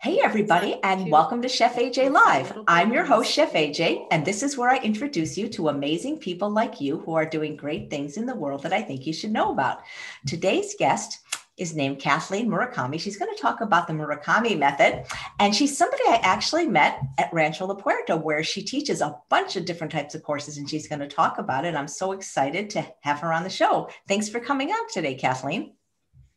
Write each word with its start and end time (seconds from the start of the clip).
Hey, 0.00 0.20
everybody, 0.22 0.78
and 0.84 1.10
welcome 1.10 1.42
to 1.42 1.48
Chef 1.48 1.74
AJ 1.74 2.12
Live. 2.12 2.56
I'm 2.68 2.92
your 2.92 3.04
host, 3.04 3.32
Chef 3.32 3.52
AJ, 3.54 4.06
and 4.12 4.24
this 4.24 4.44
is 4.44 4.56
where 4.56 4.70
I 4.70 4.78
introduce 4.78 5.36
you 5.36 5.48
to 5.48 5.70
amazing 5.70 6.18
people 6.18 6.48
like 6.48 6.80
you 6.80 6.98
who 6.98 7.14
are 7.14 7.26
doing 7.26 7.56
great 7.56 7.90
things 7.90 8.16
in 8.16 8.24
the 8.24 8.36
world 8.36 8.62
that 8.62 8.72
I 8.72 8.80
think 8.80 9.08
you 9.08 9.12
should 9.12 9.32
know 9.32 9.50
about. 9.50 9.82
Today's 10.24 10.76
guest 10.78 11.18
is 11.56 11.74
named 11.74 11.98
Cathleen 11.98 12.46
Murakami. 12.46 13.00
She's 13.00 13.16
going 13.16 13.34
to 13.34 13.42
talk 13.42 13.60
about 13.60 13.88
the 13.88 13.92
Murakami 13.92 14.56
method, 14.56 15.04
and 15.40 15.52
she's 15.52 15.76
somebody 15.76 16.04
I 16.06 16.20
actually 16.22 16.68
met 16.68 17.00
at 17.18 17.32
Rancho 17.32 17.66
La 17.66 17.74
Puerta, 17.74 18.16
where 18.16 18.44
she 18.44 18.62
teaches 18.62 19.00
a 19.00 19.18
bunch 19.30 19.56
of 19.56 19.64
different 19.64 19.92
types 19.92 20.14
of 20.14 20.22
courses, 20.22 20.58
and 20.58 20.70
she's 20.70 20.86
going 20.86 21.00
to 21.00 21.08
talk 21.08 21.38
about 21.38 21.64
it. 21.64 21.74
I'm 21.74 21.88
so 21.88 22.12
excited 22.12 22.70
to 22.70 22.86
have 23.00 23.18
her 23.18 23.32
on 23.32 23.42
the 23.42 23.50
show. 23.50 23.90
Thanks 24.06 24.28
for 24.28 24.38
coming 24.38 24.70
on 24.70 24.88
today, 24.92 25.16
Cathleen. 25.16 25.72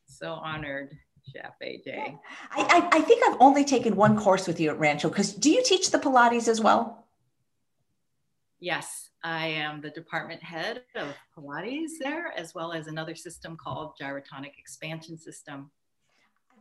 So 0.07 0.32
honored. 0.32 0.98
Chef 1.32 1.54
AJ. 1.63 2.18
I, 2.52 2.61
I, 2.61 2.97
I 2.97 3.02
think 3.02 3.23
I've 3.27 3.38
only 3.39 3.64
taken 3.64 3.95
one 3.95 4.18
course 4.18 4.47
with 4.47 4.59
you 4.59 4.70
at 4.70 4.79
Rancho 4.79 5.09
because 5.09 5.33
do 5.33 5.50
you 5.50 5.64
teach 5.64 5.92
the 5.92 5.97
Pilates 5.97 6.47
as 6.47 6.61
well? 6.61 7.06
Yes, 8.60 9.10
I 9.23 9.47
am 9.47 9.82
the 9.82 9.89
department 9.89 10.43
head 10.43 10.83
of 10.96 11.15
Pilates 11.36 11.92
there, 12.00 12.32
as 12.37 12.54
well 12.54 12.71
as 12.71 12.87
another 12.87 13.15
system 13.15 13.57
called 13.57 13.93
Gyrotonic 14.00 14.57
Expansion 14.57 15.18
System. 15.18 15.71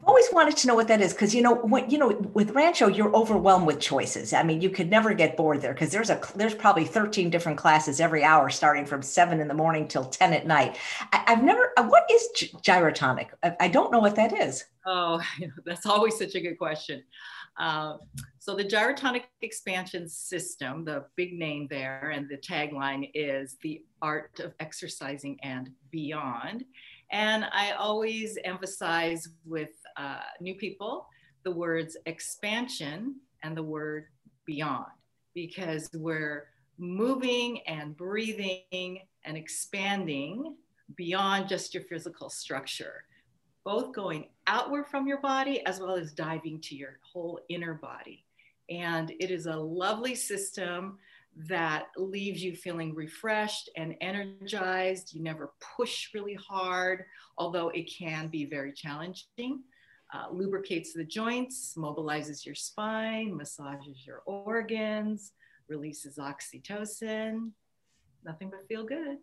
Always 0.02 0.28
wanted 0.32 0.56
to 0.59 0.66
know 0.66 0.74
what 0.74 0.88
that 0.88 1.02
is 1.02 1.12
because 1.12 1.34
you 1.34 1.42
know 1.42 1.56
when 1.56 1.90
you 1.90 1.98
know 1.98 2.09
with 2.32 2.52
Rancho 2.52 2.88
you're 2.88 3.14
overwhelmed 3.14 3.66
with 3.66 3.80
choices. 3.80 4.32
I 4.32 4.42
mean, 4.42 4.62
you 4.62 4.70
could 4.70 4.88
never 4.88 5.12
get 5.12 5.36
bored 5.36 5.60
there 5.60 5.74
because 5.74 5.90
there's 5.90 6.09
a 6.09 6.18
there's 6.34 6.54
probably 6.54 6.86
13 6.86 7.28
different 7.28 7.59
classes 7.59 8.00
every 8.00 8.24
hour, 8.24 8.48
starting 8.48 8.86
from 8.86 9.02
seven 9.02 9.40
in 9.40 9.48
the 9.48 9.54
morning 9.54 9.86
till 9.86 10.06
10 10.06 10.32
at 10.32 10.46
night. 10.46 10.78
I, 11.12 11.23
have 11.26 11.45
never. 11.45 11.73
Uh, 11.76 11.84
what 11.84 12.04
is 12.10 12.28
gyrotonic? 12.62 13.28
I, 13.42 13.56
I, 13.60 13.68
don't 13.68 13.92
know 13.92 13.98
what 13.98 14.16
that 14.16 14.32
is. 14.32 14.64
Oh, 14.86 15.20
that's 15.66 15.84
always 15.84 16.16
such 16.16 16.34
a 16.34 16.40
good 16.40 16.56
question. 16.56 17.02
Uh, 17.59 17.98
so 18.38 18.56
the 18.56 18.64
gyrotonic 18.64 19.24
expansion 19.42 20.09
system, 20.09 20.82
the 20.82 21.04
big 21.16 21.34
name 21.34 21.66
there, 21.68 22.10
and 22.15 22.26
the 22.26 22.38
tagline 22.38 23.10
is 23.12 23.59
the 23.62 23.82
art 24.01 24.40
of 24.40 24.54
exercising 24.60 25.38
and 25.43 25.71
beyond. 25.90 26.65
And 27.12 27.45
I 27.52 27.73
always 27.73 28.38
emphasize 28.45 29.28
with 29.45 29.71
uh, 29.96 30.21
new 30.41 30.55
people 30.55 31.07
the 31.45 31.51
words 31.51 31.96
expansion 32.07 33.16
and 33.43 33.57
the 33.57 33.63
word 33.63 34.07
beyond 34.46 34.87
because 35.35 35.88
we're 35.95 36.49
moving 36.79 37.60
and 37.66 37.96
breathing 37.96 39.01
and 39.24 39.37
expanding 39.37 40.57
beyond 40.96 41.49
just 41.49 41.73
your 41.73 41.85
physical 41.85 42.29
structure, 42.29 43.05
both 43.65 43.95
going 43.95 44.29
outward 44.46 44.87
from 44.88 45.07
your 45.07 45.21
body 45.21 45.65
as 45.66 45.79
well 45.79 45.95
as 45.95 46.13
diving 46.13 46.61
to 46.61 46.74
your 46.74 46.99
whole 47.02 47.41
inner 47.49 47.74
body. 47.74 48.24
And 48.68 49.11
it 49.21 49.30
is 49.30 49.46
a 49.46 49.57
lovely 49.57 50.15
system 50.15 50.99
that 51.49 51.87
leaves 51.96 52.43
you 52.43 52.57
feeling 52.57 52.95
refreshed 52.95 53.71
and 53.77 53.95
energized. 54.01 55.15
You 55.15 55.23
never 55.23 55.52
push 55.77 56.13
really 56.13 56.35
hard, 56.35 57.05
although 57.38 57.68
it 57.68 57.91
can 57.96 58.29
be 58.29 58.46
very 58.46 58.73
challenging. 58.73 59.63
Uh, 60.12 60.26
lubricates 60.32 60.92
the 60.92 61.04
joints, 61.04 61.74
mobilizes 61.76 62.44
your 62.44 62.54
spine, 62.54 63.36
massages 63.36 64.04
your 64.04 64.22
organs, 64.26 65.32
releases 65.69 66.16
oxytocin. 66.16 67.50
Nothing 68.25 68.50
but 68.50 68.66
feel 68.66 68.84
good. 68.84 69.19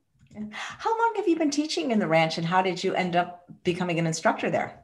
How 0.51 0.97
long 0.97 1.13
have 1.17 1.27
you 1.27 1.35
been 1.35 1.51
teaching 1.51 1.91
in 1.91 1.99
the 1.99 2.07
ranch 2.07 2.37
and 2.37 2.47
how 2.47 2.61
did 2.61 2.83
you 2.83 2.93
end 2.93 3.15
up 3.15 3.45
becoming 3.63 3.99
an 3.99 4.07
instructor 4.07 4.49
there? 4.49 4.83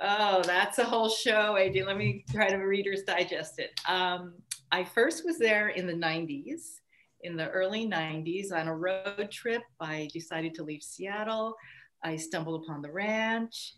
Oh, 0.00 0.42
that's 0.44 0.78
a 0.78 0.84
whole 0.84 1.08
show, 1.08 1.54
AJ. 1.54 1.86
Let 1.86 1.96
me 1.96 2.24
try 2.32 2.48
to 2.50 2.56
Reader's 2.56 3.02
Digest 3.02 3.58
it. 3.58 3.78
Um, 3.88 4.34
I 4.72 4.84
first 4.84 5.24
was 5.24 5.38
there 5.38 5.68
in 5.68 5.86
the 5.86 5.92
90s. 5.92 6.80
In 7.20 7.36
the 7.36 7.48
early 7.50 7.86
90s, 7.86 8.52
on 8.52 8.66
a 8.66 8.76
road 8.76 9.28
trip, 9.30 9.62
I 9.78 10.08
decided 10.12 10.54
to 10.54 10.64
leave 10.64 10.82
Seattle. 10.82 11.54
I 12.02 12.16
stumbled 12.16 12.64
upon 12.64 12.82
the 12.82 12.90
ranch, 12.90 13.74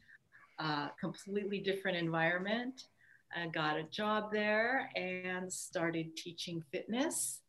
completely 1.01 1.59
different 1.59 1.97
environment. 1.97 2.85
I 3.37 3.49
got 3.49 3.77
a 3.77 3.85
job 3.85 4.33
there 4.33 4.91
and 4.95 5.53
started 5.53 6.17
teaching 6.17 6.63
fitness. 6.71 7.41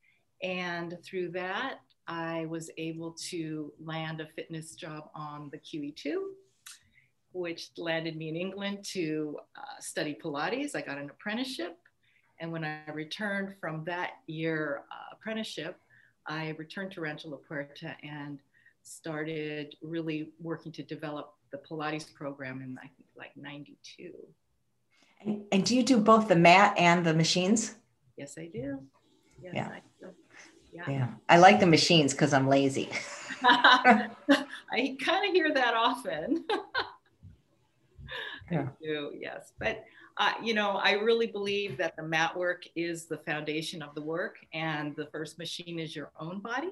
And 0.42 0.98
through 1.04 1.30
that, 1.32 1.80
I 2.08 2.46
was 2.48 2.70
able 2.78 3.12
to 3.30 3.72
land 3.84 4.22
a 4.22 4.28
fitness 4.36 4.76
job 4.76 5.10
on 5.16 5.50
the 5.52 5.58
QE2, 5.58 6.16
which 7.34 7.70
landed 7.78 8.16
me 8.16 8.30
in 8.30 8.36
England 8.36 8.84
to 8.94 9.38
uh, 9.56 9.80
study 9.80 10.18
Pilates. 10.22 10.76
I 10.76 10.82
got 10.82 10.98
an 10.98 11.10
apprenticeship 11.10 11.78
and 12.40 12.52
when 12.52 12.64
I 12.64 12.90
returned 12.92 13.56
from 13.60 13.84
that 13.86 14.12
year 14.28 14.84
uh, 14.92 15.14
apprenticeship, 15.14 15.80
I 16.28 16.50
returned 16.58 16.92
to 16.94 17.02
Rancho 17.02 17.30
La 17.30 17.38
Puerta 17.38 17.96
and 18.04 18.40
started 18.84 19.76
really 19.82 20.32
working 20.40 20.72
to 20.74 20.84
develop 20.84 21.35
the 21.56 21.68
Pilates 21.68 22.14
program 22.14 22.62
in 22.62 22.78
I 22.78 22.88
think 22.88 23.08
like 23.18 23.36
92. 23.36 24.12
And, 25.22 25.44
and 25.52 25.66
do 25.66 25.76
you 25.76 25.84
do 25.84 25.98
both 25.98 26.28
the 26.28 26.36
mat 26.36 26.76
and 26.78 27.06
the 27.06 27.14
machines? 27.14 27.76
Yes, 28.18 28.36
I 28.38 28.50
do. 28.54 28.80
Yes, 29.42 29.54
yeah. 29.56 29.70
I 29.70 29.82
do. 30.00 30.10
Yeah. 30.72 30.90
yeah. 30.90 31.08
I 31.30 31.38
like 31.38 31.60
the 31.60 31.66
machines 31.66 32.14
because 32.14 32.34
I'm 32.34 32.48
lazy. 32.48 32.90
I 33.44 34.98
kind 35.00 35.28
of 35.28 35.34
hear 35.34 35.54
that 35.54 35.74
often. 35.74 36.44
yeah. 38.52 38.62
I 38.62 38.84
do, 38.84 39.12
yes. 39.18 39.54
But 39.58 39.86
uh, 40.18 40.34
you 40.42 40.54
know, 40.54 40.72
I 40.72 40.94
really 40.94 41.28
believe 41.28 41.78
that 41.78 41.98
the 41.98 42.04
mat 42.04 42.38
work 42.38 42.64
is 42.76 43.06
the 43.06 43.18
foundation 43.18 43.82
of 43.82 43.94
the 43.96 44.02
work, 44.02 44.38
and 44.54 44.96
the 44.96 45.08
first 45.08 45.38
machine 45.38 45.78
is 45.78 45.94
your 45.94 46.12
own 46.20 46.40
body. 46.40 46.70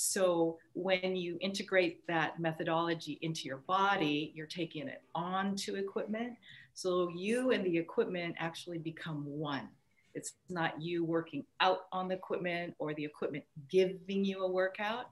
So 0.00 0.58
when 0.74 1.16
you 1.16 1.38
integrate 1.40 2.06
that 2.06 2.38
methodology 2.38 3.18
into 3.20 3.46
your 3.46 3.56
body, 3.56 4.32
you're 4.32 4.46
taking 4.46 4.86
it 4.86 5.02
onto 5.12 5.74
equipment. 5.74 6.34
So 6.74 7.10
you 7.16 7.50
and 7.50 7.66
the 7.66 7.76
equipment 7.76 8.36
actually 8.38 8.78
become 8.78 9.24
one. 9.26 9.68
It's 10.14 10.34
not 10.48 10.80
you 10.80 11.04
working 11.04 11.44
out 11.60 11.86
on 11.90 12.06
the 12.06 12.14
equipment 12.14 12.76
or 12.78 12.94
the 12.94 13.04
equipment 13.04 13.42
giving 13.68 14.24
you 14.24 14.44
a 14.44 14.48
workout. 14.48 15.10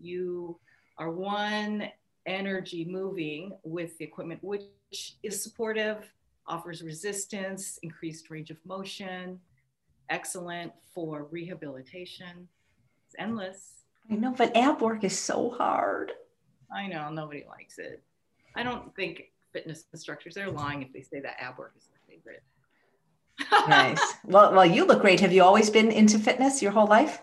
You 0.00 0.58
are 0.98 1.12
one 1.12 1.88
energy 2.26 2.84
moving 2.84 3.56
with 3.62 3.96
the 3.98 4.04
equipment, 4.04 4.42
which 4.42 4.64
is 5.22 5.40
supportive 5.40 6.12
offers 6.48 6.82
resistance, 6.82 7.78
increased 7.84 8.30
range 8.30 8.50
of 8.50 8.56
motion, 8.66 9.38
excellent 10.10 10.72
for 10.92 11.28
rehabilitation. 11.30 12.48
It's 13.06 13.14
endless. 13.16 13.83
I 14.10 14.16
know, 14.16 14.34
but 14.36 14.54
ab 14.56 14.80
work 14.80 15.04
is 15.04 15.18
so 15.18 15.50
hard. 15.50 16.12
I 16.74 16.86
know, 16.86 17.10
nobody 17.10 17.44
likes 17.48 17.78
it. 17.78 18.02
I 18.54 18.62
don't 18.62 18.94
think 18.94 19.30
fitness 19.52 19.84
instructors, 19.92 20.34
they're 20.34 20.50
lying 20.50 20.82
if 20.82 20.92
they 20.92 21.02
say 21.02 21.20
that 21.20 21.36
ab 21.40 21.58
work 21.58 21.74
is 21.76 21.86
their 21.86 22.16
favorite. 22.16 22.42
nice. 23.68 24.00
Well, 24.24 24.52
well, 24.52 24.66
you 24.66 24.86
look 24.86 25.00
great. 25.00 25.20
Have 25.20 25.32
you 25.32 25.42
always 25.42 25.70
been 25.70 25.90
into 25.90 26.18
fitness 26.18 26.62
your 26.62 26.72
whole 26.72 26.86
life? 26.86 27.22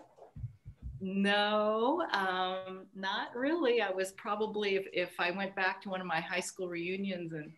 No, 1.00 2.06
um, 2.14 2.86
not 2.96 3.36
really. 3.36 3.82
I 3.82 3.90
was 3.90 4.12
probably 4.12 4.76
if, 4.76 4.86
if 4.94 5.20
I 5.20 5.32
went 5.32 5.56
back 5.56 5.82
to 5.82 5.90
one 5.90 6.00
of 6.00 6.06
my 6.06 6.20
high 6.20 6.40
school 6.40 6.68
reunions 6.68 7.34
and 7.34 7.52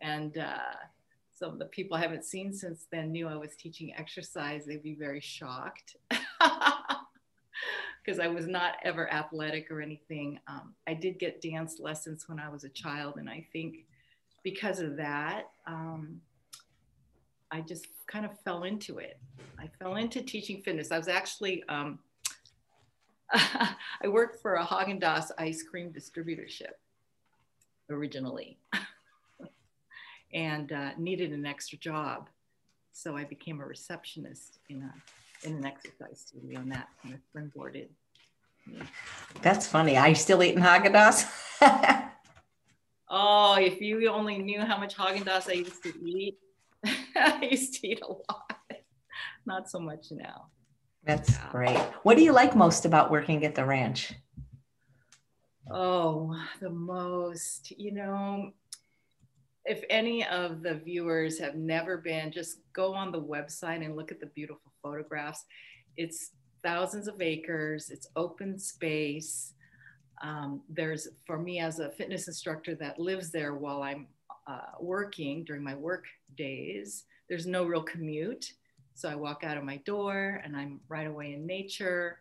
and 0.00 0.38
uh, 0.38 0.74
some 1.32 1.52
of 1.52 1.58
the 1.58 1.64
people 1.66 1.96
I 1.96 2.00
haven't 2.00 2.24
seen 2.24 2.52
since 2.52 2.86
then 2.92 3.10
knew 3.10 3.26
I 3.26 3.34
was 3.34 3.56
teaching 3.56 3.92
exercise, 3.96 4.64
they'd 4.64 4.82
be 4.82 4.94
very 4.94 5.20
shocked 5.20 5.96
because 8.04 8.20
I 8.20 8.26
was 8.26 8.46
not 8.46 8.74
ever 8.84 9.10
athletic 9.12 9.70
or 9.70 9.80
anything. 9.80 10.38
Um, 10.46 10.74
I 10.86 10.94
did 10.94 11.18
get 11.18 11.40
dance 11.40 11.80
lessons 11.80 12.28
when 12.28 12.38
I 12.38 12.48
was 12.48 12.64
a 12.64 12.68
child, 12.68 13.14
and 13.16 13.28
I 13.30 13.46
think 13.52 13.86
because 14.42 14.80
of 14.80 14.96
that, 14.96 15.50
um, 15.66 16.20
I 17.50 17.60
just 17.60 17.86
kind 18.06 18.24
of 18.24 18.38
fell 18.40 18.64
into 18.64 18.98
it. 18.98 19.18
I 19.58 19.68
fell 19.78 19.96
into 19.96 20.22
teaching 20.22 20.60
fitness. 20.62 20.92
I 20.92 20.98
was 20.98 21.08
actually, 21.08 21.64
um, 21.68 21.98
I 23.32 24.08
worked 24.08 24.42
for 24.42 24.56
a 24.56 24.64
Haagen 24.64 25.00
Dazs 25.00 25.30
ice 25.38 25.62
cream 25.62 25.92
distributorship 25.92 26.74
originally. 27.88 28.58
and 30.34 30.72
uh, 30.72 30.90
needed 30.98 31.32
an 31.32 31.46
extra 31.46 31.78
job. 31.78 32.28
So 32.92 33.16
I 33.16 33.24
became 33.24 33.60
a 33.60 33.66
receptionist 33.66 34.58
in 34.68 34.82
a 34.82 34.94
in 35.46 35.56
an 35.56 35.66
exercise 35.66 36.24
studio, 36.26 36.60
and 36.60 36.72
that 36.72 36.88
kind 37.02 37.14
of 37.14 37.20
springboarded. 37.20 37.88
That's 39.42 39.66
funny. 39.66 39.96
Are 39.96 40.08
you 40.08 40.14
still 40.14 40.42
eating 40.42 40.62
Haagen 40.62 40.92
Dazs? 40.92 41.26
oh, 43.08 43.56
if 43.58 43.80
you 43.80 44.08
only 44.08 44.38
knew 44.38 44.60
how 44.60 44.78
much 44.78 44.96
Haagen 44.96 45.24
Dazs 45.24 45.48
I 45.48 45.54
used 45.54 45.82
to 45.82 45.92
eat. 46.04 46.38
I 47.16 47.48
used 47.50 47.80
to 47.80 47.88
eat 47.88 48.00
a 48.02 48.08
lot. 48.08 48.54
Not 49.46 49.68
so 49.70 49.78
much 49.78 50.06
now. 50.10 50.46
That's 51.04 51.32
yeah. 51.32 51.50
great. 51.50 51.78
What 52.02 52.16
do 52.16 52.22
you 52.22 52.32
like 52.32 52.56
most 52.56 52.86
about 52.86 53.10
working 53.10 53.44
at 53.44 53.54
the 53.54 53.64
ranch? 53.64 54.14
Oh, 55.70 56.34
the 56.60 56.70
most, 56.70 57.70
you 57.78 57.92
know, 57.92 58.52
if 59.64 59.82
any 59.88 60.26
of 60.26 60.62
the 60.62 60.74
viewers 60.74 61.38
have 61.38 61.54
never 61.54 61.98
been, 61.98 62.30
just 62.30 62.58
go 62.72 62.94
on 62.94 63.12
the 63.12 63.22
website 63.22 63.84
and 63.84 63.96
look 63.96 64.12
at 64.12 64.20
the 64.20 64.26
beautiful 64.26 64.72
photographs. 64.82 65.44
It's 65.96 66.32
thousands 66.64 67.06
of 67.06 67.20
acres, 67.20 67.90
it's 67.90 68.08
open 68.16 68.58
space. 68.58 69.52
Um, 70.22 70.62
there's, 70.68 71.08
for 71.26 71.38
me 71.38 71.60
as 71.60 71.78
a 71.78 71.90
fitness 71.90 72.26
instructor 72.26 72.74
that 72.76 72.98
lives 72.98 73.30
there 73.30 73.54
while 73.54 73.82
I'm 73.82 74.08
uh, 74.46 74.72
working 74.80 75.44
during 75.44 75.62
my 75.62 75.74
work 75.74 76.06
days, 76.36 77.04
there's 77.28 77.46
no 77.46 77.64
real 77.64 77.82
commute. 77.82 78.54
So 78.94 79.08
I 79.08 79.14
walk 79.14 79.44
out 79.44 79.56
of 79.56 79.64
my 79.64 79.76
door 79.78 80.40
and 80.44 80.56
I'm 80.56 80.80
right 80.88 81.06
away 81.06 81.34
in 81.34 81.46
nature. 81.46 82.20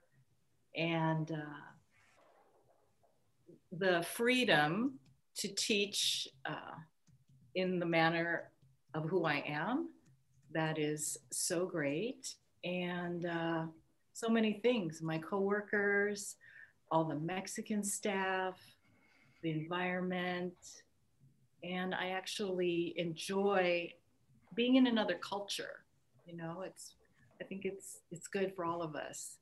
And 0.76 1.32
uh, 1.32 1.64
the 3.72 4.04
freedom 4.04 5.00
to 5.36 5.48
teach 5.48 6.28
uh, 6.46 6.76
in 7.56 7.80
the 7.80 7.86
manner 7.86 8.52
of 8.94 9.06
who 9.06 9.26
I 9.26 9.44
am. 9.48 9.90
That 10.52 10.78
is 10.78 11.18
so 11.32 11.66
great. 11.66 12.36
And 12.64 13.26
uh, 13.26 13.66
so 14.14 14.30
many 14.30 14.54
things 14.54 15.02
my 15.02 15.18
coworkers, 15.18 16.36
all 16.92 17.04
the 17.06 17.16
Mexican 17.16 17.84
staff, 17.84 18.58
the 19.42 19.52
environment. 19.52 20.54
And 21.64 21.96
I 21.96 22.10
actually 22.10 22.94
enjoy 22.98 23.92
being 24.56 24.76
in 24.76 24.88
another 24.88 25.16
culture. 25.16 25.84
You 26.26 26.38
know, 26.38 26.64
it's, 26.66 26.96
I 27.42 27.44
think 27.44 27.66
it's, 27.66 28.00
it's 28.12 28.28
good 28.28 28.54
for 28.56 28.64
all 28.64 28.82
of 28.82 28.96
us 28.96 29.38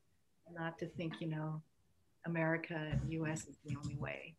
not 0.54 0.78
to 0.80 0.88
think, 0.88 1.14
you 1.20 1.28
know, 1.28 1.62
America 2.26 3.00
US 3.10 3.48
is 3.48 3.58
the 3.66 3.76
only 3.76 3.96
way. 3.96 4.36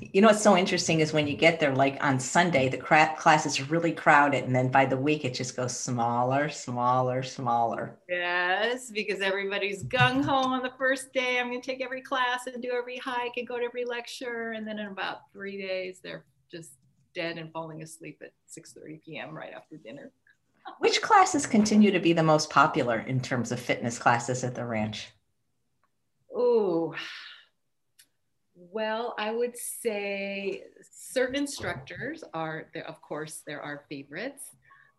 You 0.00 0.22
know 0.22 0.28
what's 0.28 0.42
so 0.42 0.56
interesting 0.56 1.00
is 1.00 1.12
when 1.12 1.26
you 1.26 1.36
get 1.36 1.60
there, 1.60 1.74
like 1.74 2.02
on 2.02 2.18
Sunday, 2.18 2.68
the 2.68 2.78
class 2.78 3.44
is 3.44 3.70
really 3.70 3.92
crowded, 3.92 4.44
and 4.44 4.54
then 4.54 4.68
by 4.68 4.86
the 4.86 4.96
week 4.96 5.24
it 5.24 5.34
just 5.34 5.56
goes 5.56 5.78
smaller, 5.78 6.48
smaller, 6.48 7.22
smaller. 7.22 7.98
Yes, 8.08 8.90
because 8.90 9.20
everybody's 9.20 9.84
gung 9.84 10.24
ho 10.24 10.34
on 10.34 10.62
the 10.62 10.72
first 10.78 11.12
day. 11.12 11.38
I'm 11.38 11.50
going 11.50 11.60
to 11.60 11.66
take 11.66 11.82
every 11.82 12.00
class 12.00 12.46
and 12.46 12.62
do 12.62 12.72
every 12.72 12.96
hike 12.96 13.36
and 13.36 13.46
go 13.46 13.58
to 13.58 13.64
every 13.64 13.84
lecture, 13.84 14.52
and 14.52 14.66
then 14.66 14.78
in 14.78 14.86
about 14.86 15.30
three 15.32 15.60
days 15.60 16.00
they're 16.02 16.24
just 16.50 16.72
dead 17.14 17.38
and 17.38 17.52
falling 17.52 17.82
asleep 17.82 18.22
at 18.22 18.32
6:30 18.48 19.02
p.m. 19.04 19.34
right 19.34 19.52
after 19.54 19.76
dinner. 19.76 20.12
Which 20.78 21.02
classes 21.02 21.46
continue 21.46 21.90
to 21.90 22.00
be 22.00 22.12
the 22.12 22.22
most 22.22 22.50
popular 22.50 23.00
in 23.00 23.20
terms 23.20 23.52
of 23.52 23.60
fitness 23.60 23.98
classes 23.98 24.44
at 24.44 24.54
the 24.54 24.64
ranch? 24.64 25.08
Oh, 26.34 26.94
well, 28.56 29.14
I 29.18 29.32
would 29.32 29.56
say 29.56 30.64
certain 30.90 31.36
instructors 31.36 32.24
are, 32.32 32.68
of 32.86 33.00
course, 33.02 33.42
there 33.46 33.60
are 33.60 33.84
favorites. 33.88 34.56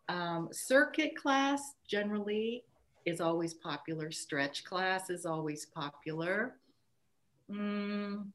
Um, 0.08 0.48
circuit 0.52 1.16
class 1.16 1.74
generally 1.86 2.64
is 3.04 3.20
always 3.20 3.54
popular. 3.54 4.12
Stretch 4.12 4.64
class 4.64 5.10
is 5.10 5.26
always 5.26 5.66
popular. 5.66 6.54
Mm, 7.50 8.26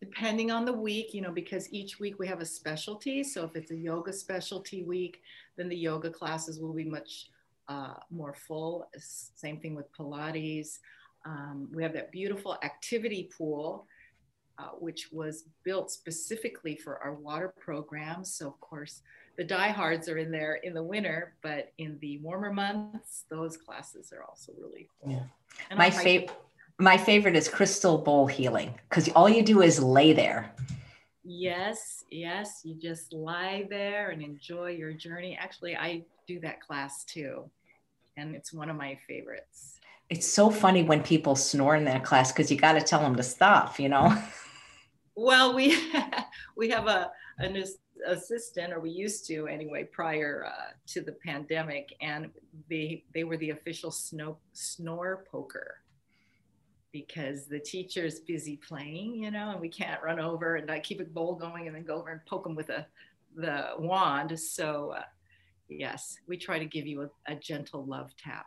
depending 0.00 0.50
on 0.50 0.64
the 0.64 0.72
week, 0.72 1.12
you 1.12 1.20
know, 1.20 1.32
because 1.32 1.70
each 1.72 2.00
week 2.00 2.18
we 2.18 2.26
have 2.26 2.40
a 2.40 2.46
specialty. 2.46 3.22
So 3.22 3.44
if 3.44 3.56
it's 3.56 3.72
a 3.72 3.76
yoga 3.76 4.12
specialty 4.12 4.84
week, 4.84 5.20
then 5.56 5.68
the 5.68 5.76
yoga 5.76 6.10
classes 6.10 6.60
will 6.60 6.72
be 6.72 6.84
much 6.84 7.28
uh, 7.68 7.94
more 8.10 8.32
full. 8.32 8.88
Same 8.96 9.60
thing 9.60 9.74
with 9.74 9.92
Pilates. 9.92 10.78
Um, 11.26 11.68
we 11.74 11.82
have 11.82 11.92
that 11.92 12.10
beautiful 12.10 12.56
activity 12.62 13.28
pool 13.36 13.86
uh, 14.58 14.70
which 14.78 15.12
was 15.12 15.44
built 15.64 15.90
specifically 15.90 16.76
for 16.76 16.98
our 16.98 17.14
water 17.14 17.52
program. 17.58 18.24
So, 18.24 18.48
of 18.48 18.60
course, 18.60 19.02
the 19.36 19.44
diehards 19.44 20.08
are 20.08 20.18
in 20.18 20.32
there 20.32 20.56
in 20.56 20.74
the 20.74 20.82
winter, 20.82 21.34
but 21.42 21.72
in 21.78 21.96
the 22.00 22.18
warmer 22.18 22.52
months, 22.52 23.24
those 23.30 23.56
classes 23.56 24.12
are 24.12 24.24
also 24.24 24.52
really 24.60 24.88
cool. 25.00 25.12
Yeah. 25.12 25.22
And 25.70 25.78
my 25.78 25.90
favorite. 25.90 26.30
My 26.80 26.96
favorite 26.96 27.34
is 27.34 27.48
crystal 27.48 27.98
bowl 27.98 28.28
healing 28.28 28.72
because 28.88 29.08
all 29.08 29.28
you 29.28 29.42
do 29.42 29.62
is 29.62 29.82
lay 29.82 30.12
there. 30.12 30.52
Yes, 31.24 32.04
yes, 32.08 32.60
you 32.64 32.76
just 32.76 33.12
lie 33.12 33.66
there 33.68 34.10
and 34.10 34.22
enjoy 34.22 34.70
your 34.70 34.92
journey. 34.92 35.36
Actually, 35.40 35.76
I 35.76 36.04
do 36.28 36.38
that 36.40 36.60
class 36.60 37.02
too, 37.02 37.50
and 38.16 38.36
it's 38.36 38.52
one 38.52 38.70
of 38.70 38.76
my 38.76 38.96
favorites. 39.08 39.80
It's 40.08 40.26
so 40.26 40.50
funny 40.50 40.84
when 40.84 41.02
people 41.02 41.34
snore 41.34 41.74
in 41.74 41.84
that 41.86 42.04
class 42.04 42.32
because 42.32 42.50
you 42.50 42.56
got 42.56 42.74
to 42.74 42.80
tell 42.80 43.00
them 43.00 43.16
to 43.16 43.24
stop, 43.24 43.80
you 43.80 43.88
know? 43.88 44.16
Well, 45.20 45.52
we 45.52 45.76
we 46.56 46.70
have 46.70 46.86
a 46.86 47.10
an 47.38 47.60
assistant, 48.06 48.72
or 48.72 48.78
we 48.78 48.90
used 48.90 49.26
to 49.26 49.48
anyway, 49.48 49.82
prior 49.82 50.46
uh, 50.46 50.70
to 50.86 51.00
the 51.00 51.10
pandemic, 51.10 51.92
and 52.00 52.30
they 52.70 53.02
they 53.12 53.24
were 53.24 53.36
the 53.36 53.50
official 53.50 53.90
snow, 53.90 54.38
snore 54.52 55.24
poker 55.28 55.80
because 56.92 57.46
the 57.46 57.58
teacher's 57.58 58.20
busy 58.20 58.56
playing, 58.56 59.16
you 59.16 59.32
know, 59.32 59.50
and 59.50 59.60
we 59.60 59.68
can't 59.68 60.00
run 60.02 60.20
over 60.20 60.56
and 60.56 60.70
I 60.70 60.78
keep 60.78 61.00
a 61.00 61.04
bowl 61.04 61.34
going 61.34 61.66
and 61.66 61.76
then 61.76 61.82
go 61.82 61.96
over 61.96 62.10
and 62.10 62.24
poke 62.24 62.44
them 62.44 62.54
with 62.54 62.70
a 62.70 62.86
the 63.36 63.72
wand. 63.76 64.38
So, 64.38 64.94
uh, 64.96 65.02
yes, 65.68 66.16
we 66.28 66.36
try 66.36 66.60
to 66.60 66.64
give 66.64 66.86
you 66.86 67.02
a, 67.02 67.32
a 67.32 67.34
gentle 67.34 67.84
love 67.84 68.14
tap. 68.16 68.46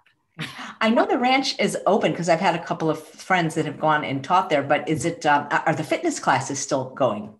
I 0.81 0.89
know 0.89 1.05
the 1.05 1.17
ranch 1.17 1.59
is 1.59 1.77
open 1.85 2.11
because 2.11 2.29
I've 2.29 2.39
had 2.39 2.55
a 2.55 2.63
couple 2.63 2.89
of 2.89 3.01
friends 3.01 3.55
that 3.55 3.65
have 3.65 3.79
gone 3.79 4.03
and 4.03 4.23
taught 4.23 4.49
there, 4.49 4.63
but 4.63 4.87
is 4.87 5.05
it, 5.05 5.25
um, 5.25 5.47
are 5.51 5.75
the 5.75 5.83
fitness 5.83 6.19
classes 6.19 6.59
still 6.59 6.93
going? 6.95 7.33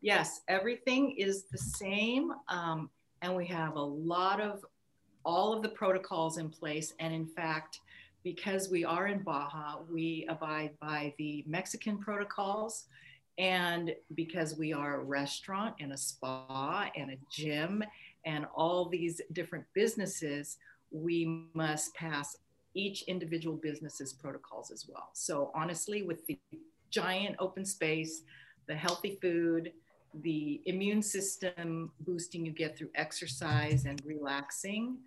Yes, 0.00 0.40
everything 0.48 1.12
is 1.12 1.44
the 1.44 1.58
same. 1.58 2.32
Um, 2.48 2.90
and 3.22 3.36
we 3.36 3.46
have 3.46 3.76
a 3.76 3.82
lot 3.82 4.40
of 4.40 4.64
all 5.24 5.52
of 5.52 5.62
the 5.62 5.68
protocols 5.68 6.38
in 6.38 6.48
place. 6.48 6.92
And 6.98 7.14
in 7.14 7.26
fact, 7.26 7.80
because 8.24 8.68
we 8.68 8.84
are 8.84 9.06
in 9.06 9.20
Baja, 9.22 9.78
we 9.90 10.26
abide 10.28 10.72
by 10.80 11.14
the 11.18 11.44
Mexican 11.46 11.98
protocols. 11.98 12.86
And 13.38 13.94
because 14.14 14.56
we 14.56 14.72
are 14.72 15.00
a 15.00 15.04
restaurant 15.04 15.76
and 15.80 15.92
a 15.92 15.96
spa 15.96 16.90
and 16.96 17.12
a 17.12 17.18
gym 17.30 17.82
and 18.26 18.46
all 18.54 18.88
these 18.88 19.20
different 19.32 19.64
businesses, 19.74 20.58
we 20.92 21.46
must 21.54 21.94
pass 21.94 22.36
each 22.74 23.02
individual 23.02 23.56
business's 23.56 24.12
protocols 24.12 24.70
as 24.70 24.86
well. 24.88 25.10
So 25.12 25.50
honestly, 25.54 26.02
with 26.02 26.26
the 26.26 26.38
giant 26.90 27.36
open 27.38 27.64
space, 27.64 28.22
the 28.66 28.74
healthy 28.74 29.18
food, 29.20 29.72
the 30.22 30.60
immune 30.66 31.02
system 31.02 31.90
boosting 32.00 32.44
you 32.44 32.52
get 32.52 32.76
through 32.76 32.90
exercise 32.94 33.84
and 33.86 34.00
relaxing, 34.04 34.98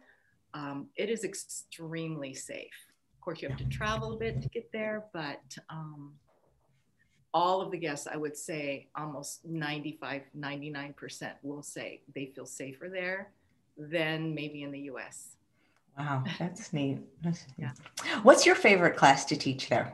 um, 0.54 0.88
it 0.96 1.10
is 1.10 1.24
extremely 1.24 2.34
safe. 2.34 2.74
Of 3.14 3.22
course, 3.22 3.42
you 3.42 3.50
have 3.50 3.58
to 3.58 3.66
travel 3.66 4.14
a 4.14 4.18
bit 4.18 4.42
to 4.42 4.50
get 4.50 4.72
there, 4.72 5.06
but 5.14 5.58
um, 5.70 6.14
all 7.34 7.62
of 7.62 7.72
the 7.72 7.78
guests, 7.78 8.08
I 8.08 8.16
would 8.16 8.38
say 8.38 8.88
almost 8.96 9.46
95, 9.46 10.22
99% 10.38 11.34
will 11.44 11.62
say 11.62 12.02
they 12.14 12.28
feel 12.28 12.46
safer 12.46 12.88
there 12.90 13.32
than 13.78 14.34
maybe 14.34 14.64
in 14.64 14.72
the 14.72 14.82
US. 14.92 15.35
Wow, 15.98 16.24
that's 16.40 16.74
neat. 16.74 17.00
That's 17.24 17.46
neat. 17.48 17.68
Yeah. 17.68 17.72
What's 18.24 18.46
your 18.46 18.56
favorite 18.56 18.96
class 18.96 19.26
to 19.26 19.36
teach 19.36 19.70
there? 19.70 19.94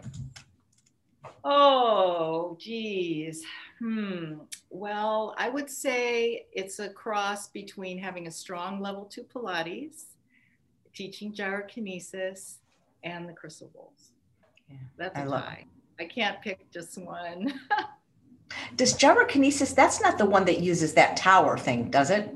Oh, 1.43 2.55
geez. 2.59 3.43
Hmm. 3.79 4.33
Well, 4.69 5.33
I 5.37 5.49
would 5.49 5.69
say 5.69 6.45
it's 6.53 6.79
a 6.79 6.89
cross 6.89 7.47
between 7.47 7.97
having 7.97 8.27
a 8.27 8.31
strong 8.31 8.79
level 8.79 9.05
two 9.05 9.23
Pilates, 9.23 10.03
teaching 10.93 11.33
gyrokinesis, 11.33 12.57
and 13.03 13.27
the 13.27 13.33
crystal 13.33 13.71
bowls. 13.73 14.11
Yeah, 14.69 14.77
that's 14.97 15.17
a 15.17 15.21
I 15.21 15.25
tie. 15.25 15.65
I 15.99 16.05
can't 16.05 16.41
pick 16.41 16.69
just 16.71 16.97
one. 16.97 17.59
does 18.75 18.93
gyrokinesis, 18.93 19.75
that's 19.75 20.01
not 20.01 20.17
the 20.17 20.25
one 20.25 20.45
that 20.45 20.59
uses 20.59 20.93
that 20.93 21.17
tower 21.17 21.57
thing, 21.57 21.89
does 21.89 22.09
it? 22.11 22.33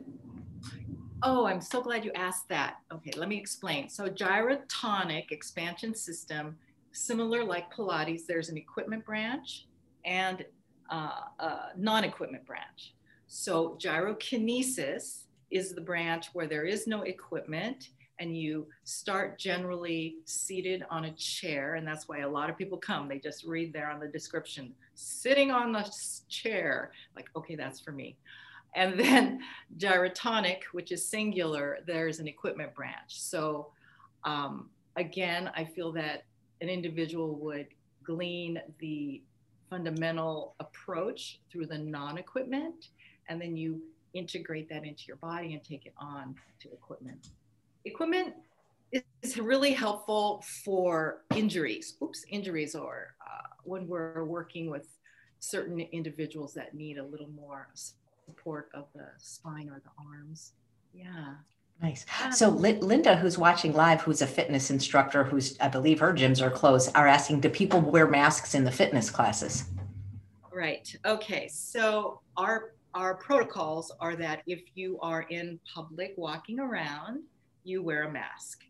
Oh, 1.24 1.46
I'm 1.46 1.62
so 1.62 1.82
glad 1.82 2.04
you 2.04 2.12
asked 2.14 2.50
that. 2.50 2.78
Okay, 2.92 3.12
let 3.16 3.30
me 3.30 3.38
explain. 3.38 3.90
So 3.90 4.08
gyrotonic 4.08 5.32
expansion 5.32 5.96
system, 5.96 6.58
similar 6.92 7.44
like 7.44 7.74
Pilates, 7.74 8.26
there's 8.28 8.50
an 8.50 8.58
equipment 8.58 9.06
branch 9.06 9.68
and 10.04 10.46
uh, 10.92 11.22
a 11.40 11.60
non-equipment 11.78 12.46
branch. 12.46 12.94
So 13.28 13.78
gyrokinesis 13.82 15.24
is 15.52 15.74
the 15.74 15.82
branch 15.82 16.28
where 16.34 16.48
there 16.48 16.66
is 16.66 16.86
no 16.86 17.04
equipment 17.04 17.90
and 18.20 18.38
you 18.38 18.68
start 18.84 19.38
generally 19.38 20.18
seated 20.26 20.86
on 20.90 21.06
a 21.06 21.12
chair 21.14 21.76
and 21.76 21.86
that's 21.86 22.08
why 22.08 22.20
a 22.20 22.30
lot 22.30 22.50
of 22.50 22.58
people 22.58 22.78
come 22.78 23.10
they 23.10 23.20
just 23.20 23.44
read 23.44 23.74
there 23.74 23.90
on 23.92 24.00
the 24.00 24.08
description 24.08 24.74
sitting 24.94 25.52
on 25.52 25.74
the 25.74 25.86
chair 26.30 26.92
like 27.16 27.28
okay 27.36 27.56
that's 27.56 27.80
for 27.80 27.92
me 27.92 28.18
and 28.76 29.00
then 29.00 29.40
gyrotonic, 29.78 30.64
which 30.72 30.92
is 30.92 31.08
singular, 31.08 31.80
there's 31.86 32.20
an 32.20 32.28
equipment 32.28 32.74
branch. 32.76 33.20
So 33.22 33.72
um, 34.24 34.70
again, 34.96 35.52
I 35.56 35.64
feel 35.64 35.92
that 35.94 36.26
an 36.62 36.70
individual 36.70 37.36
would 37.36 37.68
glean 38.04 38.62
the 38.80 39.22
fundamental 39.70 40.56
approach 40.60 41.40
through 41.52 41.66
the 41.66 41.78
non-equipment, 41.78 42.90
and 43.28 43.42
then 43.42 43.58
you 43.58 43.82
integrate 44.14 44.70
that 44.70 44.86
into 44.86 45.04
your 45.08 45.18
body 45.18 45.54
and 45.54 45.64
take 45.64 45.86
it 45.86 45.94
on 45.98 46.36
to 46.62 46.72
equipment. 46.72 47.30
Equipment 47.84 48.34
is 49.22 49.38
really 49.38 49.72
helpful 49.72 50.44
for 50.64 51.24
injuries, 51.36 51.96
oops, 52.02 52.24
injuries, 52.30 52.76
or 52.76 53.16
uh, 53.22 53.48
when 53.64 53.88
we're 53.88 54.24
working 54.24 54.70
with 54.70 54.88
certain 55.40 55.80
individuals 55.80 56.54
that 56.54 56.74
need 56.74 56.98
a 56.98 57.04
little 57.04 57.30
more 57.30 57.68
support 58.26 58.70
of 58.74 58.86
the 58.96 59.08
spine 59.18 59.70
or 59.70 59.82
the 59.84 59.92
arms. 60.08 60.54
Yeah. 60.94 61.36
Nice. 61.82 62.06
So 62.32 62.50
Linda, 62.50 63.18
who's 63.18 63.38
watching 63.38 63.74
live, 63.74 64.02
who's 64.02 64.22
a 64.22 64.28
fitness 64.28 64.72
instructor, 64.72 65.26
who's 65.26 65.60
I 65.60 65.68
believe 65.68 66.00
her 66.00 66.14
gyms 66.14 66.42
are 66.42 66.50
closed, 66.50 66.96
are 66.96 67.08
asking, 67.08 67.42
do 67.42 67.50
people 67.50 67.82
wear 67.82 68.08
masks 68.08 68.56
in 68.56 68.64
the 68.64 68.72
fitness 68.72 69.10
classes? 69.10 69.66
Right. 70.54 70.96
Okay. 71.06 71.50
So 71.50 72.22
our 72.38 72.76
our 72.94 73.16
protocols 73.16 73.92
are 74.00 74.16
that 74.16 74.42
if 74.48 74.62
you 74.74 74.98
are 75.02 75.24
in 75.24 75.60
public 75.74 76.14
walking 76.16 76.62
around, 76.62 77.24
you 77.66 77.84
wear 77.84 78.04
a 78.04 78.12
mask. 78.12 78.64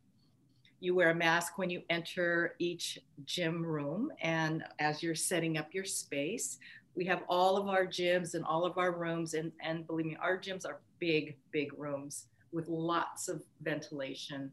You 0.79 0.95
wear 0.95 1.11
a 1.11 1.15
mask 1.15 1.59
when 1.59 1.69
you 1.69 1.83
enter 1.91 2.55
each 2.57 2.97
gym 3.25 3.63
room 3.63 4.11
and 4.21 4.63
as 4.79 5.03
you're 5.03 5.13
setting 5.13 5.59
up 5.59 5.75
your 5.75 5.85
space. 5.85 6.57
We 6.95 7.05
have 7.05 7.23
all 7.27 7.57
of 7.57 7.67
our 7.67 7.85
gyms 7.85 8.35
and 8.35 8.45
all 8.45 8.65
of 8.65 8.77
our 8.77 8.91
rooms, 8.91 9.33
and, 9.33 9.51
and 9.61 9.85
believe 9.85 10.05
me, 10.05 10.17
our 10.21 10.37
gyms 10.37 10.65
are 10.65 10.79
big, 10.99 11.35
big 11.51 11.71
rooms 11.77 12.25
with 12.51 12.67
lots 12.69 13.27
of 13.27 13.43
ventilation. 13.61 14.51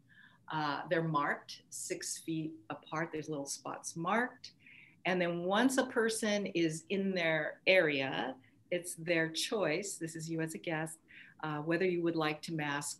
Uh, 0.53 0.81
they're 0.91 1.03
marked 1.03 1.63
six 1.71 2.19
feet 2.19 2.53
apart. 2.69 3.11
There's 3.13 3.29
little 3.29 3.47
spots 3.47 3.97
marked. 3.97 4.53
And 5.07 5.21
then 5.21 5.45
once 5.45 5.79
a 5.79 5.85
person 5.85 6.47
is 6.47 6.85
in 6.91 7.15
their 7.15 7.61
area, 7.67 8.35
it's 8.71 8.95
their 8.97 9.29
choice. 9.29 9.95
This 9.95 10.17
is 10.17 10.29
you 10.29 10.41
as 10.41 10.55
a 10.55 10.59
guest, 10.59 10.99
uh, 11.43 11.59
whether 11.59 11.85
you 11.85 12.03
would 12.03 12.17
like 12.17 12.43
to 12.43 12.53
mask 12.53 12.99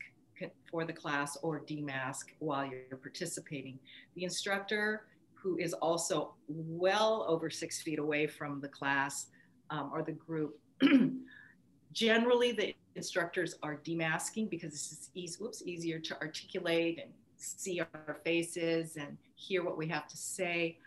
for 0.71 0.85
the 0.85 0.93
class 0.93 1.37
or 1.43 1.61
demask 1.61 2.27
while 2.39 2.65
you're 2.65 2.97
participating. 2.97 3.79
The 4.17 4.25
instructor, 4.25 5.07
who 5.35 5.59
is 5.59 5.73
also 5.75 6.35
well 6.49 7.25
over 7.29 7.51
six 7.51 7.83
feet 7.83 7.99
away 7.99 8.27
from 8.27 8.61
the 8.61 8.69
class 8.69 9.27
um, 9.73 9.91
or 9.93 10.03
the 10.03 10.13
group, 10.13 10.61
generally 11.93 12.53
the 12.53 12.75
instructors 12.95 13.55
are 13.63 13.77
demasking 13.77 14.49
because 14.51 14.75
it's 14.75 15.11
easy, 15.15 15.37
whoops, 15.41 15.63
easier 15.65 15.99
to 15.99 16.21
articulate 16.21 17.01
and 17.03 17.11
see 17.37 17.81
our 17.81 18.19
faces 18.23 18.97
and 18.97 19.17
hear 19.35 19.65
what 19.65 19.79
we 19.79 19.89
have 19.89 20.07
to 20.07 20.17
say. 20.17 20.79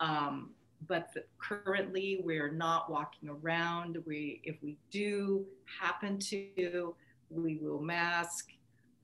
Um, 0.00 0.50
but 0.88 1.12
the, 1.12 1.24
currently 1.38 2.22
we're 2.24 2.50
not 2.50 2.90
walking 2.90 3.28
around. 3.28 3.98
We, 4.06 4.40
if 4.42 4.56
we 4.62 4.78
do 4.90 5.44
happen 5.80 6.18
to, 6.18 6.96
we 7.28 7.58
will 7.60 7.80
mask. 7.80 8.48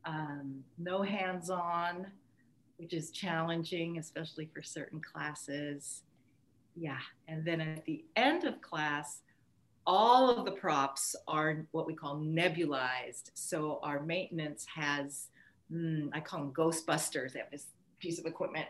Um, 0.07 0.65
no 0.79 1.03
hands 1.03 1.51
on, 1.51 2.07
which 2.79 2.95
is 2.95 3.11
challenging, 3.11 3.99
especially 3.99 4.49
for 4.55 4.63
certain 4.63 5.01
classes. 5.01 6.05
Yeah, 6.75 6.99
and 7.29 7.45
then 7.45 7.61
at 7.61 7.85
the 7.85 8.05
end 8.17 8.45
of 8.45 8.63
class, 8.63 9.21
all 9.87 10.31
of 10.31 10.45
the 10.45 10.53
props 10.53 11.15
are 11.29 11.67
what 11.71 11.87
we 11.87 11.95
call 11.95 12.17
nebulized. 12.17 13.31
So 13.35 13.79
our 13.83 14.03
maintenance 14.03 14.67
has, 14.75 15.29
mm, 15.73 16.09
I 16.13 16.21
call 16.21 16.41
them 16.41 16.53
Ghostbusters. 16.53 17.33
They 17.33 17.39
have 17.39 17.51
this 17.51 17.67
piece 17.99 18.19
of 18.19 18.27
equipment 18.27 18.67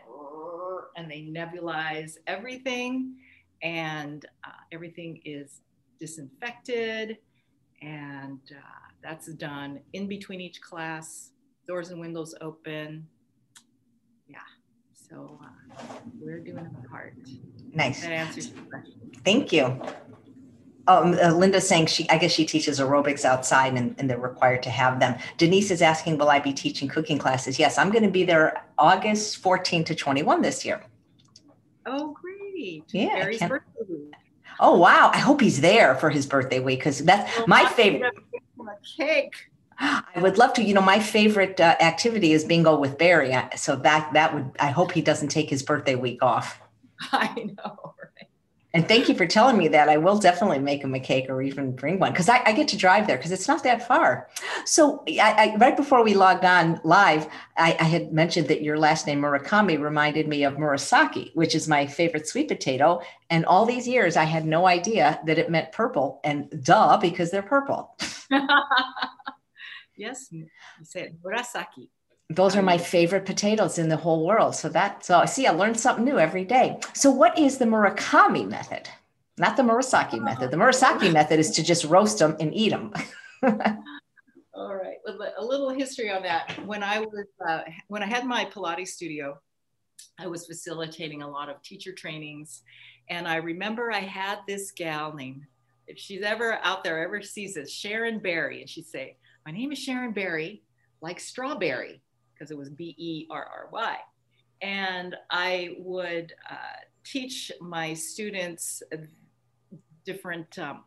and 0.95 1.09
they 1.09 1.21
nebulize 1.21 2.17
everything, 2.25 3.15
and 3.61 4.25
uh, 4.43 4.49
everything 4.71 5.21
is 5.25 5.61
disinfected, 5.99 7.17
and 7.81 8.39
uh, 8.51 8.61
that's 9.03 9.27
done 9.33 9.79
in 9.93 10.07
between 10.07 10.41
each 10.41 10.61
class. 10.61 11.31
Doors 11.67 11.89
and 11.89 11.99
windows 11.99 12.33
open. 12.41 13.07
Yeah, 14.27 14.37
so 14.93 15.39
uh, 15.43 15.83
we're 16.19 16.39
doing 16.39 16.59
our 16.59 16.89
part. 16.89 17.15
Nice. 17.73 18.01
That 18.01 18.11
answers 18.11 18.49
your 18.49 18.63
question. 18.63 18.93
Thank 19.23 19.51
you. 19.51 19.79
Um, 20.87 21.17
uh, 21.21 21.33
Linda's 21.33 21.67
saying 21.67 21.87
she, 21.87 22.09
I 22.09 22.17
guess 22.17 22.31
she 22.31 22.45
teaches 22.45 22.79
aerobics 22.79 23.25
outside 23.25 23.73
and, 23.73 23.93
and, 23.97 24.09
they're 24.09 24.17
required 24.17 24.63
to 24.63 24.69
have 24.69 25.01
them. 25.01 25.19
Denise 25.37 25.69
is 25.69 25.81
asking, 25.81 26.17
will 26.17 26.29
I 26.29 26.39
be 26.39 26.53
teaching 26.53 26.87
cooking 26.87 27.17
classes? 27.17 27.59
Yes, 27.59 27.77
I'm 27.77 27.91
going 27.91 28.03
to 28.03 28.09
be 28.09 28.23
there 28.23 28.63
August 28.77 29.37
14 29.37 29.83
to 29.83 29.95
21 29.95 30.41
this 30.41 30.63
year. 30.63 30.81
Oh, 31.85 32.15
great. 32.21 32.83
Yeah. 32.91 33.29
Oh, 34.59 34.77
wow. 34.77 35.11
I 35.13 35.19
hope 35.19 35.41
he's 35.41 35.61
there 35.61 35.95
for 35.95 36.09
his 36.09 36.25
birthday 36.25 36.59
week 36.59 36.79
because 36.79 36.99
that's 36.99 37.37
well, 37.37 37.47
my 37.47 37.65
favorite. 37.65 38.13
Cake. 38.97 39.33
I 39.79 40.03
would 40.17 40.37
love 40.37 40.53
to. 40.53 40.63
You 40.63 40.73
know, 40.73 40.81
my 40.81 40.99
favorite 40.99 41.59
uh, 41.59 41.75
activity 41.79 42.33
is 42.33 42.43
bingo 42.43 42.77
with 42.77 42.97
Barry. 42.97 43.35
So 43.55 43.75
that 43.77 44.11
that 44.13 44.33
would. 44.33 44.51
I 44.59 44.69
hope 44.69 44.91
he 44.91 45.01
doesn't 45.01 45.29
take 45.29 45.49
his 45.49 45.63
birthday 45.63 45.95
week 45.95 46.23
off. 46.23 46.59
I 47.11 47.49
know. 47.57 47.93
And 48.77 48.87
thank 48.87 49.09
you 49.09 49.15
for 49.15 49.25
telling 49.25 49.57
me 49.57 49.69
that. 49.69 49.89
I 49.89 49.97
will 49.97 50.19
definitely 50.19 50.59
make 50.59 50.83
him 50.83 50.93
a 50.93 50.99
cake 50.99 51.31
or 51.31 51.41
even 51.41 51.75
bring 51.75 51.97
one 51.97 52.11
because 52.11 52.29
I, 52.29 52.43
I, 52.45 52.51
get 52.51 52.67
to 52.67 52.77
drive 52.77 53.07
there 53.07 53.17
because 53.17 53.31
it's 53.31 53.47
not 53.47 53.63
that 53.63 53.87
far. 53.87 54.29
So, 54.65 55.03
I, 55.07 55.55
I, 55.55 55.55
right 55.57 55.75
before 55.75 56.03
we 56.03 56.13
logged 56.13 56.45
on 56.45 56.79
live, 56.83 57.27
I, 57.57 57.71
had 57.71 58.13
mentioned 58.13 58.49
that 58.49 58.61
your 58.61 58.77
last 58.77 59.07
name 59.07 59.21
Murakami 59.21 59.81
reminded 59.81 60.27
me 60.27 60.43
of 60.43 60.57
Murasaki, 60.57 61.31
which 61.33 61.55
is 61.55 61.67
my 61.67 61.87
favorite 61.87 62.27
sweet 62.27 62.49
potato. 62.49 63.01
And 63.31 63.47
all 63.47 63.65
these 63.65 63.87
years, 63.87 64.15
I 64.15 64.25
had 64.25 64.45
no 64.45 64.67
idea 64.67 65.19
that 65.25 65.39
it 65.39 65.49
meant 65.49 65.71
purple. 65.71 66.19
And 66.23 66.63
duh, 66.63 66.97
because 66.97 67.31
they're 67.31 67.41
purple. 67.41 67.97
yes, 69.97 70.27
you 70.29 70.45
said 70.83 71.17
Murasaki 71.25 71.89
those 72.29 72.55
are 72.55 72.61
my 72.61 72.77
favorite 72.77 73.25
potatoes 73.25 73.77
in 73.77 73.89
the 73.89 73.97
whole 73.97 74.25
world. 74.25 74.55
So 74.55 74.69
that 74.69 75.05
so 75.05 75.19
I 75.19 75.25
see 75.25 75.47
I 75.47 75.51
learned 75.51 75.79
something 75.79 76.03
new 76.03 76.19
every 76.19 76.43
day. 76.43 76.79
So 76.93 77.09
what 77.09 77.37
is 77.37 77.57
the 77.57 77.65
Murakami 77.65 78.47
method? 78.47 78.89
Not 79.37 79.55
the 79.55 79.63
Murasaki 79.63 80.19
method. 80.19 80.51
The 80.51 80.57
Murasaki 80.57 81.11
method 81.13 81.39
is 81.39 81.51
to 81.51 81.63
just 81.63 81.85
roast 81.85 82.19
them 82.19 82.35
and 82.39 82.53
eat 82.53 82.69
them. 82.69 82.91
All 84.53 84.75
right, 84.75 84.97
a 85.37 85.45
little 85.45 85.69
history 85.69 86.09
on 86.09 86.23
that. 86.23 86.51
When 86.65 86.81
I 86.81 86.99
was 86.99 87.27
uh, 87.47 87.61
when 87.87 88.01
I 88.01 88.07
had 88.07 88.25
my 88.25 88.45
Pilates 88.45 88.87
studio, 88.87 89.39
I 90.19 90.25
was 90.25 90.47
facilitating 90.47 91.21
a 91.21 91.29
lot 91.29 91.49
of 91.49 91.61
teacher 91.61 91.93
trainings, 91.93 92.63
and 93.09 93.27
I 93.27 93.35
remember 93.35 93.91
I 93.91 93.99
had 93.99 94.39
this 94.47 94.71
gal 94.71 95.13
named, 95.13 95.43
if 95.85 95.99
she's 95.99 96.23
ever 96.23 96.59
out 96.63 96.83
there 96.83 97.03
ever 97.03 97.21
sees 97.21 97.53
this, 97.53 97.71
Sharon 97.71 98.17
Berry, 98.17 98.61
and 98.61 98.69
she'd 98.69 98.87
say, 98.87 99.17
"My 99.45 99.51
name 99.51 99.71
is 99.71 99.77
Sharon 99.77 100.11
Berry, 100.11 100.63
like 101.01 101.19
strawberry." 101.19 102.01
Because 102.37 102.51
it 102.51 102.57
was 102.57 102.69
B 102.69 102.95
E 102.97 103.27
R 103.29 103.45
R 103.45 103.69
Y. 103.71 103.97
And 104.61 105.15
I 105.29 105.75
would 105.79 106.33
uh, 106.49 106.55
teach 107.03 107.51
my 107.61 107.93
students 107.93 108.81
different 110.05 110.57
um, 110.57 110.83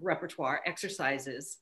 repertoire 0.00 0.60
exercises. 0.66 1.58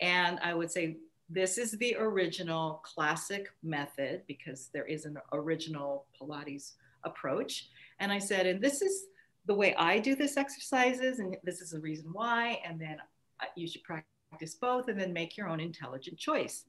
And 0.00 0.38
I 0.42 0.54
would 0.54 0.70
say, 0.70 0.96
this 1.30 1.56
is 1.58 1.72
the 1.72 1.96
original 1.98 2.82
classic 2.84 3.48
method 3.62 4.22
because 4.26 4.68
there 4.72 4.84
is 4.84 5.04
an 5.04 5.18
original 5.32 6.06
Pilates 6.20 6.72
approach. 7.04 7.68
And 7.98 8.12
I 8.12 8.18
said, 8.18 8.46
and 8.46 8.62
this 8.62 8.82
is 8.82 9.06
the 9.46 9.54
way 9.54 9.74
I 9.76 9.98
do 9.98 10.16
this 10.16 10.36
exercises, 10.36 11.18
and 11.18 11.36
this 11.42 11.60
is 11.60 11.70
the 11.70 11.80
reason 11.80 12.10
why. 12.12 12.60
And 12.64 12.80
then 12.80 12.96
uh, 13.40 13.46
you 13.56 13.66
should 13.66 13.82
practice 13.84 14.54
both 14.60 14.88
and 14.88 14.98
then 14.98 15.12
make 15.12 15.36
your 15.36 15.48
own 15.48 15.60
intelligent 15.60 16.18
choice 16.18 16.64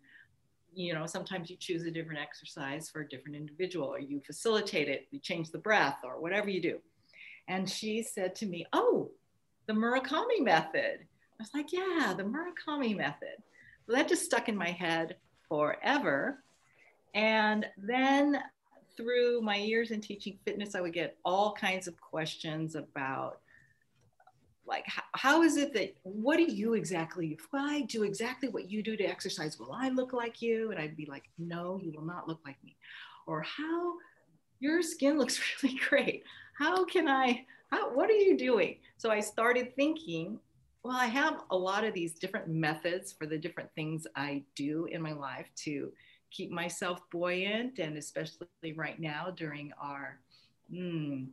you 0.76 0.94
know, 0.94 1.06
sometimes 1.06 1.50
you 1.50 1.58
choose 1.58 1.84
a 1.84 1.92
different 1.92 2.20
exercise 2.20 2.90
for 2.90 3.02
a 3.02 3.08
different 3.08 3.38
individual, 3.38 3.88
or 3.88 4.00
you 4.00 4.22
facilitate 4.26 4.90
it, 4.90 5.08
you 5.12 5.20
change 5.20 5.52
the 5.52 5.58
breath, 5.58 5.98
or 6.04 6.20
whatever 6.20 6.50
you 6.50 6.62
do. 6.62 6.80
And 7.48 7.70
she 7.70 8.04
said 8.04 8.36
to 8.36 8.46
me, 8.46 8.66
Oh, 8.74 9.12
the 9.68 9.74
Murakami 9.74 10.42
method. 10.42 11.00
I 11.02 11.44
was 11.44 11.52
like, 11.54 11.72
Yeah, 11.72 12.14
the 12.16 12.24
Murakami 12.24 12.96
method. 12.96 13.38
So 13.86 13.94
that 13.94 14.08
just 14.08 14.26
stuck 14.26 14.50
in 14.50 14.58
my 14.58 14.72
head 14.72 15.16
forever. 15.48 16.44
And 17.14 17.66
then 17.78 18.42
through 18.98 19.42
my 19.42 19.58
years 19.58 19.92
in 19.92 20.02
teaching 20.02 20.38
fitness, 20.46 20.76
I 20.76 20.82
would 20.82 20.94
get 20.94 21.18
all 21.24 21.54
kinds 21.54 21.88
of 21.88 22.00
questions 22.00 22.76
about 22.76 23.40
like 24.68 24.86
how, 25.14 25.44
is 25.44 25.58
it 25.58 25.74
that 25.74 25.96
what 26.04 26.38
do 26.38 26.44
you 26.44 26.74
exactly 26.74 27.28
if 27.28 27.48
i 27.54 27.82
do 27.82 28.04
exactly 28.04 28.50
what 28.50 28.70
you 28.70 28.82
do 28.82 28.98
to 28.98 29.04
exercise 29.04 29.60
will 29.60 29.72
i 29.74 29.90
look 29.90 30.14
like 30.14 30.42
you? 30.42 30.72
And 30.72 30.80
i'd 30.80 30.98
be 30.98 31.06
like 31.06 31.30
no 31.38 31.80
you 31.82 31.92
will 31.92 32.06
not 32.06 32.28
look 32.28 32.40
like 32.46 32.62
me. 32.64 32.76
Or 33.28 33.42
how 33.42 33.94
your 34.60 34.82
skin 34.82 35.18
looks 35.20 35.40
really 35.64 35.80
great. 35.90 36.24
How 36.58 36.86
can 36.86 37.08
i 37.08 37.46
how, 37.72 37.94
what 37.94 38.10
are 38.10 38.14
you 38.14 38.38
doing? 38.38 38.78
So 38.98 39.10
i 39.10 39.20
started 39.20 39.76
thinking 39.76 40.40
well 40.86 40.96
i 40.96 41.08
have 41.08 41.42
a 41.50 41.58
lot 41.58 41.84
of 41.84 41.96
these 41.96 42.14
different 42.14 42.48
methods 42.48 43.12
for 43.12 43.26
the 43.26 43.38
different 43.38 43.70
things 43.74 44.06
i 44.16 44.44
do 44.56 44.86
in 44.92 45.02
my 45.02 45.14
life 45.14 45.48
to 45.56 45.92
keep 46.30 46.52
myself 46.52 47.02
buoyant 47.12 47.80
and 47.80 47.98
especially 47.98 48.74
right 48.76 49.00
now 49.00 49.34
during 49.36 49.72
our 49.82 50.20
mm, 50.72 51.28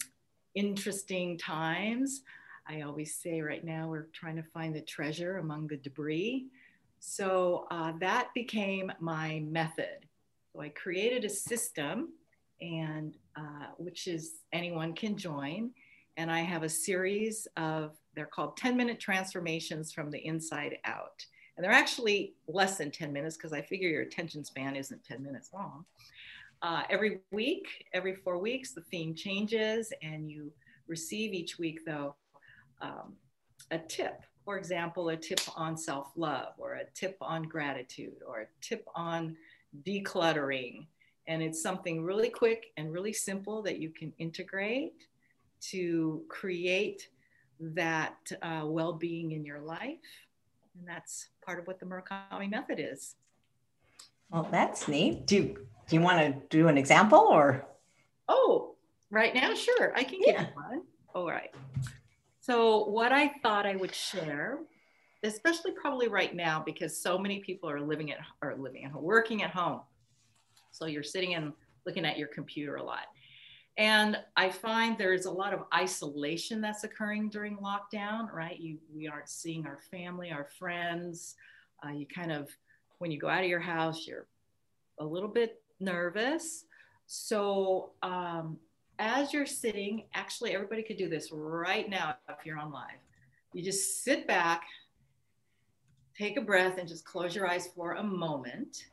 interesting 0.55 1.37
times 1.37 2.23
I 2.67 2.83
always 2.83 3.15
say 3.15 3.41
right 3.41 3.65
now 3.65 3.89
we're 3.89 4.09
trying 4.13 4.37
to 4.37 4.43
find 4.43 4.75
the 4.75 4.81
treasure 4.81 5.39
among 5.39 5.69
the 5.69 5.77
debris. 5.77 6.47
So 7.01 7.67
uh, 7.71 7.93
that 8.01 8.29
became 8.35 8.93
my 9.01 9.41
method. 9.41 10.07
So 10.53 10.61
I 10.61 10.69
created 10.69 11.25
a 11.25 11.29
system, 11.29 12.11
and 12.61 13.17
uh, 13.37 13.67
which 13.79 14.07
is 14.07 14.35
anyone 14.53 14.95
can 14.95 15.17
join. 15.17 15.71
And 16.17 16.31
I 16.31 16.41
have 16.41 16.63
a 16.63 16.69
series 16.69 17.49
of 17.57 17.97
they're 18.15 18.27
called 18.27 18.57
10 18.57 18.77
minute 18.77 19.01
transformations 19.01 19.93
from 19.93 20.11
the 20.11 20.25
inside 20.25 20.77
out. 20.85 21.25
And 21.57 21.65
they're 21.65 21.73
actually 21.73 22.35
less 22.47 22.79
than 22.79 22.91
10 22.91 23.13
minutes 23.13 23.37
because 23.37 23.53
I 23.53 23.63
figure 23.63 23.89
your 23.89 24.03
attention 24.03 24.45
span 24.45 24.77
isn't 24.77 25.05
10 25.05 25.23
minutes 25.23 25.51
long. 25.53 25.85
Uh, 26.63 26.83
every 26.89 27.19
week, 27.33 27.87
every 27.93 28.15
four 28.15 28.39
weeks, 28.39 28.73
the 28.73 28.83
theme 28.83 29.15
changes, 29.15 29.93
and 30.03 30.31
you 30.31 30.53
receive 30.87 31.33
each 31.33 31.59
week, 31.59 31.81
though, 31.85 32.15
um, 32.83 33.15
a 33.71 33.79
tip. 33.79 34.23
For 34.45 34.59
example, 34.59 35.09
a 35.11 35.17
tip 35.17 35.41
on 35.57 35.77
self 35.77 36.09
love, 36.17 36.55
or 36.59 36.75
a 36.75 36.85
tip 36.95 37.17
on 37.21 37.45
gratitude, 37.45 38.17
or 38.27 38.41
a 38.41 38.47
tip 38.61 38.85
on 38.95 39.37
decluttering. 39.87 40.87
And 41.29 41.43
it's 41.43 41.63
something 41.63 42.03
really 42.03 42.29
quick 42.29 42.73
and 42.77 42.93
really 42.93 43.13
simple 43.13 43.63
that 43.63 43.79
you 43.79 43.91
can 43.91 44.13
integrate 44.19 45.07
to 45.71 46.25
create 46.29 47.09
that 47.61 48.17
uh, 48.43 48.63
well 48.65 48.93
being 48.93 49.31
in 49.33 49.45
your 49.45 49.61
life. 49.61 50.01
And 50.77 50.87
that's 50.87 51.29
part 51.47 51.61
of 51.61 51.67
what 51.67 51.79
the 51.79 51.87
Murakami 51.87 52.51
method 52.51 52.81
is. 52.81 53.15
Well, 54.31 54.49
that's 54.51 54.89
neat. 54.89 55.27
Do 55.27 55.37
you, 55.37 55.43
do 55.89 55.97
you 55.97 56.01
want 56.01 56.19
to 56.19 56.57
do 56.57 56.69
an 56.69 56.79
example 56.79 57.21
or? 57.21 57.65
Oh, 58.29 58.75
right 59.11 59.35
now, 59.35 59.55
sure. 59.55 59.95
I 59.95 60.03
can 60.03 60.19
give 60.21 60.35
yeah. 60.35 60.41
you 60.41 60.55
one. 60.55 60.83
All 61.15 61.29
right. 61.29 61.55
So, 62.43 62.87
what 62.87 63.13
I 63.13 63.29
thought 63.41 63.67
I 63.67 63.77
would 63.77 63.95
share, 63.95 64.59
especially 65.23 65.71
probably 65.81 66.09
right 66.09 66.35
now, 66.35 66.61
because 66.67 67.01
so 67.01 67.17
many 67.17 67.39
people 67.39 67.71
are 67.71 67.81
living 67.81 68.11
at 68.11 68.19
are 68.43 68.57
living 68.57 68.85
at 68.85 68.91
home, 68.91 69.05
working 69.05 69.45
at 69.45 69.51
home. 69.51 69.81
So 70.73 70.87
you're 70.87 71.05
sitting 71.05 71.35
and 71.35 71.53
looking 71.87 72.05
at 72.05 72.19
your 72.19 72.27
computer 72.27 72.77
a 72.77 72.83
lot. 72.83 73.07
And 73.79 74.19
I 74.37 74.51
find 74.51 74.99
there's 74.99 75.27
a 75.27 75.31
lot 75.31 75.55
of 75.55 75.61
isolation 75.73 76.61
that's 76.61 76.83
occurring 76.83 77.29
during 77.29 77.59
lockdown, 77.59 78.33
right? 78.33 78.59
You, 78.59 78.79
we 78.93 79.07
aren't 79.07 79.29
seeing 79.29 79.65
our 79.65 79.79
family, 79.93 80.33
our 80.33 80.49
friends. 80.59 81.37
Uh, 81.87 81.91
you 81.91 82.07
kind 82.07 82.33
of, 82.33 82.51
when 82.99 83.13
you 83.13 83.21
go 83.21 83.29
out 83.29 83.45
of 83.45 83.49
your 83.49 83.61
house, 83.61 84.05
you're 84.05 84.27
a 84.99 85.05
little 85.05 85.29
bit 85.29 85.63
nervous. 85.79 86.65
So, 87.07 87.93
um, 88.03 88.59
as 89.03 89.33
you're 89.33 89.47
sitting, 89.47 90.05
actually, 90.15 90.55
everybody 90.55 90.81
could 90.85 90.97
do 90.97 91.09
this 91.09 91.31
right 91.33 91.91
now 91.91 92.15
if 92.29 92.47
you're 92.47 92.59
on 92.59 92.71
live. 92.71 93.01
You 93.53 93.61
just 93.61 94.05
sit 94.05 94.29
back, 94.29 94.63
take 96.17 96.37
a 96.37 96.41
breath, 96.41 96.79
and 96.79 96.89
just 96.89 97.05
close 97.05 97.35
your 97.35 97.49
eyes 97.49 97.69
for 97.75 97.95
a 97.95 98.03
moment. 98.03 98.87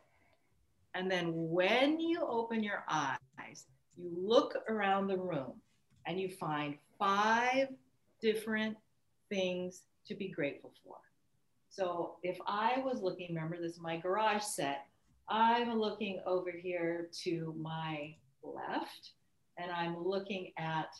And 0.95 1.11
then 1.11 1.31
when 1.35 1.99
you 1.99 2.21
open 2.27 2.63
your 2.63 2.83
eyes, 2.89 3.67
you 3.95 4.09
look 4.17 4.55
around 4.67 5.07
the 5.07 5.17
room 5.17 5.53
and 6.07 6.19
you 6.19 6.27
find 6.27 6.75
five 6.97 7.67
different 8.19 8.75
things 9.29 9.83
to 10.07 10.15
be 10.15 10.29
grateful 10.29 10.73
for. 10.83 10.95
So 11.69 12.15
if 12.23 12.39
I 12.47 12.81
was 12.83 13.03
looking, 13.03 13.27
remember 13.35 13.57
this 13.61 13.73
is 13.73 13.79
my 13.79 13.97
garage 13.97 14.41
set, 14.41 14.87
I'm 15.29 15.79
looking 15.79 16.19
over 16.25 16.49
here 16.49 17.09
to 17.25 17.53
my 17.59 18.15
left 18.41 19.11
and 19.59 19.71
I'm 19.71 19.97
looking 20.03 20.51
at 20.57 20.95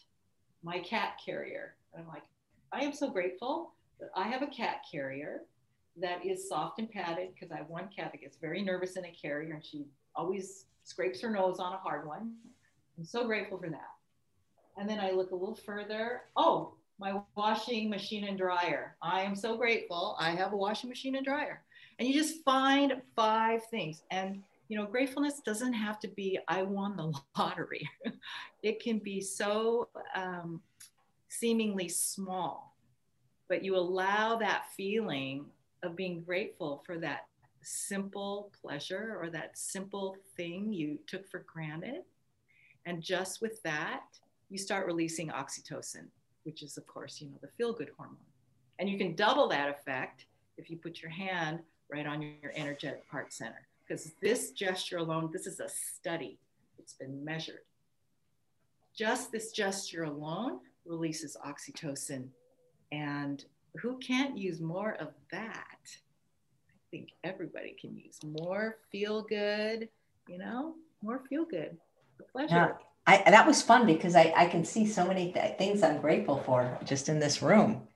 my 0.64 0.80
cat 0.80 1.20
carrier. 1.24 1.76
And 1.94 2.04
I'm 2.04 2.10
like, 2.10 2.24
I 2.72 2.82
am 2.82 2.94
so 2.94 3.10
grateful 3.10 3.74
that 4.00 4.10
I 4.16 4.28
have 4.28 4.42
a 4.42 4.48
cat 4.48 4.84
carrier 4.90 5.42
that 6.00 6.26
is 6.26 6.48
soft 6.48 6.80
and 6.80 6.90
padded 6.90 7.30
because 7.34 7.52
I 7.52 7.58
have 7.58 7.70
one 7.70 7.90
cat 7.96 8.12
that 8.12 8.22
gets 8.22 8.38
very 8.38 8.62
nervous 8.62 8.96
in 8.96 9.06
a 9.06 9.12
carrier 9.12 9.54
and 9.54 9.64
she 9.64 9.86
always 10.16 10.66
scrapes 10.84 11.22
her 11.22 11.30
nose 11.30 11.60
on 11.60 11.74
a 11.74 11.78
hard 11.78 12.06
one. 12.06 12.34
I'm 12.98 13.06
so 13.06 13.26
grateful 13.26 13.58
for 13.58 13.70
that. 13.70 13.92
And 14.78 14.90
then 14.90 15.00
I 15.00 15.12
look 15.12 15.32
a 15.32 15.36
little 15.36 15.56
further. 15.56 16.22
Oh, 16.36 16.74
my 17.00 17.22
washing 17.36 17.90
machine 17.90 18.26
and 18.26 18.38
dryer. 18.38 18.96
I 19.02 19.22
am 19.22 19.36
so 19.36 19.58
grateful. 19.58 20.18
I 20.20 20.32
have 20.32 20.54
a 20.54 20.58
washing 20.58 20.90
machine 20.90 21.16
and 21.16 21.26
dryer. 21.26 21.62
And 21.98 22.08
you 22.08 22.14
just 22.14 22.44
find 22.44 23.02
five 23.16 23.66
things. 23.66 24.04
And, 24.12 24.44
you 24.70 24.78
know, 24.78 24.86
gratefulness 24.86 25.42
doesn't 25.42 25.74
have 25.74 26.00
to 26.00 26.08
be, 26.08 26.40
I 26.48 26.64
won 26.64 26.96
the 26.96 27.14
lottery. 27.38 27.90
it 28.64 28.82
can 28.82 29.00
be 29.00 29.20
so 29.20 29.90
um, 30.16 30.62
seemingly 31.28 31.90
small, 31.90 32.78
but 33.50 33.64
you 33.64 33.76
allow 33.76 34.38
that 34.38 34.68
feeling 34.78 35.46
of 35.84 35.96
being 35.96 36.22
grateful 36.22 36.84
for 36.86 36.98
that 37.00 37.26
simple 37.62 38.52
pleasure 38.62 39.18
or 39.22 39.30
that 39.30 39.58
simple 39.58 40.16
thing 40.38 40.72
you 40.72 40.98
took 41.08 41.28
for 41.30 41.40
granted 41.40 42.04
and 42.86 43.04
just 43.04 43.40
with 43.40 43.62
that, 43.64 44.04
you 44.50 44.58
start 44.58 44.88
releasing 44.88 45.30
oxytocin, 45.30 46.08
which 46.44 46.64
is, 46.64 46.78
of 46.78 46.88
course, 46.88 47.22
you 47.22 47.28
know, 47.28 47.38
the 47.42 47.48
feel 47.50 47.72
good 47.72 47.92
hormone. 47.98 48.18
And 48.80 48.90
you 48.90 48.98
can 48.98 49.16
double 49.16 49.48
that 49.50 49.70
effect 49.70 50.26
if 50.58 50.70
you 50.72 50.78
put 50.78 51.02
your 51.02 51.12
hand 51.12 51.60
right 51.92 52.08
on 52.08 52.22
your 52.22 52.52
energetic 52.56 53.04
heart 53.12 53.32
center. 53.32 53.69
Because 53.90 54.12
this 54.22 54.52
gesture 54.52 54.98
alone, 54.98 55.32
this 55.34 55.48
is 55.48 55.60
a 55.60 55.68
study, 55.68 56.38
it's 56.78 56.94
been 56.94 57.26
measured. 57.26 57.62
Just 58.96 59.32
this 59.32 59.52
gesture 59.52 60.04
alone 60.04 60.60
releases 60.86 61.36
oxytocin. 61.44 62.28
And 62.92 63.44
who 63.82 63.98
can't 63.98 64.38
use 64.38 64.62
more 64.62 64.94
of 65.00 65.10
that? 65.32 65.80
I 65.88 66.80
think 66.92 67.10
everybody 67.24 67.76
can 67.82 67.98
use 67.98 68.20
more 68.24 68.78
feel 68.92 69.24
good, 69.24 69.90
you 70.28 70.38
know, 70.38 70.76
more 71.02 71.24
feel 71.28 71.46
good 71.46 71.76
pleasure. 72.32 72.56
Yeah. 72.56 72.72
I, 73.08 73.30
that 73.30 73.48
was 73.48 73.62
fun 73.62 73.86
because 73.86 74.16
I, 74.16 74.34
I 74.36 74.46
can 74.46 74.64
see 74.64 74.86
so 74.86 75.06
many 75.08 75.32
th- 75.32 75.58
things 75.58 75.82
I'm 75.82 76.00
grateful 76.00 76.38
for 76.46 76.78
just 76.86 77.10
in 77.10 77.20
this 77.20 77.42
room. 77.42 77.88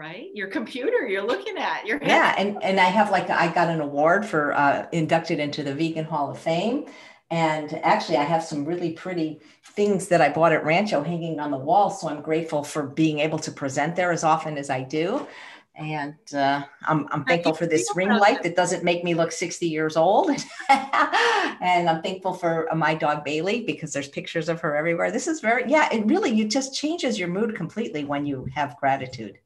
Right, 0.00 0.30
your 0.32 0.48
computer 0.48 1.06
you're 1.06 1.26
looking 1.26 1.58
at. 1.58 1.84
Your 1.84 1.98
yeah, 2.02 2.34
and 2.38 2.56
and 2.64 2.80
I 2.80 2.84
have 2.84 3.10
like 3.10 3.28
I 3.28 3.52
got 3.52 3.68
an 3.68 3.82
award 3.82 4.24
for 4.24 4.54
uh, 4.54 4.86
inducted 4.92 5.38
into 5.38 5.62
the 5.62 5.74
Vegan 5.74 6.06
Hall 6.06 6.30
of 6.30 6.38
Fame, 6.38 6.86
and 7.30 7.74
actually 7.82 8.16
I 8.16 8.22
have 8.22 8.42
some 8.42 8.64
really 8.64 8.92
pretty 8.92 9.40
things 9.62 10.08
that 10.08 10.22
I 10.22 10.30
bought 10.30 10.52
at 10.52 10.64
Rancho 10.64 11.02
hanging 11.02 11.38
on 11.38 11.50
the 11.50 11.58
wall. 11.58 11.90
So 11.90 12.08
I'm 12.08 12.22
grateful 12.22 12.64
for 12.64 12.84
being 12.84 13.18
able 13.18 13.38
to 13.40 13.52
present 13.52 13.94
there 13.94 14.10
as 14.10 14.24
often 14.24 14.56
as 14.56 14.70
I 14.70 14.84
do 14.84 15.26
and 15.74 16.34
uh, 16.34 16.62
I'm, 16.82 17.06
I'm 17.10 17.24
thankful 17.24 17.54
for 17.54 17.66
this 17.66 17.90
ring 17.94 18.10
light 18.10 18.42
that 18.42 18.54
doesn't 18.54 18.84
make 18.84 19.02
me 19.02 19.14
look 19.14 19.32
60 19.32 19.66
years 19.66 19.96
old. 19.96 20.30
and 20.68 21.88
I'm 21.88 22.02
thankful 22.02 22.34
for 22.34 22.70
uh, 22.70 22.74
my 22.74 22.94
dog 22.94 23.24
Bailey 23.24 23.62
because 23.62 23.92
there's 23.92 24.08
pictures 24.08 24.50
of 24.50 24.60
her 24.60 24.76
everywhere. 24.76 25.10
This 25.10 25.26
is 25.26 25.40
very, 25.40 25.70
yeah, 25.70 25.88
it 25.90 26.04
really, 26.04 26.30
you 26.30 26.46
just 26.46 26.74
changes 26.74 27.18
your 27.18 27.28
mood 27.28 27.56
completely 27.56 28.04
when 28.04 28.26
you 28.26 28.46
have 28.54 28.76
gratitude. 28.76 29.38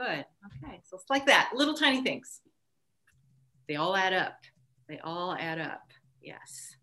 Good. 0.00 0.24
Okay. 0.64 0.80
So 0.84 0.96
it's 0.96 1.10
like 1.10 1.26
that 1.26 1.50
little 1.54 1.74
tiny 1.74 2.02
things. 2.02 2.40
They 3.68 3.76
all 3.76 3.94
add 3.94 4.14
up. 4.14 4.40
They 4.88 4.98
all 5.00 5.36
add 5.38 5.58
up. 5.58 5.82
Yes. 6.22 6.74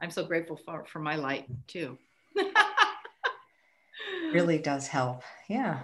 I'm 0.00 0.10
so 0.10 0.24
grateful 0.24 0.56
for, 0.56 0.84
for 0.84 1.00
my 1.00 1.16
light 1.16 1.46
too. 1.66 1.98
really 4.32 4.58
does 4.58 4.86
help. 4.86 5.22
Yeah. 5.48 5.80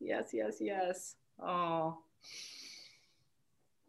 Yes, 0.00 0.28
yes, 0.34 0.56
yes. 0.60 1.14
Oh. 1.42 1.98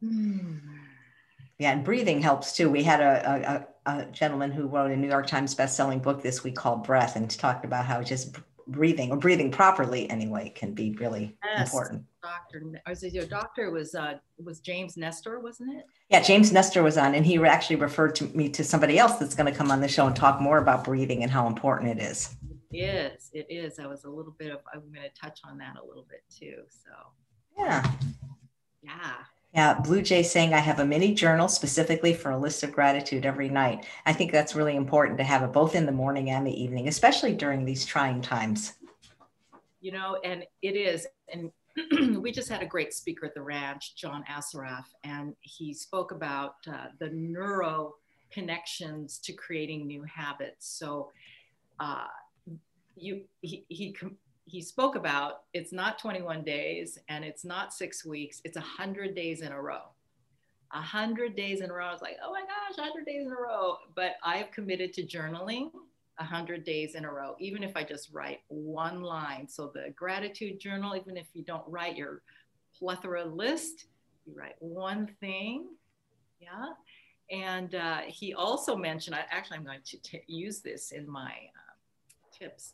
Yeah, 0.02 1.74
and 1.74 1.84
breathing 1.84 2.22
helps 2.22 2.56
too. 2.56 2.70
We 2.70 2.84
had 2.84 3.02
a, 3.02 3.68
a, 3.86 3.92
a, 3.92 4.06
gentleman 4.06 4.52
who 4.52 4.68
wrote 4.68 4.92
a 4.92 4.96
New 4.96 5.10
York 5.10 5.28
Times 5.28 5.54
best-selling 5.56 6.00
book 6.00 6.24
this 6.24 6.42
week 6.42 6.56
called 6.56 6.86
Breath, 6.86 7.18
and 7.18 7.30
talked 7.30 7.66
about 7.66 7.86
how 7.86 8.02
just 8.02 8.38
breathing 8.72 9.12
or 9.12 9.18
breathing 9.18 9.52
properly 9.52 10.10
anyway 10.10 10.50
can 10.56 10.74
be 10.74 10.92
really 10.94 11.36
yes, 11.44 11.68
important. 11.68 12.04
Doctor, 12.22 12.64
I 12.86 12.90
was 12.90 13.04
your 13.04 13.26
doctor 13.26 13.72
was 13.72 13.96
uh, 13.96 14.16
was 14.44 14.60
James 14.60 14.98
Nestor, 14.98 15.40
wasn't 15.40 15.78
it? 15.78 15.86
Yeah, 16.10 16.22
James 16.22 16.52
Nestor 16.52 16.84
was 16.84 16.98
on, 16.98 17.16
and 17.16 17.26
he 17.26 17.38
actually 17.40 17.78
referred 17.78 18.16
to 18.16 18.26
me 18.26 18.50
to 18.50 18.64
somebody 18.64 18.98
else 18.98 19.18
that's 19.18 19.36
going 19.36 19.52
to 19.52 19.58
come 19.58 19.72
on 19.72 19.82
the 19.82 19.88
show 19.88 20.08
and 20.08 20.16
talk 20.16 20.42
more 20.42 20.58
about 20.58 20.84
breathing 20.84 21.24
and 21.24 21.32
how 21.32 21.48
important 21.48 22.00
it 22.00 22.04
is. 22.04 22.36
It 22.72 22.78
is. 22.78 23.32
It 23.34 23.48
is. 23.50 23.80
I 23.80 23.88
was 23.88 24.04
a 24.04 24.10
little 24.10 24.36
bit 24.38 24.52
of. 24.52 24.60
I'm 24.74 24.82
going 24.94 25.08
to 25.08 25.20
touch 25.20 25.40
on 25.44 25.58
that 25.60 25.76
a 25.82 25.86
little 25.86 26.06
bit 26.10 26.24
too. 26.30 26.64
So. 26.68 26.92
Yeah. 27.58 27.90
Yeah. 28.84 29.14
Yeah, 29.54 29.80
Blue 29.80 30.04
Jay 30.04 30.22
saying 30.22 30.54
I 30.54 30.60
have 30.60 30.80
a 30.80 30.86
mini 30.86 31.14
journal 31.16 31.48
specifically 31.48 32.14
for 32.14 32.32
a 32.32 32.38
list 32.38 32.64
of 32.64 32.72
gratitude 32.72 33.26
every 33.26 33.50
night. 33.50 33.86
I 34.06 34.14
think 34.14 34.32
that's 34.32 34.54
really 34.54 34.76
important 34.76 35.18
to 35.18 35.24
have 35.24 35.42
it 35.42 35.52
both 35.52 35.74
in 35.74 35.88
the 35.88 35.92
morning 35.92 36.30
and 36.30 36.46
the 36.46 36.64
evening, 36.64 36.88
especially 36.88 37.34
during 37.34 37.66
these 37.66 37.84
trying 37.84 38.22
times. 38.22 38.74
You 39.82 39.92
know, 39.92 40.20
and 40.24 40.44
it 40.62 40.76
is. 40.76 41.08
And 41.34 41.52
we 42.22 42.32
just 42.32 42.50
had 42.50 42.62
a 42.62 42.66
great 42.66 42.94
speaker 42.94 43.26
at 43.26 43.34
the 43.34 43.42
ranch, 43.42 43.96
John 43.96 44.24
Assaraf, 44.30 44.86
and 45.04 45.34
he 45.42 45.74
spoke 45.74 46.12
about 46.12 46.56
uh, 46.68 46.88
the 47.00 47.10
neuro 47.10 47.96
connections 48.30 49.18
to 49.20 49.34
creating 49.34 49.88
new 49.88 50.04
habits. 50.04 50.68
So, 50.78 51.12
uh, 51.80 52.06
you 52.96 53.24
he, 53.42 53.66
he 53.70 53.96
he 54.50 54.62
spoke 54.62 54.96
about 54.96 55.42
it's 55.54 55.72
not 55.72 56.00
21 56.00 56.44
days 56.44 56.98
and 57.08 57.24
it's 57.24 57.46
not 57.46 57.74
six 57.74 58.06
weeks, 58.06 58.42
it's 58.44 58.58
100 58.58 59.16
days 59.16 59.42
in 59.42 59.52
a 59.52 59.62
row. 59.62 59.82
a 60.72 60.82
hundred 60.82 61.36
days 61.36 61.62
in 61.62 61.70
a 61.72 61.74
row. 61.74 61.88
I 61.88 61.92
was 61.92 62.02
like, 62.02 62.18
oh 62.24 62.32
my 62.32 62.42
gosh, 62.42 62.78
hundred 62.78 63.06
days 63.06 63.26
in 63.26 63.32
a 63.32 63.36
row. 63.36 63.78
But 63.96 64.14
I've 64.24 64.52
committed 64.52 64.94
to 64.94 65.04
journaling 65.04 65.72
a 66.20 66.24
hundred 66.24 66.64
days 66.64 66.96
in 66.96 67.06
a 67.06 67.12
row, 67.12 67.36
even 67.40 67.64
if 67.64 67.76
I 67.76 67.84
just 67.84 68.14
write 68.14 68.42
one 68.50 69.02
line. 69.02 69.48
So 69.48 69.72
the 69.74 69.92
gratitude 69.96 70.60
journal, 70.60 70.96
even 70.96 71.18
if 71.18 71.28
you 71.34 71.44
don't 71.44 71.64
write 71.68 71.96
your 71.96 72.22
plethora 72.78 73.26
list, 73.26 73.86
you 74.26 74.34
write 74.36 74.56
one 74.60 75.08
thing. 75.20 75.70
Yeah. 76.40 76.74
And 77.32 77.74
uh, 77.76 78.02
he 78.08 78.34
also 78.34 78.76
mentioned, 78.76 79.16
I, 79.16 79.24
actually, 79.32 79.58
I'm 79.58 79.64
going 79.66 79.82
to 79.86 79.98
t- 80.02 80.24
use 80.28 80.62
this 80.62 80.92
in 80.92 81.10
my 81.10 81.32
uh, 81.32 81.76
tips, 82.38 82.74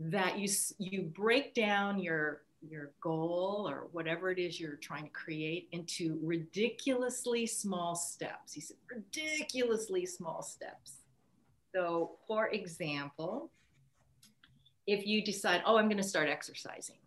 that 0.00 0.38
you, 0.38 0.48
you 0.78 1.02
break 1.02 1.54
down 1.54 2.00
your 2.00 2.42
your 2.68 2.90
goal 3.00 3.66
or 3.68 3.88
whatever 3.92 4.30
it 4.30 4.38
is 4.38 4.60
you're 4.60 4.76
trying 4.76 5.04
to 5.04 5.10
create 5.10 5.68
into 5.72 6.18
ridiculously 6.22 7.46
small 7.46 7.94
steps. 7.94 8.52
He 8.52 8.60
said, 8.60 8.76
ridiculously 8.90 10.04
small 10.04 10.42
steps. 10.42 10.98
So, 11.74 12.12
for 12.26 12.48
example, 12.48 13.50
if 14.86 15.06
you 15.06 15.24
decide, 15.24 15.62
oh, 15.64 15.78
I'm 15.78 15.86
going 15.86 15.96
to 15.96 16.02
start 16.02 16.28
exercising, 16.28 16.98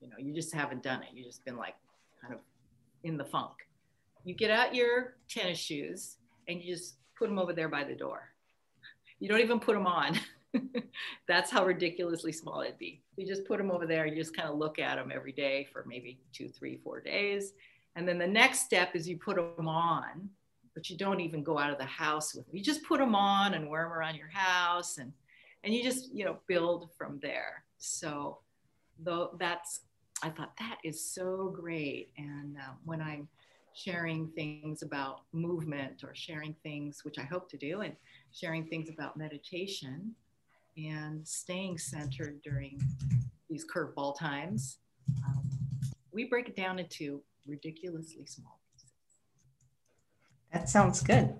you 0.00 0.08
know, 0.08 0.16
you 0.18 0.32
just 0.32 0.54
haven't 0.54 0.82
done 0.82 1.02
it, 1.02 1.08
you've 1.12 1.26
just 1.26 1.44
been 1.44 1.56
like 1.56 1.74
kind 2.22 2.32
of 2.32 2.40
in 3.02 3.16
the 3.16 3.24
funk. 3.24 3.52
You 4.24 4.34
get 4.34 4.50
out 4.50 4.74
your 4.74 5.16
tennis 5.28 5.58
shoes 5.58 6.16
and 6.48 6.62
you 6.62 6.74
just 6.74 6.94
put 7.18 7.28
them 7.28 7.38
over 7.38 7.52
there 7.52 7.68
by 7.68 7.84
the 7.84 7.94
door. 7.94 8.30
You 9.18 9.28
don't 9.28 9.40
even 9.40 9.60
put 9.60 9.74
them 9.74 9.86
on. 9.86 10.18
That's 11.28 11.50
how 11.50 11.64
ridiculously 11.64 12.32
small 12.32 12.60
it'd 12.60 12.78
be. 12.78 13.02
You 13.16 13.26
just 13.26 13.46
put 13.46 13.58
them 13.58 13.70
over 13.70 13.86
there 13.86 14.04
and 14.04 14.16
you 14.16 14.22
just 14.22 14.36
kind 14.36 14.48
of 14.48 14.56
look 14.56 14.78
at 14.78 14.96
them 14.96 15.12
every 15.14 15.32
day 15.32 15.68
for 15.72 15.84
maybe 15.86 16.20
two, 16.32 16.48
three, 16.48 16.78
four 16.82 17.00
days. 17.00 17.52
And 17.96 18.06
then 18.08 18.18
the 18.18 18.26
next 18.26 18.60
step 18.60 18.94
is 18.94 19.08
you 19.08 19.16
put 19.16 19.36
them 19.36 19.68
on, 19.68 20.28
but 20.74 20.90
you 20.90 20.96
don't 20.96 21.20
even 21.20 21.42
go 21.42 21.58
out 21.58 21.70
of 21.70 21.78
the 21.78 21.84
house 21.84 22.34
with 22.34 22.46
them. 22.46 22.56
You 22.56 22.62
just 22.62 22.84
put 22.84 22.98
them 22.98 23.14
on 23.14 23.54
and 23.54 23.68
wear 23.68 23.82
them 23.82 23.92
around 23.92 24.16
your 24.16 24.30
house 24.32 24.98
and 24.98 25.12
and 25.62 25.72
you 25.72 25.82
just, 25.82 26.14
you 26.14 26.26
know, 26.26 26.36
build 26.46 26.90
from 26.98 27.18
there. 27.22 27.64
So 27.78 28.40
though 28.98 29.30
that's 29.38 29.80
I 30.22 30.30
thought 30.30 30.56
that 30.58 30.78
is 30.84 31.04
so 31.04 31.52
great. 31.54 32.10
And 32.16 32.56
uh, 32.56 32.72
when 32.84 33.00
I'm 33.00 33.28
sharing 33.74 34.28
things 34.28 34.82
about 34.82 35.22
movement 35.32 36.04
or 36.04 36.14
sharing 36.14 36.54
things, 36.62 37.04
which 37.04 37.18
I 37.18 37.24
hope 37.24 37.50
to 37.50 37.58
do, 37.58 37.80
and 37.80 37.94
sharing 38.32 38.66
things 38.66 38.88
about 38.88 39.16
meditation, 39.16 40.14
and 40.76 41.26
staying 41.26 41.78
centered 41.78 42.40
during 42.42 42.80
these 43.48 43.64
curveball 43.64 44.18
times, 44.18 44.78
um, 45.26 45.42
we 46.12 46.24
break 46.24 46.48
it 46.48 46.56
down 46.56 46.78
into 46.78 47.22
ridiculously 47.46 48.26
small 48.26 48.60
pieces. 48.72 48.92
That 50.52 50.68
sounds 50.68 51.02
good. 51.02 51.34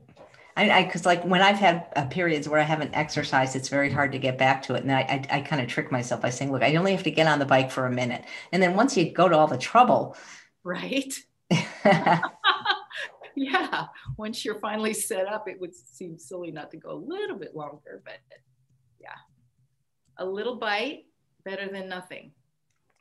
I, 0.57 0.85
because 0.85 1.05
like 1.05 1.25
when 1.25 1.43
I've 1.43 1.57
had 1.57 1.87
uh, 1.97 2.05
periods 2.07 2.49
where 2.49 2.61
I 2.61 2.65
haven't 2.65 2.95
exercised, 2.95 3.57
it's 3.57 3.69
very 3.69 3.91
hard 3.91 4.13
to 4.13 4.19
get 4.19 4.39
back 4.39 4.63
to 4.65 4.75
it. 4.75 4.83
And 4.85 4.93
I, 4.93 5.01
I, 5.01 5.39
I 5.39 5.41
kind 5.41 5.61
of 5.61 5.67
trick 5.67 5.91
myself 5.91 6.23
by 6.23 6.31
saying, 6.31 6.53
look, 6.53 6.63
I 6.63 6.77
only 6.77 6.93
have 6.93 7.03
to 7.05 7.11
get 7.11 7.27
on 7.27 7.41
the 7.41 7.45
bike 7.45 7.73
for 7.73 7.87
a 7.87 7.91
minute. 7.91 8.25
And 8.53 8.63
then 8.63 8.77
once 8.77 8.97
you 8.97 9.11
go 9.11 9.29
to 9.29 9.37
all 9.37 9.49
the 9.49 9.59
trouble. 9.59 10.17
Right. 10.63 11.13
yeah. 13.35 13.87
Once 14.17 14.45
you're 14.45 14.61
finally 14.61 14.95
set 14.95 15.27
up, 15.27 15.49
it 15.49 15.61
would 15.61 15.75
seem 15.75 16.19
silly 16.19 16.53
not 16.53 16.71
to 16.71 16.77
go 16.77 16.93
a 16.93 17.01
little 17.05 17.37
bit 17.37 17.57
longer, 17.57 18.01
but 18.05 18.19
yeah. 19.05 19.19
A 20.19 20.25
little 20.25 20.57
bite, 20.57 21.05
better 21.45 21.69
than 21.71 21.89
nothing. 21.89 22.33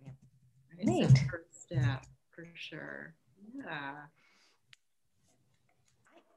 Yeah. 0.04 0.84
Neat. 0.84 1.18
first 1.32 1.64
step 1.64 2.06
for 2.32 2.46
sure. 2.56 3.16
Yeah. 3.56 3.94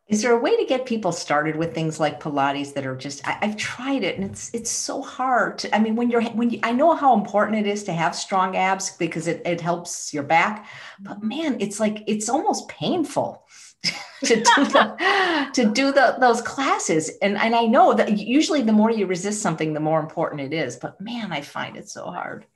Is 0.09 0.23
there 0.23 0.33
a 0.33 0.39
way 0.39 0.57
to 0.57 0.65
get 0.67 0.87
people 0.87 1.11
started 1.11 1.57
with 1.57 1.75
things 1.75 1.99
like 1.99 2.21
Pilates 2.21 2.73
that 2.75 2.87
are 2.87 2.95
just 2.95 3.27
I, 3.27 3.45
have 3.45 3.57
tried 3.57 4.05
it 4.05 4.17
and 4.17 4.25
it's 4.25 4.55
it's 4.55 4.71
so 4.71 5.03
hard. 5.03 5.59
To, 5.59 5.75
I 5.75 5.81
mean, 5.81 5.97
when 5.97 6.11
you're 6.11 6.23
when 6.23 6.51
you, 6.51 6.61
I 6.63 6.71
know 6.71 6.95
how 6.95 7.13
important 7.15 7.59
it 7.59 7.69
is 7.69 7.83
to 7.85 7.93
have 7.93 8.15
strong 8.15 8.57
abs 8.57 8.97
because 8.99 9.27
it, 9.27 9.43
it 9.45 9.61
helps 9.61 10.15
your 10.15 10.23
back, 10.23 10.69
but 11.01 11.19
mm-hmm. 11.19 11.29
man, 11.29 11.57
it's 11.59 11.81
like 11.81 12.05
it's 12.07 12.29
almost 12.29 12.69
painful 12.69 13.45
to 14.25 14.37
do 14.37 14.43
the, 14.43 15.51
to 15.55 15.73
do 15.73 15.93
the, 15.93 16.17
those 16.19 16.43
classes. 16.43 17.11
And, 17.23 17.37
and 17.37 17.55
I 17.55 17.67
know 17.67 17.95
that 17.95 18.19
usually 18.19 18.63
the 18.63 18.73
more 18.73 18.91
you 18.91 19.07
resist 19.07 19.43
something, 19.43 19.73
the 19.73 19.81
more 19.81 20.01
important 20.01 20.41
it 20.41 20.53
is. 20.53 20.77
But 20.77 21.01
man, 21.01 21.33
I 21.33 21.41
find 21.41 21.77
it 21.77 21.89
so 21.89 22.07
hard. 22.07 22.47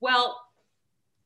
Well, 0.00 0.40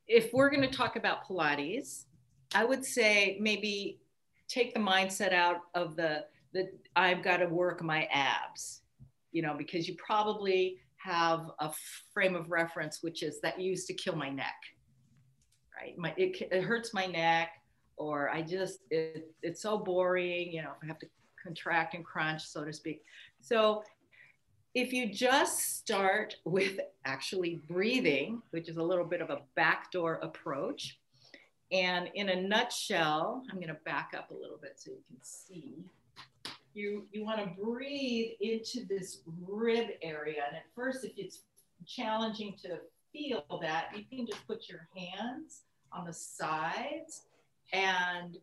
if 0.07 0.33
we're 0.33 0.49
going 0.49 0.67
to 0.67 0.75
talk 0.75 0.95
about 0.95 1.27
Pilates, 1.27 2.05
I 2.53 2.65
would 2.65 2.83
say 2.83 3.37
maybe 3.39 3.99
take 4.47 4.73
the 4.73 4.79
mindset 4.79 5.33
out 5.33 5.61
of 5.75 5.95
the 5.95 6.25
the 6.51 6.67
I've 6.95 7.23
got 7.23 7.37
to 7.37 7.45
work 7.45 7.83
my 7.83 8.05
abs, 8.11 8.81
you 9.31 9.43
know, 9.43 9.53
because 9.55 9.87
you 9.87 9.95
probably 10.03 10.77
have 10.97 11.51
a 11.59 11.71
frame 12.13 12.35
of 12.35 12.49
reference 12.49 13.01
which 13.01 13.23
is 13.23 13.39
that 13.41 13.61
used 13.61 13.87
to 13.87 13.93
kill 13.93 14.15
my 14.15 14.29
neck, 14.29 14.55
right? 15.79 15.95
My 15.97 16.13
it, 16.17 16.41
it 16.51 16.63
hurts 16.63 16.93
my 16.93 17.05
neck 17.05 17.49
or 17.99 18.29
I 18.29 18.41
just, 18.41 18.79
it, 18.89 19.31
it's 19.43 19.61
so 19.61 19.77
boring, 19.77 20.51
you 20.51 20.63
know, 20.63 20.71
I 20.81 20.87
have 20.87 20.97
to 20.99 21.07
contract 21.43 21.93
and 21.93 22.03
crunch, 22.03 22.45
so 22.47 22.63
to 22.63 22.73
speak. 22.73 23.03
So 23.41 23.83
if 24.73 24.93
you 24.93 25.11
just 25.13 25.77
start 25.77 26.37
with 26.45 26.79
actually 27.05 27.61
breathing, 27.67 28.41
which 28.51 28.69
is 28.69 28.77
a 28.77 28.83
little 28.83 29.05
bit 29.05 29.21
of 29.21 29.29
a 29.29 29.41
backdoor 29.55 30.15
approach, 30.15 30.97
and 31.71 32.09
in 32.15 32.29
a 32.29 32.41
nutshell, 32.41 33.43
I'm 33.49 33.57
going 33.57 33.67
to 33.67 33.77
back 33.85 34.13
up 34.17 34.31
a 34.31 34.33
little 34.33 34.57
bit 34.57 34.73
so 34.77 34.91
you 34.91 35.03
can 35.07 35.17
see. 35.21 35.83
You, 36.73 37.05
you 37.11 37.25
want 37.25 37.39
to 37.39 37.61
breathe 37.61 38.31
into 38.39 38.85
this 38.87 39.19
rib 39.47 39.89
area. 40.01 40.43
And 40.47 40.55
at 40.55 40.63
first, 40.75 41.03
if 41.03 41.11
it's 41.17 41.41
challenging 41.85 42.55
to 42.63 42.79
feel 43.11 43.43
that, 43.61 43.89
you 43.95 44.03
can 44.17 44.25
just 44.25 44.45
put 44.47 44.69
your 44.69 44.87
hands 44.95 45.61
on 45.91 46.05
the 46.05 46.13
sides 46.13 47.23
and 47.73 48.37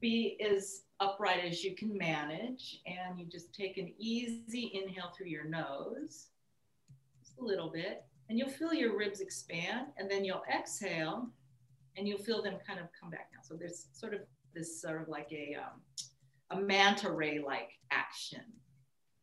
be 0.00 0.38
as 0.40 0.82
upright 1.00 1.44
as 1.44 1.62
you 1.62 1.74
can 1.74 1.96
manage. 1.96 2.80
And 2.86 3.18
you 3.18 3.26
just 3.26 3.54
take 3.54 3.78
an 3.78 3.92
easy 3.98 4.70
inhale 4.74 5.12
through 5.16 5.26
your 5.28 5.44
nose, 5.44 6.28
just 7.20 7.38
a 7.38 7.44
little 7.44 7.70
bit, 7.70 8.04
and 8.28 8.38
you'll 8.38 8.48
feel 8.48 8.72
your 8.72 8.96
ribs 8.96 9.20
expand. 9.20 9.88
And 9.98 10.10
then 10.10 10.24
you'll 10.24 10.44
exhale 10.52 11.28
and 11.96 12.08
you'll 12.08 12.18
feel 12.18 12.42
them 12.42 12.54
kind 12.66 12.80
of 12.80 12.86
come 12.98 13.10
back 13.10 13.32
down. 13.32 13.42
So 13.42 13.54
there's 13.54 13.86
sort 13.92 14.14
of 14.14 14.20
this 14.54 14.80
sort 14.80 15.02
of 15.02 15.08
like 15.08 15.28
a, 15.30 15.56
um, 15.56 15.80
a 16.50 16.60
manta 16.60 17.10
ray 17.10 17.42
like 17.44 17.70
action. 17.90 18.44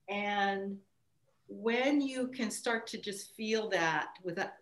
And 0.08 0.78
when 1.48 2.02
you 2.02 2.28
can 2.28 2.52
start 2.52 2.86
to 2.88 2.98
just 3.00 3.36
feel 3.36 3.70
that 3.70 4.10
with 4.24 4.36
that, 4.36 4.58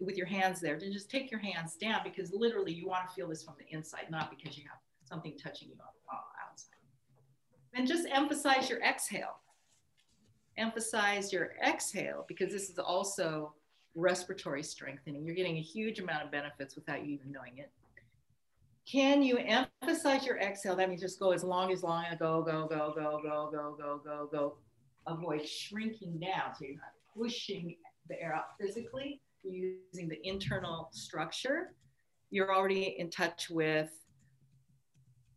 with 0.00 0.16
your 0.16 0.26
hands 0.26 0.60
there 0.60 0.78
to 0.78 0.92
just 0.92 1.10
take 1.10 1.30
your 1.30 1.40
hands 1.40 1.76
down 1.76 2.00
because 2.04 2.32
literally 2.32 2.72
you 2.72 2.86
want 2.86 3.08
to 3.08 3.14
feel 3.14 3.28
this 3.28 3.42
from 3.42 3.54
the 3.58 3.74
inside, 3.74 4.06
not 4.10 4.30
because 4.30 4.56
you 4.56 4.64
have 4.64 4.78
something 5.04 5.36
touching 5.42 5.68
you 5.68 5.74
on 5.74 5.86
the 5.94 6.16
outside. 6.50 6.72
And 7.74 7.86
just 7.86 8.06
emphasize 8.10 8.68
your 8.68 8.80
exhale. 8.82 9.40
Emphasize 10.56 11.32
your 11.32 11.52
exhale 11.66 12.24
because 12.28 12.50
this 12.50 12.70
is 12.70 12.78
also 12.78 13.52
respiratory 13.94 14.62
strengthening. 14.62 15.24
You're 15.24 15.34
getting 15.34 15.58
a 15.58 15.62
huge 15.62 16.00
amount 16.00 16.24
of 16.24 16.30
benefits 16.30 16.74
without 16.74 17.04
you 17.04 17.14
even 17.14 17.32
knowing 17.32 17.58
it. 17.58 17.70
Can 18.90 19.22
you 19.22 19.38
emphasize 19.38 20.24
your 20.24 20.38
exhale? 20.38 20.76
That 20.76 20.88
means 20.88 21.00
just 21.00 21.18
go 21.18 21.32
as 21.32 21.42
long 21.42 21.72
as 21.72 21.82
long, 21.82 22.04
as 22.10 22.18
go, 22.18 22.40
go, 22.42 22.66
go, 22.68 22.92
go, 22.94 23.20
go, 23.22 23.50
go, 23.50 23.76
go, 23.76 24.00
go, 24.04 24.28
go. 24.30 24.56
Avoid 25.06 25.46
shrinking 25.46 26.18
down 26.18 26.54
so 26.56 26.64
you're 26.64 26.76
not 26.76 26.92
pushing 27.16 27.76
the 28.08 28.20
air 28.20 28.34
out 28.34 28.58
physically 28.60 29.20
using 29.50 30.08
the 30.08 30.18
internal 30.26 30.88
structure, 30.92 31.74
you're 32.30 32.54
already 32.54 32.96
in 32.98 33.10
touch 33.10 33.48
with 33.50 33.90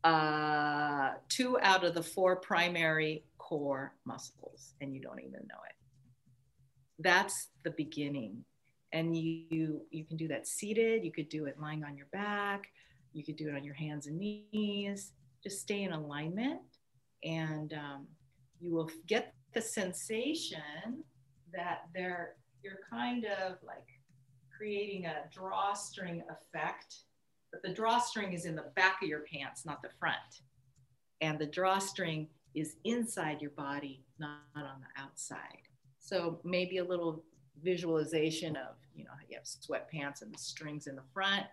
uh, 0.03 1.11
two 1.27 1.59
out 1.61 1.83
of 1.83 1.93
the 1.93 2.03
four 2.03 2.37
primary 2.37 3.25
core 3.37 3.93
muscles, 4.05 4.73
and 4.81 4.93
you 4.93 5.01
don't 5.01 5.19
even 5.19 5.41
know 5.47 5.61
it. 5.69 5.75
That's 6.99 7.49
the 7.63 7.71
beginning. 7.71 8.43
And 8.91 9.15
you, 9.15 9.81
you 9.91 10.03
can 10.03 10.17
do 10.17 10.27
that 10.29 10.47
seated, 10.47 11.05
you 11.05 11.11
could 11.11 11.29
do 11.29 11.45
it 11.45 11.59
lying 11.59 11.83
on 11.83 11.95
your 11.95 12.07
back, 12.11 12.63
you 13.13 13.23
could 13.23 13.35
do 13.35 13.47
it 13.47 13.55
on 13.55 13.63
your 13.63 13.75
hands 13.75 14.07
and 14.07 14.17
knees. 14.17 15.11
Just 15.43 15.61
stay 15.61 15.83
in 15.83 15.93
alignment, 15.93 16.59
and 17.23 17.71
um, 17.73 18.07
you 18.59 18.73
will 18.73 18.89
get 19.07 19.33
the 19.53 19.61
sensation 19.61 21.03
that 21.53 21.83
they're 21.93 22.35
you're 22.63 22.79
kind 22.89 23.25
of 23.25 23.57
like 23.65 23.87
creating 24.59 25.05
a 25.05 25.23
drawstring 25.31 26.21
effect, 26.29 27.03
but 27.51 27.61
the 27.63 27.73
drawstring 27.73 28.33
is 28.33 28.45
in 28.45 28.55
the 28.55 28.65
back 28.75 29.01
of 29.01 29.07
your 29.07 29.21
pants, 29.21 29.65
not 29.65 29.81
the 29.81 29.89
front. 29.99 30.17
And 31.21 31.39
the 31.39 31.45
drawstring 31.45 32.27
is 32.55 32.75
inside 32.83 33.41
your 33.41 33.51
body, 33.51 34.03
not 34.19 34.41
on 34.55 34.81
the 34.81 35.01
outside. 35.01 35.63
So 35.99 36.41
maybe 36.43 36.79
a 36.79 36.83
little 36.83 37.23
visualization 37.63 38.57
of, 38.57 38.75
you 38.93 39.05
know, 39.05 39.11
you 39.29 39.37
have 39.37 39.45
sweatpants 39.45 40.21
and 40.21 40.33
the 40.33 40.37
strings 40.37 40.87
in 40.87 40.95
the 40.95 41.03
front 41.13 41.45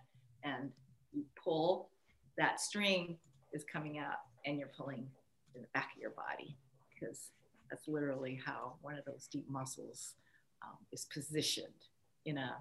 and 0.43 0.71
you 1.13 1.25
pull 1.43 1.91
that 2.39 2.61
string 2.61 3.17
is 3.53 3.65
coming 3.73 3.99
out 3.99 4.19
and 4.45 4.59
you're 4.59 4.71
pulling 4.77 5.07
in 5.55 5.63
the 5.63 5.69
back 5.75 5.91
of 5.95 6.01
your 6.01 6.11
body 6.11 6.57
because 6.93 7.31
that's 7.71 7.87
literally 7.87 8.41
how 8.45 8.75
one 8.83 8.99
of 8.99 9.05
those 9.05 9.29
deep 9.31 9.49
muscles 9.49 10.15
um, 10.63 10.77
is 10.93 11.07
positioned 11.13 11.67
in 12.25 12.39
a 12.39 12.57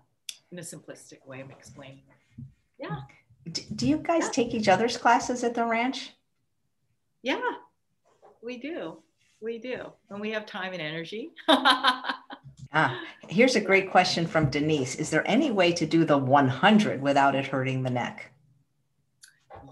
in 0.52 0.60
a 0.60 0.62
simplistic 0.62 1.26
way 1.26 1.42
of 1.42 1.50
explaining 1.50 2.04
it. 2.10 2.44
Yeah. 2.80 2.98
Do 3.76 3.88
you 3.88 3.98
guys 3.98 4.24
yeah. 4.26 4.32
take 4.32 4.54
each 4.54 4.68
other's 4.68 4.98
classes 4.98 5.44
at 5.44 5.54
the 5.54 5.66
ranch? 5.66 6.12
Yeah, 7.22 7.42
we 8.44 8.58
do. 8.58 8.98
We 9.42 9.60
do. 9.60 9.92
And 10.10 10.20
we 10.20 10.32
have 10.32 10.46
time 10.46 10.74
and 10.74 10.82
energy. 10.82 11.32
ah, 11.48 13.00
here's 13.28 13.56
a 13.56 13.62
great 13.62 13.92
question 13.92 14.26
from 14.26 14.50
Denise. 14.50 14.96
Is 14.96 15.10
there 15.10 15.28
any 15.28 15.52
way 15.52 15.72
to 15.74 15.86
do 15.86 16.06
the 16.06 16.18
100 16.18 17.02
without 17.02 17.36
it 17.36 17.48
hurting 17.48 17.84
the 17.84 17.90
neck? 17.90 18.32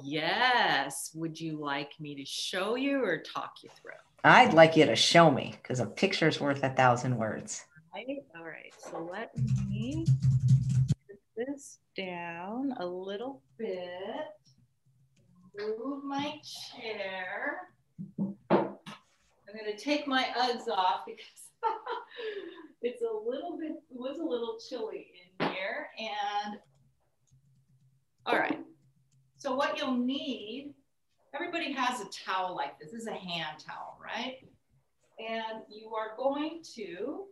Yes. 0.03 1.12
Would 1.15 1.39
you 1.39 1.57
like 1.57 1.91
me 1.99 2.15
to 2.15 2.25
show 2.25 2.75
you 2.75 3.03
or 3.03 3.19
talk 3.19 3.55
you 3.63 3.69
through? 3.81 3.91
I'd 4.23 4.53
like 4.53 4.77
you 4.77 4.86
to 4.86 4.95
show 4.95 5.31
me 5.31 5.55
because 5.62 5.79
a 5.79 5.86
picture's 5.86 6.39
worth 6.39 6.63
a 6.63 6.69
thousand 6.69 7.17
words. 7.17 7.65
All 7.95 8.01
right. 8.08 8.23
All 8.36 8.43
right. 8.43 8.73
So 8.79 9.08
let 9.12 9.32
me 9.69 10.06
put 11.08 11.19
this 11.38 11.77
down 11.95 12.73
a 12.79 12.86
little 12.86 13.41
bit. 13.60 13.79
Move 15.60 16.03
my 16.03 16.39
chair. 16.41 17.69
I'm 18.19 19.60
going 19.60 19.77
to 19.77 19.77
take 19.77 20.08
my 20.08 20.25
Uggs 20.36 20.67
off 20.67 21.01
because 21.06 21.51
it's 22.82 23.03
a 23.03 23.29
little 23.29 23.60
bit, 23.60 23.73
it 23.73 23.99
was 23.99 24.17
a 24.17 24.23
little 24.23 24.58
chilly 24.67 25.12
in 25.39 25.49
here. 25.49 25.89
And 25.99 26.58
all 28.25 28.39
right. 28.39 28.60
So 29.38 29.53
what 29.53 29.77
you'll 29.77 29.97
need, 29.97 30.73
everybody 31.36 31.71
has 31.73 32.01
a 32.01 32.06
towel 32.25 32.56
like 32.56 32.79
this. 32.79 32.91
This 32.91 33.01
is 33.01 33.08
a 33.08 33.13
hand 33.13 33.60
towel, 33.60 33.99
right? 34.03 34.38
And 35.19 35.62
you 35.69 35.93
are 35.93 36.17
going 36.17 36.63
to, 36.75 37.25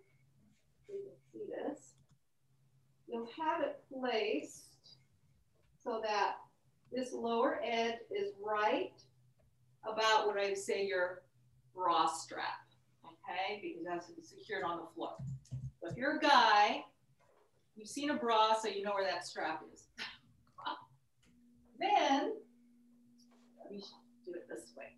see 1.41 1.51
this, 1.51 1.93
you'll 3.08 3.30
have 3.39 3.62
it 3.62 3.82
placed 3.91 4.65
so 5.84 6.01
that 6.04 6.36
this 6.91 7.13
lower 7.13 7.62
edge 7.63 7.95
is 8.12 8.34
right 8.43 8.93
about 9.84 10.27
what 10.27 10.38
I 10.38 10.49
would 10.49 10.58
say 10.58 10.86
your 10.86 11.23
bra 11.73 12.08
strap, 12.08 12.65
okay? 13.06 13.62
Because 13.62 14.06
be 14.08 14.21
secured 14.21 14.63
on 14.63 14.77
the 14.77 14.86
floor. 14.95 15.15
So 15.82 15.89
if 15.89 15.97
you're 15.97 16.17
a 16.17 16.19
guy, 16.19 16.84
you've 17.75 17.88
seen 17.88 18.12
a 18.12 18.15
bra, 18.15 18.54
so 18.60 18.67
you 18.67 18.84
know 18.84 18.93
where 18.93 19.10
that 19.10 19.25
strap 19.25 19.63
is. 19.73 19.88
then, 21.80 22.34
let 23.63 23.71
me 23.71 23.84
do 24.25 24.34
it 24.34 24.47
this 24.49 24.73
way. 24.77 24.95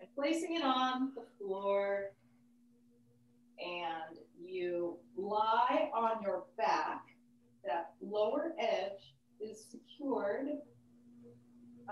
I'm 0.00 0.08
placing 0.14 0.54
it 0.54 0.62
on 0.62 1.12
the 1.16 1.24
floor, 1.38 2.10
and 3.58 4.18
you 4.46 4.98
lie 5.16 5.90
on 5.94 6.22
your 6.22 6.44
back. 6.56 7.02
That 7.64 7.92
lower 8.02 8.54
edge 8.58 9.14
is 9.40 9.66
secured 9.70 10.48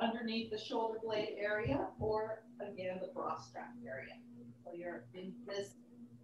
underneath 0.00 0.50
the 0.50 0.58
shoulder 0.58 0.98
blade 1.02 1.36
area 1.38 1.88
or 1.98 2.44
again 2.60 2.98
the 3.00 3.12
bra 3.12 3.38
strap 3.38 3.72
area. 3.86 4.14
So 4.64 4.72
you're 4.74 5.04
in 5.14 5.32
this 5.46 5.74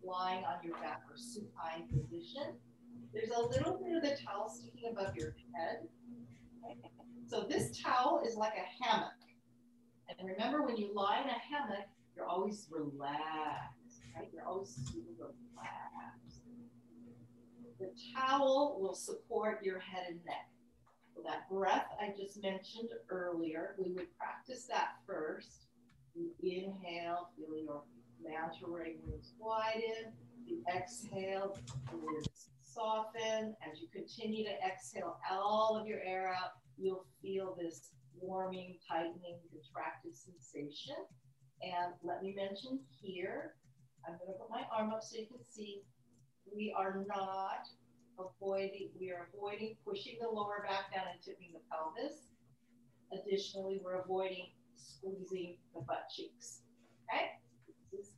lying 0.05 0.45
on 0.45 0.57
your 0.63 0.75
back 0.77 1.03
or 1.11 1.17
supine 1.17 1.89
position. 1.89 2.55
There's 3.13 3.31
a 3.31 3.41
little 3.41 3.79
bit 3.83 3.97
of 3.97 4.03
the 4.03 4.17
towel 4.25 4.49
sticking 4.49 4.93
above 4.93 5.17
your 5.17 5.35
head. 5.55 5.89
So 7.27 7.47
this 7.49 7.79
towel 7.83 8.23
is 8.27 8.37
like 8.37 8.55
a 8.55 8.85
hammock. 8.85 9.13
And 10.09 10.29
remember 10.29 10.63
when 10.63 10.77
you 10.77 10.91
lie 10.95 11.21
in 11.23 11.29
a 11.29 11.39
hammock, 11.39 11.87
you're 12.17 12.27
always 12.27 12.67
relaxed, 12.71 13.78
right? 14.17 14.29
You're 14.33 14.45
always. 14.45 14.79
The 17.79 17.91
towel 18.15 18.79
will 18.81 18.95
support 18.95 19.63
your 19.63 19.79
head 19.79 20.07
and 20.09 20.25
neck 20.25 20.49
So 21.15 21.23
that 21.27 21.49
breath 21.51 21.87
I 22.01 22.13
just 22.17 22.43
mentioned 22.43 22.91
earlier, 23.09 23.77
we 23.79 23.93
would 23.93 24.09
practice 24.19 24.67
that 24.67 24.97
first. 25.07 25.67
You 26.15 26.31
inhale, 26.43 27.31
feel 27.37 27.57
your 27.57 27.83
manta-ray 28.23 28.97
wings 29.05 29.33
widen. 29.39 30.13
You 30.45 30.63
exhale, 30.75 31.57
ribs 31.93 32.51
soften. 32.65 33.55
As 33.71 33.81
you 33.81 33.89
continue 33.93 34.45
to 34.45 34.55
exhale 34.67 35.19
all 35.31 35.79
of 35.81 35.87
your 35.87 36.01
air 36.01 36.29
out, 36.29 36.53
you'll 36.77 37.07
feel 37.23 37.57
this 37.61 37.93
warming, 38.21 38.79
tightening, 38.89 39.39
contracted 39.53 40.17
sensation. 40.17 40.97
And 41.63 41.95
let 42.03 42.23
me 42.23 42.35
mention 42.37 42.81
here, 43.01 43.55
I'm 44.09 44.17
going 44.17 44.33
to 44.33 44.39
put 44.41 44.49
my 44.49 44.65
arm 44.73 44.91
up 44.91 45.03
so 45.03 45.19
you 45.19 45.27
can 45.27 45.45
see 45.47 45.83
we 46.55 46.75
are 46.75 47.05
not 47.07 47.69
avoiding, 48.19 48.89
we 48.99 49.11
are 49.11 49.29
avoiding 49.35 49.77
pushing 49.87 50.17
the 50.19 50.29
lower 50.29 50.65
back 50.67 50.95
down 50.95 51.05
and 51.13 51.21
tipping 51.21 51.53
the 51.53 51.61
pelvis. 51.69 52.33
Additionally, 53.13 53.81
we're 53.85 54.01
avoiding 54.01 54.47
squeezing 54.77 55.57
the 55.75 55.83
butt 55.83 56.09
cheeks. 56.15 56.63
Okay? 57.05 57.33
This 57.93 58.07
is 58.07 58.13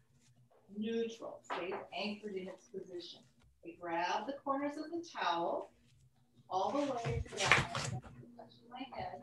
neutral, 0.79 1.41
stays 1.43 1.75
anchored 1.93 2.37
in 2.37 2.47
its 2.47 2.67
position. 2.67 3.21
We 3.65 3.77
grab 3.81 4.29
the 4.29 4.35
corners 4.45 4.77
of 4.77 4.93
the 4.93 5.05
towel 5.19 5.73
all 6.49 6.71
the 6.71 6.79
way 6.79 7.25
down, 7.37 7.51
touching 8.39 8.71
my 8.71 8.87
head, 8.97 9.23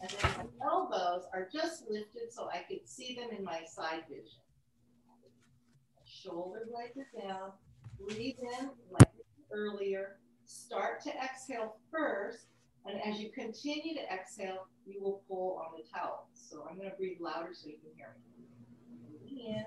and 0.00 0.10
then 0.10 0.30
my 0.38 0.66
elbows 0.66 1.24
are 1.34 1.48
just 1.52 1.90
lifted 1.90 2.32
so 2.32 2.48
I 2.52 2.64
could 2.68 2.88
see 2.88 3.16
them 3.16 3.36
in 3.36 3.44
my 3.44 3.64
side 3.64 4.04
vision. 4.08 4.38
Shoulder 6.08 6.66
blades 6.72 6.96
are 6.96 7.28
down, 7.28 7.52
breathe 8.00 8.36
in 8.40 8.70
like 8.90 9.10
earlier, 9.52 10.16
start 10.46 11.02
to 11.02 11.10
exhale 11.10 11.76
first. 11.92 12.46
And 12.86 12.98
as 13.02 13.20
you 13.20 13.30
continue 13.30 13.94
to 13.94 14.02
exhale, 14.12 14.66
you 14.86 15.02
will 15.02 15.22
pull 15.28 15.62
on 15.62 15.72
the 15.76 15.84
towel. 15.86 16.28
So 16.32 16.66
I'm 16.68 16.78
going 16.78 16.90
to 16.90 16.96
breathe 16.96 17.18
louder 17.20 17.50
so 17.52 17.68
you 17.68 17.76
can 17.76 17.90
hear 17.96 18.16
me. 18.16 18.46
Breathing 19.20 19.54
in, 19.54 19.66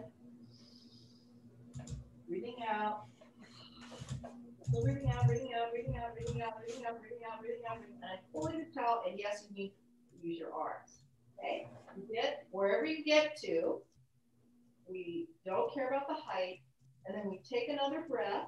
breathing 2.27 2.55
out. 2.67 3.03
Still 4.63 4.83
breathing 4.83 5.11
out, 5.11 5.27
breathing 5.27 5.53
out, 5.53 5.71
breathing 5.71 5.97
out, 5.97 6.15
breathing 6.15 6.41
out, 6.41 6.57
breathing 6.57 6.85
out, 6.85 6.99
breathing 6.99 7.23
out, 7.29 7.41
breathing 7.41 7.65
out, 7.69 7.77
breathing 7.79 7.95
out. 8.01 8.01
And 8.01 8.11
I'm 8.11 8.19
pulling 8.33 8.59
the 8.59 8.79
towel, 8.79 9.03
and 9.07 9.19
yes, 9.19 9.45
you 9.47 9.55
need 9.55 9.69
to 9.69 10.27
use 10.27 10.39
your 10.39 10.53
arms. 10.53 11.03
Okay? 11.37 11.67
You 11.95 12.03
get 12.15 12.47
wherever 12.51 12.85
you 12.85 13.03
get 13.03 13.37
to, 13.43 13.81
we 14.91 15.27
don't 15.45 15.73
care 15.73 15.87
about 15.89 16.07
the 16.07 16.15
height, 16.15 16.59
and 17.05 17.15
then 17.15 17.29
we 17.29 17.41
take 17.49 17.69
another 17.69 18.05
breath. 18.07 18.47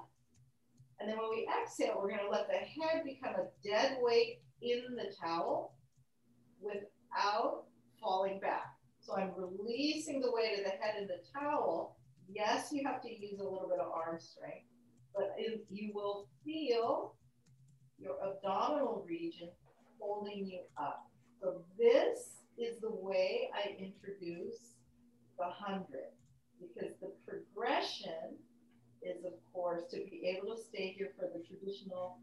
And 1.00 1.08
then 1.08 1.18
when 1.18 1.30
we 1.30 1.48
exhale, 1.60 1.98
we're 1.98 2.10
going 2.10 2.24
to 2.24 2.30
let 2.30 2.46
the 2.46 2.54
head 2.54 3.02
become 3.04 3.34
a 3.34 3.68
dead 3.68 3.98
weight 4.00 4.40
in 4.62 4.94
the 4.94 5.12
towel 5.20 5.74
without 6.60 7.64
falling 8.00 8.38
back. 8.40 8.66
So 9.00 9.16
I'm 9.16 9.32
releasing 9.36 10.20
the 10.20 10.30
weight 10.32 10.58
of 10.58 10.64
the 10.64 10.70
head 10.70 10.94
in 11.00 11.06
the 11.06 11.20
towel. 11.38 11.96
Yes, 12.28 12.68
you 12.72 12.86
have 12.86 13.02
to 13.02 13.10
use 13.10 13.40
a 13.40 13.42
little 13.42 13.68
bit 13.68 13.80
of 13.80 13.92
arm 13.92 14.18
strength, 14.18 14.66
but 15.14 15.34
you 15.70 15.90
will 15.94 16.28
feel 16.44 17.16
your 17.98 18.16
abdominal 18.24 19.04
region 19.06 19.50
holding 20.00 20.46
you 20.46 20.60
up. 20.78 21.02
So 21.40 21.64
this 21.78 22.44
is 22.56 22.80
the 22.80 22.90
way 22.90 23.50
I 23.54 23.70
introduce 23.78 24.76
the 25.38 25.44
100 25.44 25.86
because 26.60 26.94
the 27.00 27.12
progression 27.26 28.36
is, 29.02 29.24
of 29.24 29.32
course, 29.52 29.82
to 29.90 29.96
be 29.96 30.36
able 30.36 30.54
to 30.54 30.62
stay 30.62 30.94
here 30.96 31.10
for 31.18 31.28
the 31.32 31.42
traditional 31.44 32.18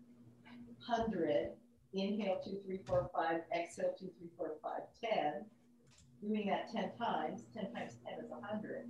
100. 0.87 1.51
Inhale, 1.93 2.41
two, 2.43 2.59
three, 2.65 2.79
four, 2.87 3.09
five. 3.13 3.41
Exhale, 3.55 3.93
two, 3.99 4.09
three, 4.17 4.29
four, 4.37 4.53
five, 4.63 4.81
10. 5.03 5.45
Doing 6.21 6.47
that 6.47 6.71
10 6.71 6.91
times. 6.97 7.43
10 7.53 7.73
times 7.73 7.93
10 8.07 8.23
is 8.23 8.29
100. 8.29 8.89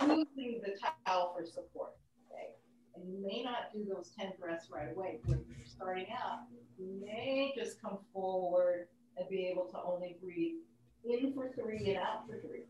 Using 0.00 0.60
the 0.62 0.76
towel 1.06 1.34
for 1.36 1.44
support. 1.44 1.92
Okay. 2.30 2.54
And 2.94 3.08
you 3.08 3.20
may 3.26 3.42
not 3.42 3.72
do 3.72 3.84
those 3.84 4.12
10 4.18 4.32
breaths 4.40 4.68
right 4.70 4.92
away. 4.94 5.18
When 5.24 5.44
you're 5.48 5.66
starting 5.66 6.06
out, 6.12 6.40
you 6.78 7.00
may 7.04 7.52
just 7.56 7.80
come 7.80 7.98
forward 8.12 8.88
and 9.16 9.28
be 9.28 9.46
able 9.48 9.66
to 9.72 9.78
only 9.84 10.16
breathe 10.22 10.60
in 11.04 11.32
for 11.34 11.50
three 11.54 11.88
and 11.88 11.96
out 11.96 12.26
for 12.26 12.38
three, 12.40 12.64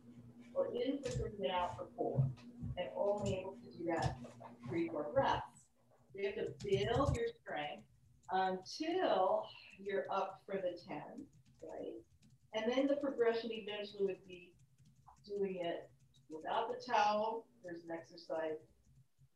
or 0.55 0.69
in 0.69 0.99
for 1.03 1.11
three 1.11 1.31
and 1.43 1.53
out 1.53 1.77
for 1.77 1.87
four, 1.97 2.27
and 2.77 2.89
only 2.97 3.39
able 3.41 3.57
to 3.63 3.79
do 3.79 3.85
that 3.87 4.17
three, 4.69 4.89
four 4.89 5.07
breaths. 5.13 5.67
you 6.15 6.27
have 6.27 6.35
to 6.35 6.53
build 6.63 7.17
your 7.17 7.27
strength 7.43 7.85
until 8.33 9.45
you're 9.79 10.07
up 10.11 10.43
for 10.47 10.57
the 10.57 10.79
10, 10.87 10.99
right? 11.63 11.95
And 12.55 12.73
then 12.73 12.87
the 12.87 12.97
progression 12.97 13.51
eventually 13.53 14.05
would 14.05 14.27
be 14.27 14.53
doing 15.27 15.61
it 15.63 15.89
without 16.29 16.69
the 16.69 16.93
towel. 16.93 17.47
There's 17.65 17.85
an 17.85 17.91
exercise 17.91 18.59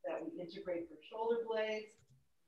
that 0.06 0.20
we 0.22 0.40
integrate 0.40 0.88
for 0.88 0.96
shoulder 1.10 1.40
blades. 1.48 1.94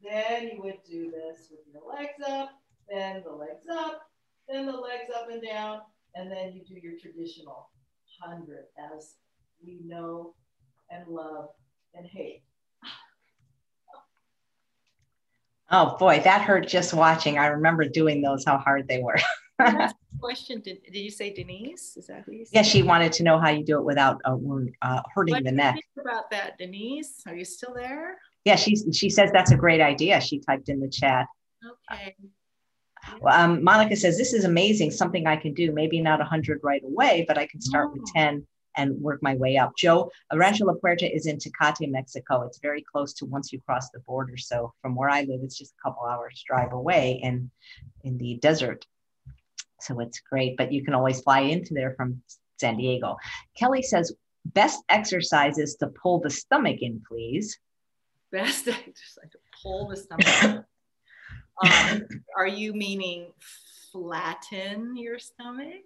Then 0.02 0.50
you 0.52 0.62
would 0.62 0.78
do 0.88 1.10
this 1.10 1.48
with 1.50 1.60
your 1.72 1.82
legs 1.88 2.22
up, 2.28 2.50
then 2.88 3.22
the 3.24 3.32
legs 3.32 3.66
up, 3.70 4.02
then 4.48 4.66
the 4.66 4.72
legs 4.72 5.10
up 5.14 5.28
and 5.30 5.42
down, 5.42 5.80
and 6.14 6.30
then 6.30 6.52
you 6.52 6.62
do 6.64 6.78
your 6.80 6.98
traditional 7.00 7.70
100 8.20 8.64
as 8.94 9.14
we 9.64 9.80
know 9.84 10.34
and 10.90 11.06
love 11.08 11.48
and 11.94 12.06
hate. 12.06 12.42
Oh 15.70 15.96
boy, 15.98 16.20
that 16.22 16.42
hurt 16.42 16.68
just 16.68 16.94
watching. 16.94 17.38
I 17.38 17.46
remember 17.46 17.88
doing 17.88 18.22
those, 18.22 18.44
how 18.44 18.58
hard 18.58 18.86
they 18.86 19.02
were. 19.02 19.18
question. 20.20 20.60
Did, 20.60 20.82
did 20.84 20.98
you 20.98 21.10
say 21.10 21.32
Denise? 21.32 21.96
Is 21.96 22.06
that 22.06 22.22
who 22.24 22.32
you 22.32 22.44
said? 22.44 22.54
Yeah, 22.54 22.62
she 22.62 22.82
wanted 22.82 23.12
to 23.14 23.22
know 23.22 23.38
how 23.38 23.50
you 23.50 23.64
do 23.64 23.78
it 23.78 23.84
without 23.84 24.20
uh, 24.24 24.36
uh, 24.82 25.02
hurting 25.14 25.34
what 25.34 25.44
the 25.44 25.52
neck. 25.52 25.76
about 26.00 26.30
that, 26.30 26.58
Denise? 26.58 27.22
Are 27.26 27.34
you 27.34 27.44
still 27.44 27.74
there? 27.74 28.16
Yeah, 28.44 28.56
she 28.56 28.76
she 28.92 29.10
says 29.10 29.30
that's 29.32 29.50
a 29.50 29.56
great 29.56 29.80
idea. 29.80 30.20
She 30.20 30.38
typed 30.38 30.68
in 30.68 30.80
the 30.80 30.88
chat. 30.88 31.26
Okay. 31.90 32.14
Well, 33.20 33.34
um, 33.34 33.62
Monica 33.62 33.96
says 33.96 34.16
this 34.18 34.32
is 34.32 34.44
amazing. 34.44 34.90
Something 34.90 35.26
I 35.26 35.36
can 35.36 35.54
do. 35.54 35.72
Maybe 35.72 36.00
not 36.00 36.18
100 36.18 36.60
right 36.62 36.82
away, 36.84 37.24
but 37.26 37.38
I 37.38 37.46
can 37.46 37.60
start 37.60 37.88
oh. 37.90 37.92
with 37.92 38.12
10 38.14 38.46
and 38.76 39.00
work 39.00 39.22
my 39.22 39.34
way 39.36 39.56
up. 39.56 39.72
Joe, 39.76 40.10
Rancho 40.32 40.66
La 40.66 40.74
Puerta 40.74 41.10
is 41.10 41.26
in 41.26 41.38
Tecate, 41.38 41.90
Mexico. 41.90 42.42
It's 42.42 42.58
very 42.58 42.82
close 42.82 43.14
to 43.14 43.24
once 43.24 43.52
you 43.52 43.60
cross 43.60 43.90
the 43.90 44.00
border. 44.00 44.36
So 44.36 44.72
from 44.82 44.94
where 44.94 45.08
I 45.08 45.22
live, 45.22 45.40
it's 45.42 45.56
just 45.58 45.74
a 45.78 45.82
couple 45.82 46.04
hours 46.04 46.44
drive 46.46 46.72
away 46.72 47.20
in 47.22 47.50
in 48.04 48.18
the 48.18 48.34
desert. 48.36 48.86
So 49.80 50.00
it's 50.00 50.20
great, 50.20 50.56
but 50.56 50.72
you 50.72 50.84
can 50.84 50.94
always 50.94 51.20
fly 51.20 51.40
into 51.40 51.74
there 51.74 51.94
from 51.96 52.22
San 52.58 52.76
Diego. 52.76 53.16
Kelly 53.58 53.82
says, 53.82 54.14
best 54.44 54.82
exercises 54.88 55.76
to 55.76 55.88
pull 55.88 56.20
the 56.20 56.30
stomach 56.30 56.78
in, 56.80 57.02
please. 57.06 57.58
Best 58.32 58.68
exercise 58.68 59.30
to 59.32 59.38
pull 59.62 59.88
the 59.88 59.96
stomach. 59.96 60.64
Um, 61.62 62.02
are 62.36 62.46
you 62.46 62.72
meaning 62.72 63.32
flatten 63.92 64.96
your 64.96 65.18
stomach? 65.18 65.84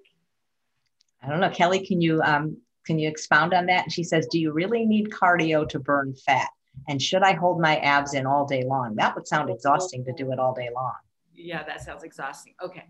I 1.22 1.28
don't 1.28 1.40
know, 1.40 1.50
Kelly. 1.50 1.87
Can 1.87 2.00
you 2.00 2.20
um, 2.22 2.56
can 2.87 2.98
you 2.98 3.09
expound 3.09 3.54
on 3.54 3.66
that? 3.66 3.85
And 3.85 3.92
she 3.92 4.02
says, 4.02 4.26
Do 4.30 4.38
you 4.38 4.52
really 4.52 4.85
need 4.87 5.11
cardio 5.11 5.68
to 5.68 5.78
burn 5.78 6.14
fat? 6.14 6.48
And 6.88 7.00
should 7.00 7.22
I 7.22 7.33
hold 7.33 7.61
my 7.61 7.76
abs 7.78 8.14
in 8.14 8.26
all 8.26 8.46
day 8.46 8.64
long? 8.64 8.94
That 8.96 9.14
would 9.14 9.26
sound 9.26 9.50
exhausting 9.50 10.04
to 10.04 10.12
do 10.12 10.33
it 10.33 10.38
all 10.38 10.54
day 10.54 10.68
long. 10.74 10.94
Yeah, 11.35 11.62
that 11.64 11.83
sounds 11.83 12.04
exhausting. 12.04 12.54
Okay. 12.62 12.85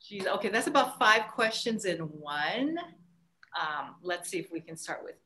She's 0.00 0.26
okay. 0.26 0.48
That's 0.48 0.66
about 0.66 0.98
five 0.98 1.28
questions 1.28 1.84
in 1.84 1.98
one. 1.98 2.78
Um, 3.58 3.96
let's 4.02 4.28
see 4.28 4.38
if 4.38 4.52
we 4.52 4.60
can 4.60 4.76
start 4.76 5.02
with 5.02 5.16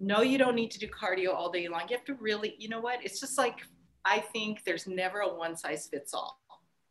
no, 0.00 0.22
you 0.22 0.38
don't 0.38 0.54
need 0.54 0.70
to 0.70 0.78
do 0.78 0.88
cardio 0.88 1.34
all 1.34 1.50
day 1.50 1.68
long. 1.68 1.82
You 1.88 1.96
have 1.96 2.06
to 2.06 2.14
really, 2.14 2.54
you 2.58 2.70
know 2.70 2.80
what? 2.80 3.04
It's 3.04 3.20
just 3.20 3.36
like 3.36 3.58
I 4.04 4.18
think 4.18 4.64
there's 4.64 4.86
never 4.86 5.20
a 5.20 5.34
one 5.34 5.56
size 5.56 5.86
fits 5.86 6.14
all 6.14 6.39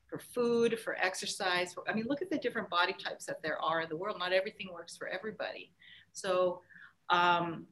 for 0.10 0.20
food, 0.20 0.80
for 0.80 0.96
exercise. 0.96 1.74
For, 1.74 1.84
I 1.88 1.94
mean, 1.94 2.06
look 2.08 2.22
at 2.22 2.30
the 2.30 2.38
different 2.38 2.70
body 2.70 2.94
types 2.94 3.26
that 3.26 3.42
there 3.42 3.62
are 3.62 3.82
in 3.82 3.90
the 3.90 3.98
world. 3.98 4.18
Not 4.20 4.34
everything 4.34 4.70
works 4.74 4.98
for 4.98 5.08
everybody. 5.08 5.72
So, 6.14 6.62
um, 7.10 7.68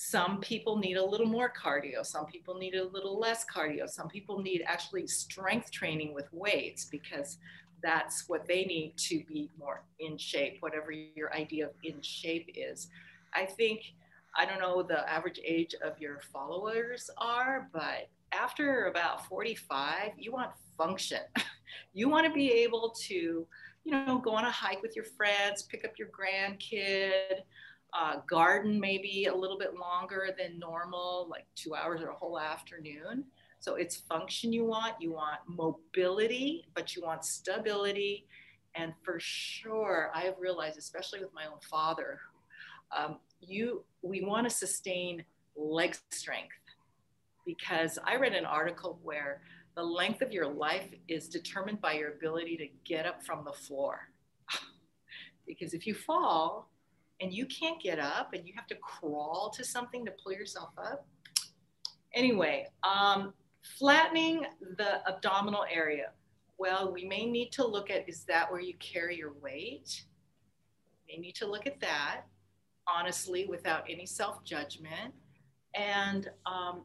some 0.00 0.40
people 0.40 0.76
need 0.76 0.96
a 0.96 1.04
little 1.04 1.26
more 1.26 1.52
cardio. 1.52 2.06
Some 2.06 2.26
people 2.26 2.54
need 2.54 2.76
a 2.76 2.84
little 2.84 3.18
less 3.18 3.44
cardio. 3.44 3.88
Some 3.88 4.06
people 4.06 4.40
need 4.40 4.62
actually 4.64 5.08
strength 5.08 5.72
training 5.72 6.14
with 6.14 6.32
weights 6.32 6.84
because 6.84 7.38
that's 7.82 8.28
what 8.28 8.46
they 8.46 8.64
need 8.64 8.96
to 8.96 9.24
be 9.26 9.50
more 9.58 9.82
in 9.98 10.16
shape, 10.16 10.58
whatever 10.60 10.92
your 10.92 11.34
idea 11.34 11.66
of 11.66 11.72
in 11.82 12.00
shape 12.00 12.48
is. 12.54 12.88
I 13.34 13.44
think, 13.44 13.92
I 14.36 14.46
don't 14.46 14.60
know 14.60 14.84
the 14.84 15.08
average 15.10 15.40
age 15.44 15.74
of 15.82 15.98
your 15.98 16.20
followers 16.32 17.10
are, 17.16 17.68
but 17.72 18.08
after 18.32 18.86
about 18.86 19.26
45, 19.26 20.12
you 20.16 20.32
want 20.32 20.50
function. 20.76 21.20
you 21.94 22.08
want 22.08 22.26
to 22.26 22.32
be 22.32 22.50
able 22.50 22.94
to, 23.06 23.14
you 23.84 23.92
know, 23.92 24.18
go 24.18 24.32
on 24.32 24.44
a 24.44 24.50
hike 24.50 24.82
with 24.82 24.94
your 24.96 25.04
friends, 25.04 25.62
pick 25.62 25.84
up 25.84 25.92
your 25.98 26.08
grandkid, 26.08 27.40
uh, 27.92 28.16
garden 28.28 28.78
maybe 28.78 29.26
a 29.26 29.34
little 29.34 29.58
bit 29.58 29.74
longer 29.74 30.30
than 30.38 30.58
normal, 30.58 31.26
like 31.30 31.46
two 31.54 31.74
hours 31.74 32.02
or 32.02 32.08
a 32.08 32.14
whole 32.14 32.38
afternoon. 32.38 33.24
So 33.60 33.74
it's 33.74 33.96
function 33.96 34.52
you 34.52 34.64
want, 34.64 34.94
you 35.00 35.12
want 35.12 35.40
mobility, 35.46 36.66
but 36.74 36.94
you 36.94 37.02
want 37.02 37.24
stability. 37.24 38.26
And 38.74 38.92
for 39.02 39.18
sure, 39.18 40.10
I 40.14 40.20
have 40.22 40.34
realized, 40.38 40.78
especially 40.78 41.20
with 41.20 41.34
my 41.34 41.46
own 41.46 41.58
father, 41.68 42.20
um, 42.96 43.18
you 43.40 43.84
we 44.02 44.22
want 44.22 44.48
to 44.48 44.54
sustain 44.54 45.24
leg 45.56 45.96
strength 46.10 46.54
because 47.48 47.98
I 48.04 48.16
read 48.16 48.34
an 48.34 48.44
article 48.44 49.00
where 49.02 49.40
the 49.74 49.82
length 49.82 50.22
of 50.22 50.32
your 50.32 50.46
life 50.46 50.92
is 51.08 51.28
determined 51.28 51.80
by 51.80 51.94
your 51.94 52.10
ability 52.10 52.56
to 52.58 52.66
get 52.84 53.06
up 53.06 53.24
from 53.24 53.44
the 53.44 53.52
floor. 53.52 54.10
because 55.46 55.72
if 55.72 55.86
you 55.86 55.94
fall 55.94 56.70
and 57.20 57.32
you 57.32 57.46
can't 57.46 57.80
get 57.80 57.98
up 57.98 58.34
and 58.34 58.46
you 58.46 58.52
have 58.54 58.66
to 58.66 58.76
crawl 58.76 59.50
to 59.56 59.64
something 59.64 60.04
to 60.04 60.12
pull 60.22 60.32
yourself 60.32 60.70
up, 60.78 61.06
anyway, 62.14 62.66
um, 62.82 63.32
Flattening 63.76 64.46
the 64.76 65.06
abdominal 65.08 65.64
area. 65.70 66.12
Well, 66.58 66.92
we 66.92 67.04
may 67.04 67.26
need 67.26 67.52
to 67.52 67.66
look 67.66 67.90
at 67.90 68.08
is 68.08 68.24
that 68.24 68.50
where 68.50 68.60
you 68.60 68.74
carry 68.78 69.16
your 69.16 69.32
weight? 69.42 70.04
We 71.06 71.14
may 71.14 71.20
need 71.20 71.34
to 71.36 71.46
look 71.46 71.66
at 71.66 71.80
that 71.80 72.22
honestly 72.86 73.46
without 73.46 73.84
any 73.88 74.06
self 74.06 74.42
judgment. 74.44 75.14
And 75.74 76.28
um, 76.46 76.82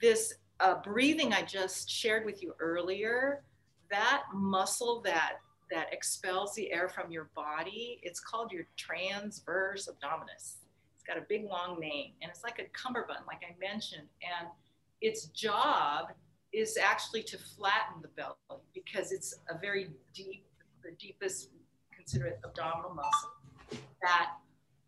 this 0.00 0.34
uh, 0.60 0.76
breathing 0.82 1.32
I 1.32 1.42
just 1.42 1.90
shared 1.90 2.24
with 2.24 2.42
you 2.42 2.54
earlier, 2.60 3.42
that 3.90 4.22
muscle 4.32 5.00
that 5.02 5.38
that 5.70 5.92
expels 5.92 6.54
the 6.54 6.72
air 6.72 6.88
from 6.88 7.12
your 7.12 7.30
body, 7.34 8.00
it's 8.02 8.18
called 8.18 8.50
your 8.50 8.64
transverse 8.76 9.88
abdominis. 9.88 10.56
It's 10.96 11.04
got 11.06 11.16
a 11.16 11.24
big 11.28 11.44
long 11.44 11.78
name 11.78 12.12
and 12.20 12.30
it's 12.30 12.42
like 12.42 12.58
a 12.58 12.64
cummerbund, 12.76 13.20
like 13.26 13.42
I 13.48 13.54
mentioned. 13.60 14.08
And 14.38 14.48
its 15.00 15.26
job 15.26 16.06
is 16.52 16.76
actually 16.76 17.22
to 17.22 17.38
flatten 17.38 18.02
the 18.02 18.08
belly 18.08 18.60
because 18.74 19.12
it's 19.12 19.36
a 19.48 19.56
very 19.58 19.90
deep, 20.12 20.44
the 20.82 20.90
deepest 20.98 21.50
considered 21.94 22.34
abdominal 22.44 22.92
muscle 22.92 23.30
that 24.02 24.32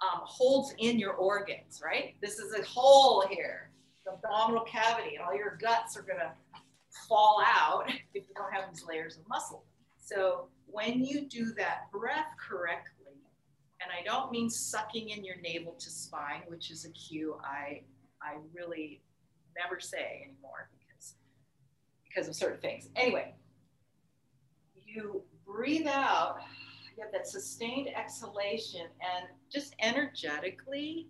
um, 0.03 0.23
holds 0.25 0.75
in 0.79 0.99
your 0.99 1.13
organs, 1.13 1.81
right? 1.85 2.17
This 2.21 2.39
is 2.39 2.55
a 2.55 2.65
hole 2.65 3.25
here, 3.31 3.71
the 4.05 4.13
abdominal 4.13 4.65
cavity, 4.65 5.19
all 5.19 5.35
your 5.35 5.59
guts 5.61 5.97
are 5.97 6.03
gonna 6.03 6.33
fall 7.09 7.43
out 7.45 7.89
if 8.15 8.29
you 8.29 8.35
don't 8.35 8.53
have 8.53 8.71
these 8.71 8.85
layers 8.87 9.17
of 9.17 9.29
muscle. 9.29 9.65
So 9.99 10.49
when 10.67 11.05
you 11.05 11.27
do 11.27 11.53
that 11.55 11.91
breath 11.93 12.27
correctly, 12.39 13.03
and 13.81 13.91
I 13.91 14.05
don't 14.05 14.31
mean 14.31 14.49
sucking 14.49 15.11
in 15.11 15.25
your 15.25 15.37
navel 15.41 15.73
to 15.79 15.91
spine, 15.91 16.43
which 16.47 16.71
is 16.71 16.85
a 16.85 16.91
cue 16.91 17.37
I, 17.43 17.83
I 18.23 18.37
really 18.55 19.03
never 19.59 19.81
say 19.81 20.23
anymore 20.25 20.71
because 20.79 21.15
because 22.09 22.29
of 22.29 22.35
certain 22.35 22.61
things. 22.61 22.89
Anyway, 22.95 23.35
you 24.75 25.23
breathe 25.47 25.87
out, 25.87 26.39
you 26.97 27.03
have 27.03 27.13
that 27.13 27.27
sustained 27.27 27.89
exhalation, 27.97 28.83
and 28.83 29.27
just 29.51 29.75
energetically 29.81 31.09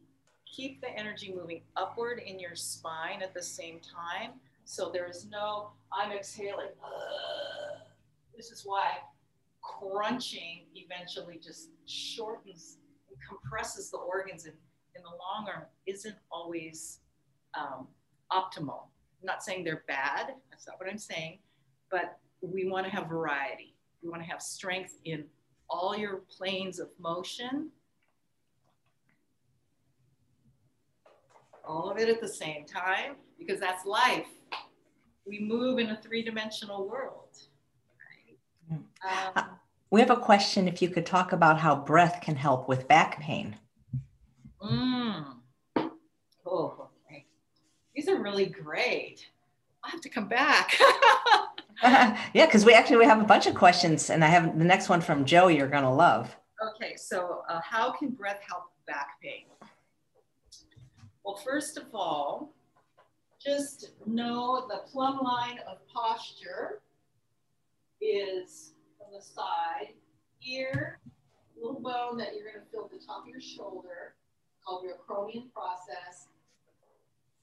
keep 0.53 0.81
the 0.81 0.91
energy 0.91 1.35
moving 1.35 1.63
upward 1.77 2.21
in 2.25 2.39
your 2.39 2.55
spine 2.55 3.23
at 3.23 3.35
the 3.35 3.43
same 3.43 3.81
time. 3.81 4.33
So 4.65 4.91
there 4.93 5.09
is 5.09 5.27
no, 5.31 5.71
I'm 5.93 6.13
exhaling. 6.13 6.69
Uh, 6.85 7.81
this 8.37 8.51
is 8.51 8.63
why 8.65 8.99
crunching 9.63 10.67
eventually 10.75 11.41
just 11.43 11.71
shortens 11.87 12.77
and 13.09 13.19
compresses 13.27 13.91
the 13.91 13.99
organs 13.99 14.45
and 14.45 14.55
in 14.95 15.03
the 15.03 15.09
long 15.09 15.47
run 15.47 15.65
isn't 15.87 16.17
always 16.31 16.99
um, 17.59 17.87
optimal. 18.31 18.89
I'm 19.21 19.27
not 19.27 19.43
saying 19.43 19.65
they're 19.65 19.85
bad, 19.89 20.35
that's 20.51 20.67
not 20.67 20.79
what 20.79 20.89
I'm 20.89 20.99
saying, 20.99 21.39
but 21.91 22.19
we 22.43 22.69
want 22.69 22.87
to 22.87 22.93
have 22.93 23.09
variety. 23.09 23.75
We 24.03 24.11
want 24.11 24.23
to 24.23 24.29
have 24.29 24.43
strength 24.43 24.99
in 25.05 25.25
all 25.71 25.97
your 25.97 26.23
planes 26.29 26.79
of 26.79 26.89
motion, 26.99 27.71
all 31.65 31.91
of 31.91 31.99
it 31.99 32.09
at 32.09 32.21
the 32.21 32.29
same 32.29 32.65
time, 32.65 33.17
because 33.39 33.61
that's 33.61 33.87
life. 33.87 34.27
We 35.27 35.41
move 35.41 35.79
in 35.79 35.91
a 35.91 35.97
three 36.03 36.23
dimensional 36.23 36.89
world. 36.89 37.29
Right? 38.71 39.33
Um, 39.37 39.45
we 39.91 40.01
have 40.01 40.11
a 40.11 40.17
question 40.17 40.69
if 40.69 40.81
you 40.83 40.89
could 40.89 41.07
talk 41.07 41.33
about 41.33 41.59
how 41.59 41.77
breath 41.77 42.21
can 42.23 42.37
help 42.37 42.69
with 42.69 42.89
back 42.89 43.21
pain. 43.21 43.57
Mm. 44.61 45.25
Oh, 46.47 46.89
these 47.95 48.09
are 48.09 48.21
really 48.21 48.47
great. 48.47 49.29
I 49.85 49.91
have 49.91 50.01
to 50.01 50.09
come 50.09 50.29
back. 50.29 50.77
yeah, 51.83 52.47
because 52.47 52.65
we 52.65 52.75
actually 52.75 52.99
we 52.99 53.05
have 53.05 53.21
a 53.21 53.25
bunch 53.25 53.47
of 53.47 53.55
questions, 53.55 54.09
and 54.09 54.25
I 54.25 54.29
have 54.29 54.59
the 54.59 54.65
next 54.65 54.89
one 54.89 55.01
from 55.01 55.25
Joe. 55.25 55.49
You're 55.49 55.69
gonna 55.69 55.93
love. 55.93 56.35
Okay, 56.77 56.95
so 56.97 57.43
uh, 57.49 57.61
how 57.61 57.91
can 57.93 58.11
breath 58.11 58.41
help 58.49 58.65
back 58.87 59.21
pain? 59.21 59.47
Well, 61.25 61.37
first 61.37 61.77
of 61.79 61.85
all, 61.95 62.53
just 63.41 63.93
know 64.07 64.67
the 64.69 64.83
plumb 64.91 65.21
line 65.23 65.59
of 65.69 65.79
posture 65.89 66.81
is 68.01 68.75
from 68.99 69.15
the 69.15 69.23
side 69.23 69.95
here, 70.39 70.99
little 71.57 71.81
bone 71.81 72.17
that 72.19 72.35
you're 72.35 72.51
going 72.51 72.65
to 72.65 72.71
feel 72.71 72.85
at 72.85 72.91
the 72.91 73.05
top 73.05 73.23
of 73.23 73.29
your 73.29 73.41
shoulder, 73.41 74.15
called 74.65 74.85
your 74.85 74.95
acromion 74.95 75.53
process, 75.53 76.27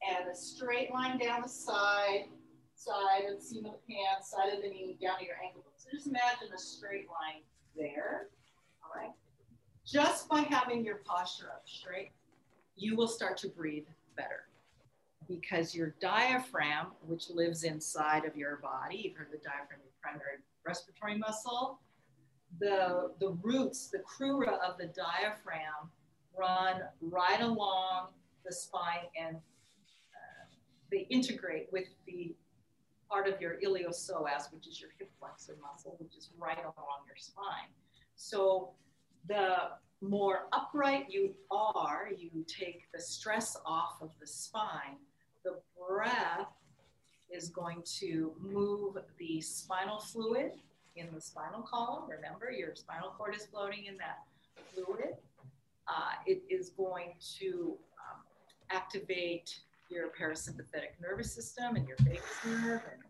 and 0.07 0.29
a 0.29 0.35
straight 0.35 0.91
line 0.91 1.17
down 1.17 1.41
the 1.41 1.49
side, 1.49 2.25
side 2.75 3.23
of 3.29 3.37
the 3.37 3.43
seam 3.43 3.65
of 3.65 3.73
the 3.73 3.93
pants, 3.93 4.31
side 4.31 4.53
of 4.53 4.61
the 4.61 4.69
knee, 4.69 4.97
down 5.01 5.19
to 5.19 5.25
your 5.25 5.35
ankle. 5.43 5.63
So 5.77 5.89
just 5.93 6.07
imagine 6.07 6.53
a 6.53 6.59
straight 6.59 7.07
line 7.07 7.41
there. 7.77 8.27
All 8.83 9.01
right. 9.01 9.13
Just 9.85 10.27
by 10.29 10.41
having 10.41 10.83
your 10.83 10.97
posture 11.05 11.47
up 11.47 11.63
straight, 11.65 12.11
you 12.79 12.95
will 12.95 13.07
start 13.07 13.37
to 13.37 13.49
breathe 13.49 13.85
better 14.15 14.45
because 15.27 15.75
your 15.75 15.95
diaphragm, 16.01 16.87
which 17.05 17.29
lives 17.29 17.63
inside 17.63 18.25
of 18.25 18.35
your 18.35 18.57
body, 18.57 19.01
you've 19.03 19.15
heard 19.15 19.27
the 19.31 19.37
diaphragm, 19.37 19.79
your 19.83 19.93
primary 20.01 20.37
respiratory 20.65 21.17
muscle, 21.17 21.79
the, 22.59 23.11
the 23.19 23.37
roots, 23.43 23.89
the 23.89 23.99
crura 23.99 24.59
of 24.59 24.77
the 24.79 24.87
diaphragm 24.87 25.89
run 26.37 26.81
right 27.01 27.41
along 27.41 28.07
the 28.45 28.51
spine 28.51 29.05
and 29.19 29.35
uh, 29.35 30.45
they 30.91 31.05
integrate 31.09 31.67
with 31.71 31.87
the 32.07 32.33
part 33.09 33.27
of 33.27 33.39
your 33.41 33.59
iliopsoas, 33.63 34.51
which 34.53 34.67
is 34.67 34.79
your 34.79 34.91
hip 34.97 35.11
flexor 35.19 35.55
muscle, 35.61 35.95
which 35.99 36.15
is 36.17 36.29
right 36.39 36.59
along 36.59 37.01
your 37.05 37.17
spine. 37.17 37.69
So 38.15 38.71
the 39.27 39.69
more 40.01 40.47
upright 40.53 41.07
you 41.09 41.33
are, 41.51 42.09
you 42.17 42.45
take 42.47 42.83
the 42.93 43.01
stress 43.01 43.57
off 43.65 43.97
of 44.01 44.11
the 44.19 44.27
spine. 44.27 44.97
The 45.43 45.59
breath 45.77 46.47
is 47.31 47.49
going 47.49 47.83
to 47.99 48.33
move 48.39 48.97
the 49.17 49.41
spinal 49.41 49.99
fluid 49.99 50.53
in 50.95 51.07
the 51.13 51.21
spinal 51.21 51.61
column. 51.61 52.09
Remember, 52.09 52.51
your 52.51 52.75
spinal 52.75 53.13
cord 53.17 53.35
is 53.35 53.45
floating 53.45 53.85
in 53.85 53.97
that 53.97 54.19
fluid. 54.73 55.15
Uh, 55.87 56.11
it 56.25 56.43
is 56.49 56.69
going 56.71 57.13
to 57.39 57.75
um, 57.97 58.21
activate 58.69 59.59
your 59.89 60.07
parasympathetic 60.09 60.99
nervous 61.01 61.33
system 61.33 61.75
and 61.75 61.87
your 61.87 61.97
vagus 62.01 62.23
nerve 62.45 62.81
and 62.91 63.01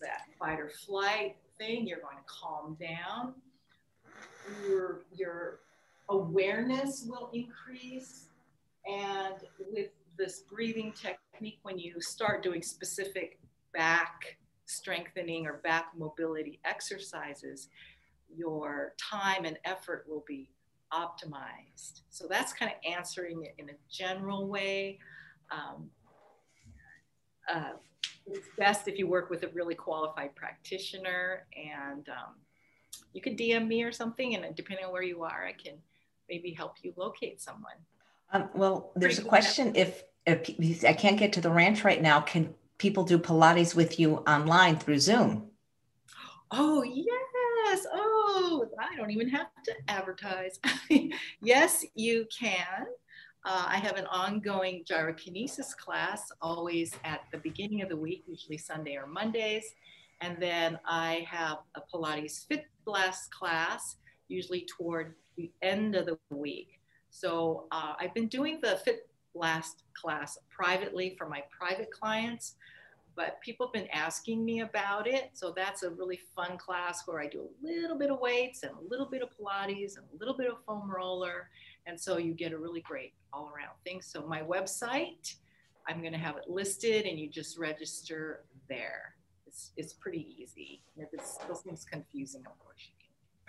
that 0.00 0.22
fight 0.38 0.60
or 0.60 0.68
flight 0.68 1.36
thing. 1.58 1.86
You're 1.86 2.00
going 2.00 2.16
to 2.16 2.24
calm 2.26 2.76
down. 2.80 3.34
Your, 4.68 5.02
your 5.14 5.60
awareness 6.10 7.06
will 7.08 7.30
increase. 7.32 8.28
And 8.86 9.36
with 9.72 9.90
this 10.18 10.40
breathing 10.40 10.92
technique, 10.92 11.60
when 11.62 11.78
you 11.78 12.00
start 12.00 12.42
doing 12.42 12.62
specific 12.62 13.38
back 13.72 14.36
strengthening 14.66 15.46
or 15.46 15.54
back 15.64 15.86
mobility 15.96 16.60
exercises, 16.64 17.68
your 18.32 18.94
time 18.98 19.44
and 19.44 19.58
effort 19.64 20.04
will 20.08 20.24
be 20.26 20.48
optimized. 20.92 22.02
So 22.10 22.26
that's 22.28 22.52
kind 22.52 22.70
of 22.70 22.92
answering 22.92 23.44
it 23.44 23.54
in 23.58 23.70
a 23.70 23.74
general 23.90 24.46
way. 24.46 24.98
Um, 25.50 25.90
uh, 27.52 27.72
it's 28.26 28.46
best 28.56 28.86
if 28.86 28.98
you 28.98 29.08
work 29.08 29.30
with 29.30 29.42
a 29.42 29.48
really 29.48 29.74
qualified 29.74 30.36
practitioner 30.36 31.46
and 31.56 32.08
um, 32.08 32.34
you 33.12 33.20
could 33.20 33.36
DM 33.36 33.66
me 33.66 33.82
or 33.82 33.90
something, 33.90 34.36
and 34.36 34.54
depending 34.54 34.84
on 34.84 34.92
where 34.92 35.02
you 35.02 35.24
are, 35.24 35.44
I 35.46 35.52
can 35.52 35.74
maybe 36.30 36.52
help 36.52 36.76
you 36.82 36.94
locate 36.96 37.40
someone. 37.40 37.74
Um, 38.32 38.48
well, 38.54 38.92
there's 38.96 39.16
Pretty 39.16 39.26
a 39.26 39.30
question 39.30 39.72
if, 39.74 40.04
if 40.24 40.84
I 40.84 40.92
can't 40.92 41.18
get 41.18 41.32
to 41.34 41.40
the 41.40 41.50
ranch 41.50 41.84
right 41.84 42.00
now, 42.00 42.20
can 42.20 42.54
people 42.80 43.04
do 43.04 43.18
Pilates 43.18 43.76
with 43.76 44.00
you 44.00 44.16
online 44.26 44.76
through 44.76 44.98
Zoom. 44.98 45.50
Oh, 46.50 46.82
yes. 46.82 47.86
Oh, 47.92 48.66
I 48.80 48.96
don't 48.96 49.10
even 49.10 49.28
have 49.28 49.48
to 49.66 49.72
advertise. 49.86 50.58
yes, 51.42 51.84
you 51.94 52.26
can. 52.36 52.86
Uh, 53.44 53.64
I 53.68 53.76
have 53.76 53.96
an 53.96 54.06
ongoing 54.06 54.84
gyrokinesis 54.90 55.76
class 55.76 56.32
always 56.40 56.92
at 57.04 57.20
the 57.30 57.38
beginning 57.38 57.82
of 57.82 57.88
the 57.88 57.96
week, 57.96 58.24
usually 58.26 58.58
Sunday 58.58 58.96
or 58.96 59.06
Mondays. 59.06 59.74
And 60.20 60.36
then 60.40 60.78
I 60.84 61.26
have 61.30 61.58
a 61.76 61.82
Pilates 61.92 62.46
Fit 62.46 62.64
Blast 62.84 63.30
class, 63.30 63.96
usually 64.30 64.66
toward 64.76 65.14
the 65.36 65.50
end 65.62 65.96
of 65.96 66.06
the 66.06 66.18
week. 66.30 66.80
So 67.10 67.66
uh, 67.72 67.94
I've 67.98 68.14
been 68.14 68.28
doing 68.28 68.60
the 68.62 68.80
Fit 68.84 69.08
Blast 69.34 69.84
class 69.94 70.38
privately 70.50 71.14
for 71.18 71.28
my 71.28 71.42
private 71.58 71.90
clients 71.90 72.54
but 73.16 73.40
people 73.42 73.66
have 73.66 73.72
been 73.72 73.90
asking 73.92 74.44
me 74.44 74.60
about 74.60 75.06
it. 75.06 75.30
So 75.34 75.52
that's 75.54 75.82
a 75.82 75.90
really 75.90 76.18
fun 76.34 76.56
class 76.56 77.06
where 77.06 77.20
I 77.20 77.26
do 77.26 77.42
a 77.42 77.66
little 77.66 77.98
bit 77.98 78.10
of 78.10 78.18
weights 78.20 78.62
and 78.62 78.72
a 78.72 78.88
little 78.88 79.06
bit 79.06 79.22
of 79.22 79.28
Pilates 79.30 79.96
and 79.96 80.06
a 80.12 80.16
little 80.18 80.34
bit 80.34 80.50
of 80.50 80.56
foam 80.66 80.90
roller. 80.90 81.50
And 81.86 82.00
so 82.00 82.18
you 82.18 82.32
get 82.32 82.52
a 82.52 82.58
really 82.58 82.80
great 82.80 83.12
all 83.32 83.52
around 83.54 83.74
thing. 83.84 84.00
So 84.00 84.26
my 84.26 84.42
website, 84.42 85.34
I'm 85.88 86.00
going 86.00 86.14
to 86.14 86.18
have 86.18 86.36
it 86.36 86.48
listed 86.48 87.04
and 87.06 87.18
you 87.18 87.28
just 87.28 87.58
register 87.58 88.44
there. 88.68 89.14
It's, 89.46 89.72
it's 89.76 89.92
pretty 89.92 90.34
easy. 90.40 90.82
If 90.96 91.12
it 91.12 91.20
still 91.26 91.56
seems 91.56 91.84
confusing, 91.84 92.42
of 92.46 92.58
course. 92.58 92.90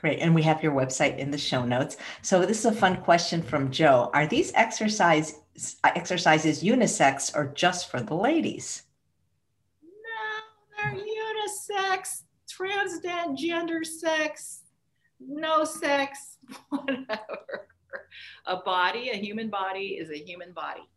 Great. 0.02 0.18
And 0.18 0.34
we 0.34 0.42
have 0.42 0.64
your 0.64 0.72
website 0.74 1.20
in 1.20 1.30
the 1.30 1.38
show 1.38 1.64
notes. 1.64 1.98
So 2.24 2.44
this 2.44 2.58
is 2.58 2.66
a 2.66 2.72
fun 2.72 2.98
question 3.04 3.44
from 3.44 3.70
Joe. 3.70 4.10
Are 4.16 4.26
these 4.26 4.52
exercise 4.56 5.42
exercises 5.84 6.64
unisex 6.64 7.36
or 7.36 7.54
just 7.54 7.92
for 7.92 8.02
the 8.02 8.16
ladies? 8.16 8.82
No, 9.84 10.90
they're 10.92 11.00
unisex, 11.00 12.24
transgender 12.50 13.86
sex, 13.86 14.64
no 15.20 15.64
sex, 15.64 16.40
whatever. 16.70 17.68
A 18.48 18.58
body, 18.58 19.10
a 19.10 19.18
human 19.18 19.52
body 19.52 20.00
is 20.00 20.10
a 20.10 20.18
human 20.18 20.52
body. 20.52 20.90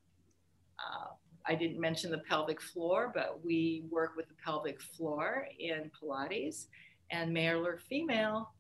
Uh, 0.79 1.09
I 1.45 1.55
didn't 1.55 1.79
mention 1.79 2.11
the 2.11 2.23
pelvic 2.27 2.63
floor, 2.63 3.13
but 3.15 3.45
we 3.45 3.85
work 3.91 4.17
with 4.17 4.29
the 4.29 4.35
pelvic 4.43 4.81
floor 4.81 5.47
in 5.59 5.91
Pilates 5.91 6.69
and 7.11 7.35
male 7.35 7.67
or 7.67 7.77
female. 7.77 8.55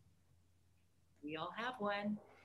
We 1.25 1.37
all 1.37 1.53
have 1.57 1.75
one. 1.79 2.18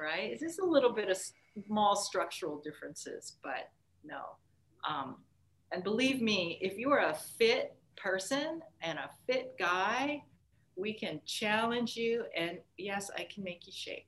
right? 0.00 0.30
It's 0.32 0.40
just 0.40 0.60
a 0.60 0.64
little 0.64 0.92
bit 0.92 1.10
of 1.10 1.18
small 1.66 1.94
structural 1.94 2.60
differences, 2.60 3.36
but 3.42 3.70
no. 4.04 4.20
Um, 4.88 5.16
and 5.72 5.84
believe 5.84 6.22
me, 6.22 6.58
if 6.62 6.78
you 6.78 6.90
are 6.90 7.10
a 7.10 7.14
fit 7.14 7.76
person 7.96 8.62
and 8.82 8.98
a 8.98 9.10
fit 9.26 9.54
guy, 9.58 10.22
we 10.76 10.94
can 10.94 11.20
challenge 11.26 11.96
you. 11.96 12.24
And 12.36 12.58
yes, 12.78 13.10
I 13.16 13.26
can 13.32 13.44
make 13.44 13.66
you 13.66 13.72
shake. 13.74 14.06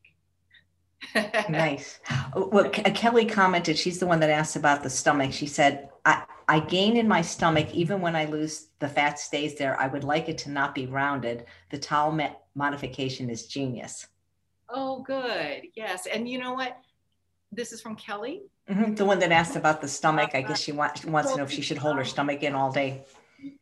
nice. 1.48 2.00
Well, 2.34 2.70
Kelly 2.70 3.26
commented, 3.26 3.76
she's 3.76 3.98
the 3.98 4.06
one 4.06 4.20
that 4.20 4.30
asked 4.30 4.56
about 4.56 4.82
the 4.82 4.90
stomach. 4.90 5.32
She 5.32 5.46
said, 5.46 5.88
I, 6.04 6.22
I 6.52 6.60
gain 6.60 6.98
in 6.98 7.08
my 7.08 7.22
stomach 7.22 7.72
even 7.72 8.02
when 8.02 8.14
I 8.14 8.26
lose 8.26 8.66
the 8.78 8.86
fat 8.86 9.18
stays 9.18 9.54
there. 9.54 9.80
I 9.80 9.86
would 9.86 10.04
like 10.04 10.28
it 10.28 10.36
to 10.38 10.50
not 10.50 10.74
be 10.74 10.84
rounded. 10.84 11.46
The 11.70 11.78
towel 11.78 12.14
modification 12.54 13.30
is 13.30 13.46
genius. 13.46 14.08
Oh, 14.68 15.00
good. 15.00 15.62
Yes. 15.74 16.04
And 16.04 16.28
you 16.28 16.38
know 16.38 16.52
what? 16.52 16.76
This 17.52 17.72
is 17.72 17.80
from 17.80 17.96
Kelly. 17.96 18.42
Mm-hmm. 18.68 18.96
The 18.96 19.04
one 19.06 19.18
that 19.20 19.32
asked 19.32 19.56
about 19.56 19.80
the 19.80 19.88
stomach. 19.88 20.34
I 20.34 20.42
guess 20.42 20.60
she 20.60 20.72
wants, 20.72 21.06
wants 21.06 21.30
to 21.30 21.38
know 21.38 21.44
if 21.44 21.50
she 21.50 21.62
should 21.62 21.78
hold 21.78 21.96
her 21.96 22.04
stomach 22.04 22.42
in 22.42 22.54
all 22.54 22.70
day. 22.70 23.06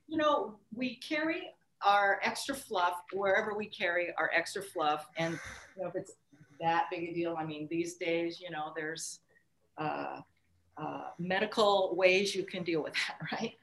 You 0.09 0.17
know, 0.17 0.57
we 0.75 0.97
carry 0.97 1.43
our 1.87 2.19
extra 2.25 2.57
fluff 2.57 2.95
wherever 3.13 3.55
we 3.55 3.67
carry 3.67 4.13
our 4.19 4.33
extra 4.35 4.63
fluff. 4.63 5.07
And 5.17 5.39
you 5.77 5.85
know, 5.85 5.91
if 5.91 5.95
it's 5.95 6.15
that 6.61 6.87
big 6.91 7.09
a 7.09 7.15
deal, 7.15 7.37
I 7.39 7.45
mean, 7.45 7.69
these 7.71 7.95
days, 7.95 8.41
you 8.41 8.51
know, 8.51 8.73
there's 8.75 9.21
uh, 9.79 10.23
uh, 10.81 11.11
medical 11.19 11.95
ways 11.97 12.35
you 12.35 12.45
can 12.45 12.63
deal 12.63 12.83
with 12.83 12.95
that, 12.95 13.17
right? 13.33 13.55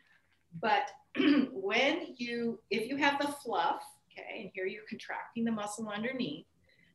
But 0.61 0.91
when 1.51 2.13
you, 2.17 2.59
if 2.69 2.87
you 2.87 2.97
have 2.97 3.19
the 3.19 3.27
fluff, 3.27 3.83
okay, 4.11 4.41
and 4.41 4.51
here 4.53 4.65
you're 4.65 4.83
contracting 4.87 5.45
the 5.45 5.51
muscle 5.51 5.89
underneath, 5.89 6.45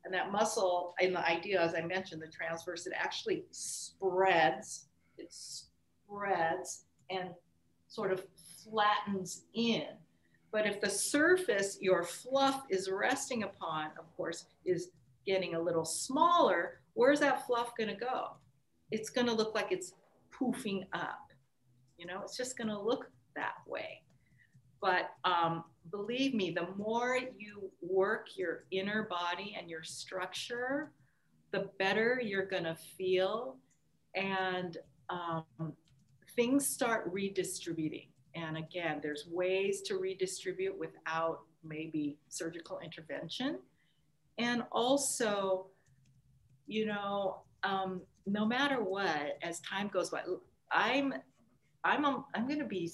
and 0.04 0.12
that 0.12 0.32
muscle, 0.32 0.94
and 1.00 1.14
the 1.14 1.24
idea, 1.26 1.60
as 1.60 1.74
I 1.74 1.82
mentioned, 1.82 2.22
the 2.22 2.26
transverse, 2.26 2.86
it 2.86 2.92
actually 2.96 3.44
spreads, 3.52 4.86
it 5.16 5.32
spreads 5.32 6.84
and 7.10 7.30
sort 7.88 8.12
of 8.12 8.24
flattens 8.64 9.44
in. 9.54 9.84
But 10.50 10.66
if 10.66 10.80
the 10.80 10.90
surface 10.90 11.78
your 11.80 12.02
fluff 12.02 12.64
is 12.68 12.90
resting 12.90 13.44
upon, 13.44 13.86
of 13.98 14.14
course, 14.16 14.46
is 14.64 14.90
getting 15.24 15.54
a 15.54 15.60
little 15.60 15.84
smaller, 15.84 16.80
where's 16.94 17.20
that 17.20 17.46
fluff 17.46 17.72
going 17.76 17.88
to 17.88 17.96
go? 17.96 18.32
It's 18.90 19.08
going 19.08 19.26
to 19.28 19.32
look 19.32 19.54
like 19.54 19.70
it's 19.70 19.94
poofing 20.42 20.84
up. 20.92 21.32
You 21.98 22.06
know, 22.06 22.20
it's 22.24 22.36
just 22.36 22.56
going 22.56 22.68
to 22.68 22.78
look 22.78 23.10
that 23.36 23.54
way. 23.66 24.02
But 24.80 25.10
um, 25.24 25.64
believe 25.90 26.34
me, 26.34 26.50
the 26.50 26.68
more 26.76 27.16
you 27.38 27.70
work 27.80 28.28
your 28.36 28.64
inner 28.72 29.04
body 29.04 29.56
and 29.58 29.70
your 29.70 29.84
structure, 29.84 30.90
the 31.52 31.70
better 31.78 32.20
you're 32.22 32.46
going 32.46 32.64
to 32.64 32.76
feel. 32.96 33.56
And 34.16 34.76
um, 35.08 35.44
things 36.34 36.66
start 36.66 37.08
redistributing. 37.12 38.08
And 38.34 38.56
again, 38.56 38.98
there's 39.02 39.26
ways 39.30 39.82
to 39.82 39.98
redistribute 39.98 40.76
without 40.76 41.40
maybe 41.62 42.18
surgical 42.28 42.80
intervention. 42.80 43.58
And 44.38 44.64
also, 44.72 45.66
you 46.66 46.86
know, 46.86 47.42
um, 47.62 48.00
no 48.26 48.46
matter 48.46 48.82
what, 48.82 49.38
as 49.42 49.60
time 49.60 49.88
goes 49.88 50.10
by, 50.10 50.22
I'm 50.70 51.14
I'm 51.84 52.04
I'm 52.34 52.46
going 52.46 52.58
to 52.60 52.64
be 52.64 52.90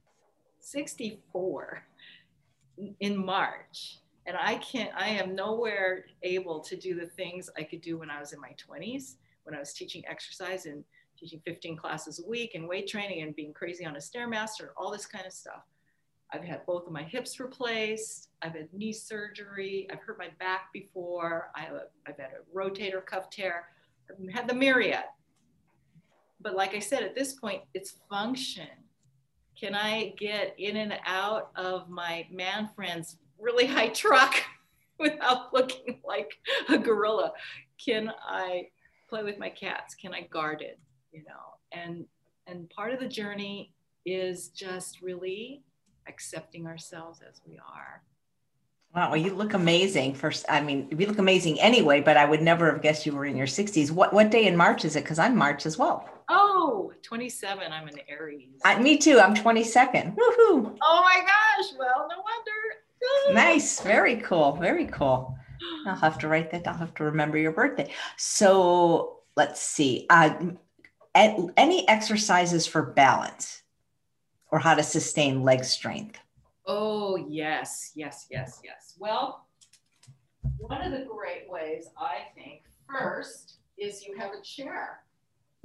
64 0.60 1.82
in 3.00 3.24
March, 3.24 3.98
and 4.26 4.36
I 4.36 4.56
can't. 4.56 4.90
I 4.96 5.08
am 5.08 5.34
nowhere 5.34 6.06
able 6.22 6.60
to 6.60 6.76
do 6.76 6.94
the 6.94 7.06
things 7.06 7.50
I 7.58 7.62
could 7.62 7.80
do 7.80 7.98
when 7.98 8.10
I 8.10 8.20
was 8.20 8.32
in 8.32 8.40
my 8.40 8.54
20s, 8.68 9.16
when 9.44 9.54
I 9.54 9.58
was 9.58 9.72
teaching 9.72 10.02
exercise 10.08 10.66
and 10.66 10.84
teaching 11.18 11.40
15 11.44 11.76
classes 11.76 12.22
a 12.24 12.28
week 12.28 12.54
and 12.54 12.68
weight 12.68 12.88
training 12.88 13.22
and 13.22 13.34
being 13.36 13.52
crazy 13.52 13.84
on 13.84 13.96
a 13.96 14.00
stairmaster, 14.00 14.68
all 14.76 14.90
this 14.90 15.06
kind 15.06 15.26
of 15.26 15.32
stuff. 15.32 15.62
I've 16.32 16.42
had 16.42 16.66
both 16.66 16.86
of 16.86 16.92
my 16.92 17.02
hips 17.02 17.38
replaced. 17.38 18.30
I've 18.42 18.54
had 18.54 18.72
knee 18.72 18.92
surgery. 18.92 19.86
I've 19.92 20.00
hurt 20.00 20.18
my 20.18 20.30
back 20.40 20.72
before. 20.72 21.50
I 21.54 21.60
have 21.60 21.74
a, 21.74 21.82
I've 22.08 22.16
had 22.16 22.30
a 22.32 22.56
rotator 22.56 23.04
cuff 23.04 23.30
tear. 23.30 23.66
Had 24.32 24.48
the 24.48 24.54
myriad. 24.54 25.04
But 26.40 26.54
like 26.54 26.74
I 26.74 26.78
said, 26.78 27.02
at 27.02 27.14
this 27.14 27.32
point, 27.32 27.62
it's 27.72 27.96
function. 28.10 28.68
Can 29.58 29.74
I 29.74 30.14
get 30.18 30.54
in 30.58 30.76
and 30.76 30.94
out 31.06 31.50
of 31.56 31.88
my 31.88 32.26
man 32.30 32.68
friend's 32.74 33.18
really 33.38 33.66
high 33.66 33.88
truck 33.88 34.34
without 34.98 35.54
looking 35.54 36.00
like 36.04 36.30
a 36.68 36.76
gorilla? 36.76 37.32
Can 37.82 38.12
I 38.26 38.68
play 39.08 39.22
with 39.22 39.38
my 39.38 39.48
cats? 39.48 39.94
Can 39.94 40.12
I 40.12 40.22
guard 40.22 40.60
it? 40.60 40.78
You 41.12 41.22
know, 41.28 41.58
and 41.72 42.04
and 42.46 42.68
part 42.70 42.92
of 42.92 43.00
the 43.00 43.08
journey 43.08 43.72
is 44.04 44.48
just 44.48 45.00
really 45.00 45.62
accepting 46.08 46.66
ourselves 46.66 47.20
as 47.26 47.40
we 47.46 47.58
are. 47.58 48.02
Wow, 48.94 49.10
well, 49.10 49.16
you 49.16 49.34
look 49.34 49.54
amazing. 49.54 50.14
First, 50.14 50.46
I 50.48 50.60
mean, 50.60 50.88
you 50.96 51.06
look 51.06 51.18
amazing 51.18 51.60
anyway, 51.60 52.00
but 52.00 52.16
I 52.16 52.24
would 52.24 52.42
never 52.42 52.70
have 52.72 52.82
guessed 52.82 53.06
you 53.06 53.12
were 53.12 53.24
in 53.24 53.36
your 53.36 53.46
60s. 53.46 53.90
What 53.90 54.12
what 54.12 54.30
day 54.30 54.46
in 54.46 54.56
March 54.56 54.84
is 54.84 54.94
it? 54.96 55.02
Because 55.02 55.18
I'm 55.18 55.36
March 55.36 55.66
as 55.66 55.76
well. 55.76 56.08
Oh, 56.28 56.92
27. 57.02 57.72
I'm 57.72 57.88
an 57.88 57.98
Aries. 58.08 58.60
I, 58.64 58.80
me 58.80 58.96
too. 58.96 59.18
I'm 59.18 59.34
22nd. 59.34 60.14
Woohoo. 60.16 60.76
Oh 60.82 61.00
my 61.02 61.20
gosh. 61.20 61.72
Well, 61.78 62.08
no 62.08 62.16
wonder. 62.22 63.34
nice. 63.34 63.80
Very 63.80 64.16
cool. 64.16 64.52
Very 64.52 64.86
cool. 64.86 65.36
I'll 65.86 65.96
have 65.96 66.18
to 66.20 66.28
write 66.28 66.50
that. 66.52 66.66
I'll 66.66 66.78
have 66.78 66.94
to 66.94 67.04
remember 67.04 67.36
your 67.36 67.52
birthday. 67.52 67.90
So 68.16 69.20
let's 69.36 69.60
see. 69.60 70.06
Uh, 70.08 70.34
any 71.14 71.88
exercises 71.88 72.66
for 72.66 72.82
balance? 72.82 73.62
or 74.54 74.60
how 74.60 74.72
to 74.72 74.84
sustain 74.84 75.42
leg 75.42 75.64
strength? 75.64 76.16
Oh, 76.66 77.16
yes, 77.16 77.92
yes, 77.94 78.26
yes, 78.30 78.60
yes. 78.64 78.94
Well, 78.98 79.46
one 80.56 80.80
of 80.80 80.92
the 80.92 81.04
great 81.04 81.48
ways 81.48 81.88
I 81.98 82.18
think 82.34 82.62
first 82.88 83.58
is 83.76 84.06
you 84.06 84.16
have 84.16 84.30
a 84.32 84.42
chair. 84.42 85.02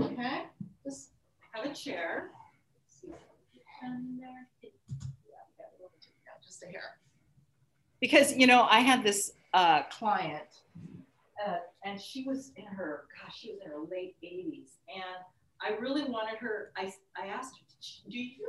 Okay, 0.02 0.44
just 0.84 1.12
have 1.52 1.66
a 1.66 1.74
chair. 1.74 2.32
Just 6.46 6.64
a 6.64 6.66
hair. 6.68 6.98
Because 8.02 8.36
you 8.36 8.48
know, 8.48 8.68
I 8.70 8.80
had 8.80 9.04
this 9.04 9.32
uh, 9.54 9.84
client, 9.84 10.48
uh, 11.46 11.58
and 11.86 12.00
she 12.00 12.24
was 12.24 12.52
in 12.58 12.66
her 12.66 13.06
gosh, 13.22 13.40
she 13.40 13.52
was 13.52 13.60
in 13.64 13.72
her 13.72 13.80
late 13.90 14.16
80s, 14.24 14.72
and 14.94 15.24
I 15.62 15.78
really 15.80 16.04
wanted 16.04 16.38
her. 16.40 16.72
I 16.76 16.92
I 17.18 17.28
asked 17.28 17.56
her, 17.56 17.66
do 18.10 18.18
you 18.18 18.48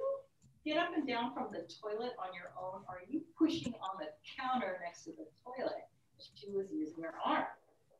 get 0.64 0.76
up 0.76 0.90
and 0.94 1.06
down 1.06 1.32
from 1.34 1.48
the 1.52 1.66
toilet 1.80 2.12
on 2.18 2.34
your 2.34 2.52
own? 2.60 2.82
Are 2.88 3.00
you 3.08 3.22
pushing 3.38 3.74
on 3.74 3.98
the 3.98 4.08
counter 4.38 4.78
next 4.84 5.04
to 5.04 5.10
the 5.10 5.26
toilet? 5.44 5.88
She 6.34 6.50
was 6.50 6.70
using 6.72 7.02
her 7.02 7.14
arm. 7.24 7.44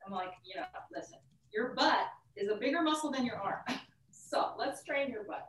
I'm 0.06 0.12
like, 0.12 0.32
you 0.44 0.56
know, 0.56 0.66
listen, 0.94 1.18
your 1.52 1.74
butt 1.74 2.06
is 2.36 2.50
a 2.50 2.56
bigger 2.56 2.82
muscle 2.82 3.10
than 3.10 3.24
your 3.24 3.36
arm. 3.36 3.60
so 4.10 4.52
let's 4.58 4.84
train 4.84 5.10
your 5.10 5.24
butt. 5.24 5.48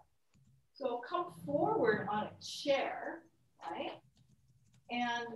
So 0.73 1.01
come 1.07 1.33
forward 1.45 2.07
on 2.09 2.23
a 2.23 2.31
chair, 2.43 3.19
right? 3.69 3.91
And 4.89 5.27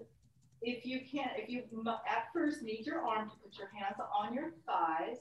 if 0.61 0.85
you 0.85 1.01
can't, 1.11 1.31
if 1.37 1.49
you 1.49 1.63
at 1.87 2.25
first 2.33 2.63
need 2.63 2.85
your 2.85 3.01
arm 3.01 3.29
to 3.29 3.35
put 3.37 3.57
your 3.57 3.69
hands 3.77 3.97
on 4.17 4.33
your 4.33 4.51
thighs 4.65 5.17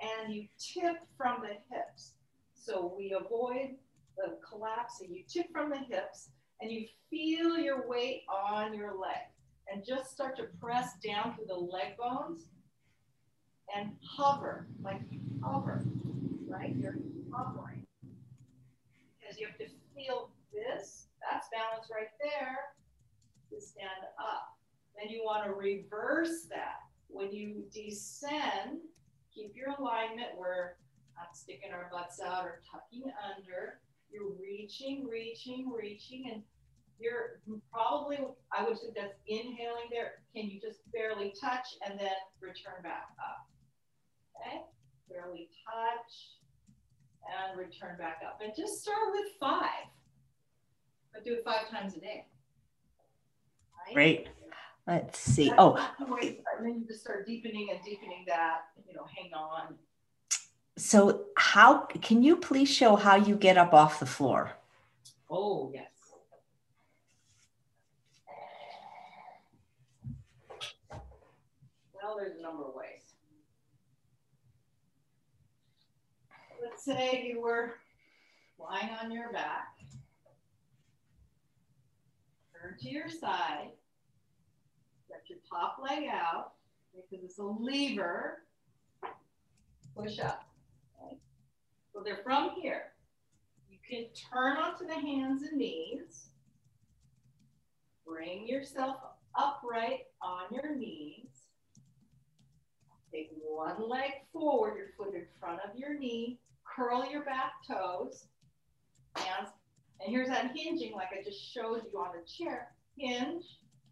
and 0.00 0.32
you 0.32 0.46
tip 0.58 0.96
from 1.16 1.42
the 1.42 1.56
hips. 1.74 2.14
So 2.54 2.94
we 2.96 3.12
avoid 3.12 3.76
the 4.16 4.38
collapse 4.46 5.00
and 5.00 5.14
you 5.14 5.22
tip 5.28 5.46
from 5.52 5.70
the 5.70 5.78
hips 5.78 6.30
and 6.60 6.70
you 6.70 6.86
feel 7.08 7.58
your 7.58 7.88
weight 7.88 8.22
on 8.28 8.74
your 8.74 8.92
leg 8.92 9.30
and 9.72 9.84
just 9.86 10.10
start 10.10 10.36
to 10.36 10.44
press 10.60 10.94
down 11.04 11.34
through 11.34 11.46
the 11.46 11.54
leg 11.54 11.96
bones 11.96 12.48
and 13.74 13.92
hover, 14.02 14.66
like 14.82 15.00
hover, 15.42 15.84
right? 16.48 16.74
You're 16.76 16.96
hovering. 17.32 17.86
Because 19.20 19.38
you 19.38 19.46
have 19.46 19.58
to 19.58 19.66
feel 19.94 20.30
this, 20.52 21.06
that's 21.20 21.48
balance 21.52 21.88
right 21.92 22.10
there, 22.20 22.58
to 23.50 23.64
stand 23.64 23.90
up. 24.18 24.56
Then 24.98 25.10
you 25.10 25.22
want 25.24 25.44
to 25.44 25.52
reverse 25.52 26.46
that. 26.50 26.80
When 27.08 27.32
you 27.32 27.62
descend, 27.72 28.80
keep 29.34 29.54
your 29.56 29.74
alignment. 29.78 30.30
We're 30.36 30.76
not 31.16 31.36
sticking 31.36 31.72
our 31.72 31.88
butts 31.92 32.20
out 32.20 32.44
or 32.44 32.60
tucking 32.70 33.10
under. 33.36 33.80
You're 34.12 34.32
reaching, 34.40 35.06
reaching, 35.06 35.70
reaching, 35.70 36.30
and 36.32 36.42
you're 36.98 37.40
probably, 37.72 38.18
I 38.52 38.64
would 38.64 38.78
suggest 38.78 39.14
inhaling 39.26 39.88
there. 39.90 40.22
Can 40.34 40.50
you 40.50 40.60
just 40.60 40.80
barely 40.92 41.34
touch 41.40 41.66
and 41.86 41.98
then 41.98 42.12
return 42.40 42.82
back 42.82 43.08
up? 43.18 43.48
Okay, 44.36 44.62
barely 45.08 45.48
touch 45.64 46.36
and 47.24 47.58
return 47.58 47.96
back 47.98 48.20
up. 48.26 48.40
And 48.42 48.52
just 48.56 48.82
start 48.82 49.12
with 49.12 49.32
five, 49.38 49.88
but 51.12 51.24
do 51.24 51.34
it 51.34 51.44
five 51.44 51.68
times 51.70 51.96
a 51.96 52.00
day. 52.00 52.26
Right? 53.86 53.94
Great. 53.94 54.28
Let's 54.86 55.18
see. 55.18 55.52
Oh, 55.56 55.76
and 55.98 56.66
then 56.66 56.80
you 56.80 56.86
just 56.86 57.00
start 57.00 57.26
deepening 57.26 57.68
and 57.70 57.78
deepening 57.84 58.24
that. 58.26 58.62
You 58.88 58.94
know, 58.94 59.06
hang 59.14 59.32
on, 59.32 59.74
so, 60.80 61.26
how 61.36 61.80
can 62.00 62.22
you 62.22 62.36
please 62.36 62.68
show 62.68 62.96
how 62.96 63.16
you 63.16 63.36
get 63.36 63.58
up 63.58 63.74
off 63.74 64.00
the 64.00 64.06
floor? 64.06 64.52
Oh, 65.30 65.70
yes. 65.74 65.90
Well, 70.90 72.16
there's 72.18 72.38
a 72.38 72.42
number 72.42 72.64
of 72.64 72.74
ways. 72.74 73.02
Let's 76.62 76.84
say 76.84 77.24
you 77.26 77.40
were 77.40 77.74
lying 78.58 78.90
on 79.02 79.10
your 79.10 79.32
back, 79.32 79.76
turn 82.52 82.76
to 82.78 82.88
your 82.88 83.08
side, 83.08 83.70
let 85.10 85.28
your 85.28 85.38
top 85.48 85.78
leg 85.82 86.08
out 86.10 86.52
because 86.94 87.24
it's 87.24 87.38
a 87.38 87.44
lever, 87.44 88.38
push 89.94 90.18
up. 90.18 90.49
So 91.92 92.02
they're 92.04 92.22
from 92.22 92.50
here. 92.60 92.92
You 93.68 93.78
can 93.88 94.06
turn 94.32 94.56
onto 94.56 94.86
the 94.86 94.94
hands 94.94 95.42
and 95.42 95.58
knees. 95.58 96.30
Bring 98.06 98.46
yourself 98.46 98.96
upright 99.36 100.00
on 100.22 100.44
your 100.50 100.76
knees. 100.76 101.46
Take 103.12 103.30
one 103.42 103.88
leg 103.88 104.10
forward, 104.32 104.76
your 104.76 104.88
foot 104.96 105.14
in 105.14 105.26
front 105.40 105.60
of 105.68 105.76
your 105.76 105.98
knee. 105.98 106.38
Curl 106.64 107.10
your 107.10 107.24
back 107.24 107.52
toes. 107.66 108.26
Hands. 109.16 109.48
And 110.00 110.10
here's 110.10 110.28
that 110.28 110.52
hinging 110.56 110.92
like 110.94 111.08
I 111.12 111.22
just 111.22 111.52
showed 111.52 111.82
you 111.92 111.98
on 111.98 112.14
the 112.14 112.26
chair. 112.26 112.68
Hinge, 112.96 113.44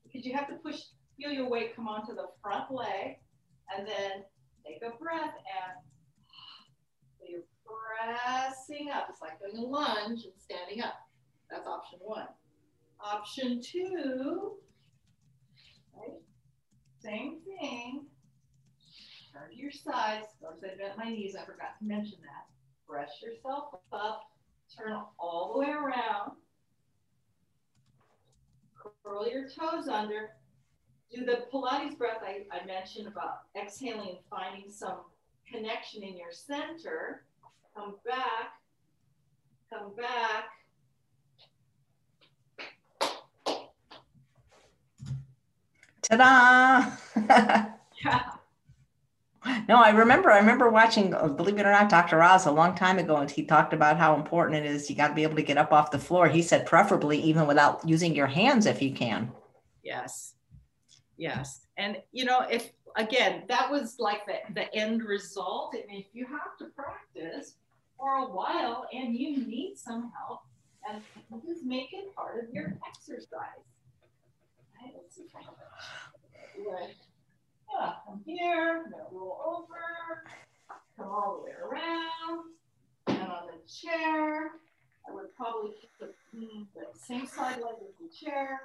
because 0.04 0.24
you 0.24 0.34
have 0.34 0.48
to 0.48 0.54
push, 0.54 0.80
feel 1.16 1.32
your 1.32 1.50
weight 1.50 1.74
come 1.74 1.88
onto 1.88 2.14
the 2.14 2.28
front 2.42 2.70
leg. 2.70 3.18
And 3.76 3.86
then 3.86 4.24
take 4.64 4.82
a 4.82 4.96
breath 4.96 5.34
and 5.34 5.76
pressing 7.88 8.88
up. 8.90 9.06
It's 9.10 9.20
like 9.20 9.40
doing 9.40 9.64
a 9.64 9.66
lunge 9.66 10.24
and 10.24 10.32
standing 10.36 10.82
up. 10.82 10.94
That's 11.50 11.66
option 11.66 11.98
one. 12.02 12.26
Option 13.00 13.60
two, 13.62 14.54
right? 15.96 16.16
Same 17.00 17.38
thing. 17.46 18.04
Turn 19.32 19.50
to 19.50 19.56
your 19.56 19.70
sides. 19.70 20.26
Notice 20.42 20.64
I 20.64 20.76
bent 20.76 20.98
my 20.98 21.10
knees. 21.10 21.36
I 21.36 21.44
forgot 21.44 21.78
to 21.78 21.84
mention 21.84 22.18
that. 22.22 22.46
Press 22.88 23.10
yourself 23.22 23.74
up. 23.92 24.22
Turn 24.76 24.98
all 25.18 25.52
the 25.52 25.60
way 25.60 25.70
around. 25.70 26.32
Curl 29.04 29.28
your 29.28 29.48
toes 29.48 29.88
under. 29.88 30.30
Do 31.14 31.24
the 31.24 31.44
Pilates 31.52 31.96
breath 31.96 32.20
I, 32.22 32.44
I 32.54 32.66
mentioned 32.66 33.06
about 33.06 33.42
exhaling 33.56 34.08
and 34.08 34.18
finding 34.28 34.70
some 34.70 34.98
connection 35.50 36.02
in 36.02 36.16
your 36.16 36.32
center 36.32 37.24
come 37.78 37.94
back, 38.04 38.50
come 39.72 39.94
back. 39.96 40.44
Ta-da! 46.02 46.90
yeah. 48.04 48.22
No, 49.66 49.76
I 49.76 49.90
remember. 49.90 50.30
I 50.30 50.38
remember 50.38 50.68
watching, 50.68 51.14
uh, 51.14 51.28
believe 51.28 51.58
it 51.58 51.64
or 51.64 51.72
not, 51.72 51.88
Dr. 51.88 52.22
Oz 52.22 52.44
a 52.44 52.50
long 52.50 52.74
time 52.74 52.98
ago, 52.98 53.16
and 53.16 53.30
he 53.30 53.44
talked 53.44 53.72
about 53.72 53.96
how 53.96 54.14
important 54.14 54.62
it 54.62 54.66
is. 54.66 54.90
You 54.90 54.96
got 54.96 55.08
to 55.08 55.14
be 55.14 55.22
able 55.22 55.36
to 55.36 55.42
get 55.42 55.56
up 55.56 55.72
off 55.72 55.90
the 55.90 55.98
floor. 55.98 56.28
He 56.28 56.42
said, 56.42 56.66
preferably 56.66 57.18
even 57.20 57.46
without 57.46 57.86
using 57.88 58.14
your 58.14 58.26
hands, 58.26 58.66
if 58.66 58.82
you 58.82 58.92
can. 58.92 59.32
Yes, 59.82 60.34
yes, 61.16 61.66
and 61.78 61.96
you 62.12 62.26
know, 62.26 62.40
if 62.50 62.72
again, 62.96 63.44
that 63.48 63.70
was 63.70 63.96
like 63.98 64.26
the 64.26 64.34
the 64.54 64.74
end 64.74 65.04
result. 65.04 65.74
I 65.74 65.86
mean, 65.90 66.00
if 66.00 66.08
you 66.12 66.26
have 66.26 66.58
to 66.58 66.66
practice 66.66 67.54
for 67.98 68.14
a 68.14 68.26
while 68.26 68.86
and 68.92 69.14
you 69.16 69.44
need 69.46 69.76
some 69.76 70.12
help, 70.16 70.42
and 70.88 71.02
just 71.46 71.64
make 71.64 71.92
it 71.92 72.14
part 72.14 72.42
of 72.42 72.54
your 72.54 72.78
exercise. 72.86 73.64
Right? 74.80 74.92
Let's 74.94 75.16
see 75.16 75.22
if 75.22 75.32
yeah, 77.70 77.92
come 78.06 78.20
here, 78.24 78.84
I'm 78.84 78.90
gonna 78.90 79.04
roll 79.12 79.40
over, 79.46 80.24
come 80.96 81.08
all 81.08 81.38
the 81.38 81.44
way 81.44 81.56
around, 81.62 82.46
and 83.06 83.30
on 83.30 83.46
the 83.46 83.70
chair, 83.70 84.52
I 85.06 85.12
would 85.12 85.34
probably 85.36 85.72
keep 85.80 85.90
the, 86.00 86.06
mm, 86.36 86.66
the 86.74 86.86
same 86.98 87.26
side 87.26 87.56
leg 87.60 87.74
as 87.82 87.94
the 88.00 88.26
chair, 88.26 88.60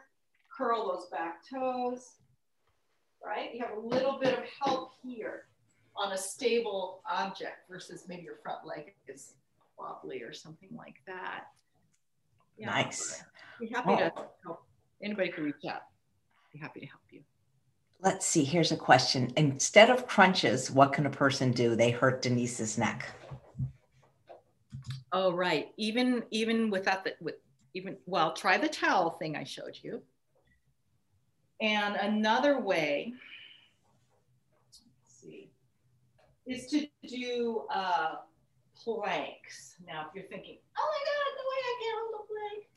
curl 0.55 0.87
those 0.87 1.07
back 1.07 1.41
toes, 1.49 2.13
right? 3.23 3.53
You 3.53 3.63
have 3.63 3.77
a 3.77 3.79
little 3.79 4.19
bit 4.19 4.37
of 4.37 4.43
help 4.61 4.93
here 5.03 5.45
on 5.95 6.13
a 6.13 6.17
stable 6.17 7.01
object 7.09 7.69
versus 7.69 8.05
maybe 8.07 8.23
your 8.23 8.37
front 8.43 8.65
leg 8.65 8.93
is 9.07 9.33
wobbly 9.77 10.21
or 10.21 10.33
something 10.33 10.69
like 10.75 10.95
that. 11.07 11.45
Yeah. 12.57 12.67
Nice. 12.67 13.23
Be 13.59 13.67
happy 13.67 13.91
oh. 13.91 13.97
to 13.97 14.11
help. 14.43 14.65
Anybody 15.01 15.29
can 15.29 15.43
reach 15.43 15.65
out. 15.69 15.81
Be 16.51 16.59
happy 16.59 16.81
to 16.81 16.85
help 16.85 17.01
you. 17.11 17.21
Let's 17.99 18.25
see. 18.25 18.43
Here's 18.43 18.71
a 18.71 18.77
question. 18.77 19.31
Instead 19.37 19.89
of 19.89 20.07
crunches, 20.07 20.69
what 20.69 20.93
can 20.93 21.05
a 21.05 21.09
person 21.09 21.51
do? 21.51 21.75
They 21.75 21.91
hurt 21.91 22.21
Denise's 22.21 22.77
neck. 22.77 23.07
Oh, 25.11 25.31
right. 25.31 25.69
Even 25.77 26.23
even 26.31 26.69
without 26.69 27.03
the 27.03 27.13
with 27.21 27.35
even 27.73 27.97
well, 28.05 28.33
try 28.33 28.57
the 28.57 28.67
towel 28.67 29.11
thing 29.11 29.35
I 29.35 29.43
showed 29.43 29.77
you. 29.81 30.01
And 31.61 31.95
another 31.95 32.59
way, 32.59 33.13
see, 35.07 35.49
is 36.45 36.67
to 36.67 36.87
do 37.07 37.63
uh, 37.73 38.15
planks. 38.81 39.75
Now, 39.85 40.07
if 40.07 40.15
you're 40.15 40.29
thinking, 40.29 40.57
oh 40.77 40.91
my 40.91 41.01
God, 41.09 41.31
the 41.37 41.45
way 41.49 41.59
I 41.63 41.75
can't 41.81 41.97
hold 42.01 42.21
a 42.21 42.27
plank. 42.27 42.69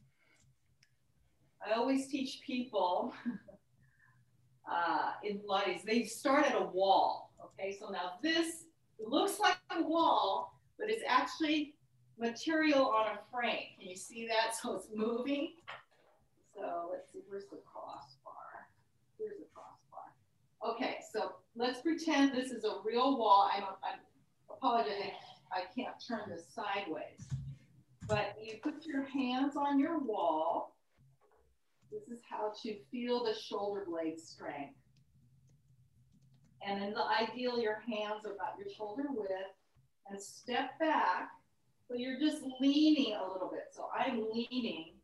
I 1.66 1.78
always 1.80 2.08
teach 2.08 2.40
people 2.46 3.12
uh, 4.70 5.12
in 5.24 5.38
Pilates, 5.38 5.82
they 5.84 6.04
start 6.04 6.46
at 6.46 6.54
a 6.54 6.64
wall. 6.64 7.32
Okay, 7.44 7.76
so 7.78 7.88
now 7.88 8.12
this 8.22 8.64
looks 9.04 9.40
like 9.40 9.56
a 9.76 9.82
wall, 9.82 10.58
but 10.78 10.90
it's 10.90 11.02
actually 11.08 11.74
material 12.18 12.86
on 12.86 13.06
a 13.06 13.18
frame. 13.32 13.66
Can 13.78 13.88
you 13.88 13.96
see 13.96 14.26
that? 14.28 14.54
So 14.54 14.74
it's 14.76 14.88
moving. 14.94 15.52
So 16.54 16.90
let's 16.90 17.12
see, 17.12 17.20
where's 17.28 17.44
the 17.44 17.58
crossbar? 17.70 18.68
Here's 19.18 19.38
the 19.38 19.46
crossbar. 19.52 20.74
Okay, 20.74 20.98
so 21.12 21.35
let's 21.56 21.80
pretend 21.80 22.32
this 22.32 22.50
is 22.50 22.64
a 22.64 22.76
real 22.84 23.16
wall. 23.18 23.50
I 23.52 23.60
don't, 23.60 23.76
I 23.82 23.94
apologize, 24.52 25.12
I 25.52 25.62
can't 25.74 25.94
turn 26.06 26.30
this 26.30 26.44
sideways. 26.54 27.28
But 28.06 28.36
you 28.40 28.54
put 28.62 28.84
your 28.84 29.04
hands 29.04 29.56
on 29.56 29.80
your 29.80 29.98
wall. 29.98 30.76
This 31.90 32.08
is 32.08 32.20
how 32.28 32.52
to 32.62 32.76
feel 32.90 33.24
the 33.24 33.34
shoulder 33.34 33.84
blade 33.88 34.20
strength. 34.20 34.74
And 36.66 36.82
in 36.82 36.94
the 36.94 37.04
ideal, 37.04 37.60
your 37.60 37.80
hands 37.88 38.26
are 38.26 38.32
about 38.32 38.58
your 38.58 38.72
shoulder 38.76 39.04
width 39.10 39.30
and 40.08 40.20
step 40.20 40.78
back. 40.78 41.30
So 41.88 41.94
you're 41.96 42.18
just 42.18 42.42
leaning 42.60 43.14
a 43.14 43.32
little 43.32 43.48
bit. 43.50 43.68
So 43.72 43.88
I'm 43.96 44.26
leaning, 44.32 44.94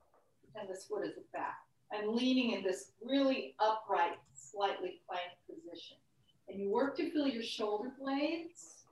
and 0.56 0.68
this 0.68 0.84
foot 0.84 1.06
is 1.06 1.12
back. 1.32 1.56
I'm 1.92 2.14
leaning 2.14 2.52
in 2.52 2.62
this 2.62 2.92
really 3.04 3.54
upright, 3.60 4.18
slightly 4.34 5.00
plank 5.06 5.30
position. 5.46 5.98
And 6.48 6.60
you 6.60 6.70
work 6.70 6.96
to 6.96 7.10
feel 7.10 7.28
your 7.28 7.42
shoulder 7.42 7.90
blades 7.98 8.82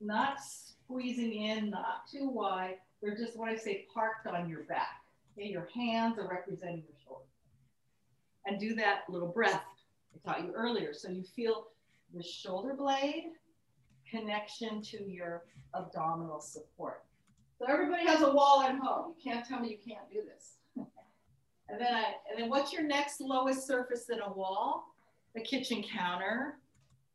not 0.00 0.38
squeezing 0.40 1.32
in, 1.34 1.70
not 1.70 2.08
too 2.10 2.28
wide. 2.28 2.76
They're 3.02 3.16
just 3.16 3.36
what 3.36 3.48
I 3.48 3.56
say 3.56 3.86
parked 3.92 4.26
on 4.26 4.48
your 4.48 4.64
back. 4.64 5.02
Okay, 5.36 5.48
your 5.48 5.68
hands 5.74 6.18
are 6.18 6.28
representing 6.28 6.82
your 6.88 6.96
shoulders. 7.04 7.26
And 8.46 8.60
do 8.60 8.74
that 8.76 9.02
little 9.08 9.28
breath 9.28 9.64
I 10.14 10.32
taught 10.32 10.44
you 10.44 10.52
earlier. 10.52 10.94
So 10.94 11.10
you 11.10 11.22
feel 11.22 11.68
the 12.14 12.22
shoulder 12.22 12.74
blade 12.74 13.32
connection 14.08 14.80
to 14.82 15.02
your 15.04 15.44
abdominal 15.74 16.40
support. 16.40 17.02
So 17.58 17.66
everybody 17.68 18.06
has 18.06 18.22
a 18.22 18.32
wall 18.32 18.62
at 18.62 18.76
home. 18.76 19.14
You 19.16 19.32
can't 19.32 19.46
tell 19.46 19.60
me 19.60 19.70
you 19.70 19.78
can't 19.78 20.10
do 20.12 20.20
this. 20.22 20.55
And 21.68 21.80
then 21.80 21.94
I, 21.94 22.14
and 22.30 22.38
then 22.40 22.48
what's 22.48 22.72
your 22.72 22.82
next 22.82 23.20
lowest 23.20 23.66
surface 23.66 24.08
in 24.08 24.20
a 24.20 24.32
wall? 24.32 24.94
The 25.34 25.40
kitchen 25.40 25.82
counter, 25.82 26.58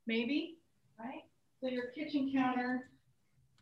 maybe, 0.05 0.57
right? 0.99 1.23
So 1.59 1.67
your 1.67 1.87
kitchen 1.87 2.31
counter, 2.33 2.89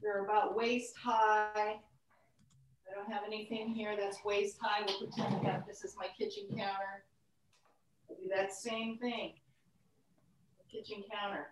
you're 0.01 0.25
about 0.25 0.55
waist 0.55 0.95
high. 0.97 1.51
I 1.55 2.95
don't 2.95 3.11
have 3.11 3.23
anything 3.27 3.69
here 3.69 3.95
that's 3.99 4.23
waist 4.25 4.57
high. 4.61 4.85
We'll 4.85 5.09
pretend 5.09 5.45
that 5.45 5.65
this 5.67 5.83
is 5.83 5.95
my 5.97 6.07
kitchen 6.17 6.47
counter. 6.49 7.03
I 8.09 8.13
do 8.15 8.29
that 8.35 8.53
same 8.53 8.97
thing. 8.97 9.33
The 10.57 10.77
kitchen 10.77 11.03
counter. 11.11 11.47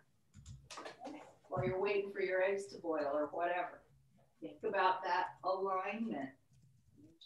While 1.49 1.65
you're 1.65 1.79
waiting 1.79 2.11
for 2.11 2.21
your 2.21 2.41
eggs 2.41 2.65
to 2.67 2.79
boil 2.79 3.11
or 3.13 3.29
whatever. 3.31 3.81
Think 4.41 4.57
about 4.67 5.03
that 5.03 5.27
alignment 5.43 6.29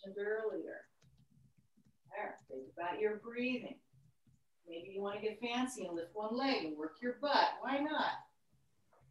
mentioned 0.04 0.26
earlier. 0.26 0.86
There, 2.16 2.36
think 2.50 2.68
about 2.76 3.00
your 3.00 3.18
breathing. 3.18 3.78
Maybe 4.68 4.92
you 4.94 5.02
want 5.02 5.20
to 5.20 5.22
get 5.22 5.40
fancy 5.40 5.86
and 5.86 5.96
lift 5.96 6.12
one 6.14 6.38
leg 6.38 6.66
and 6.66 6.78
work 6.78 6.98
your 7.02 7.18
butt. 7.22 7.60
Why 7.62 7.78
not? 7.78 8.12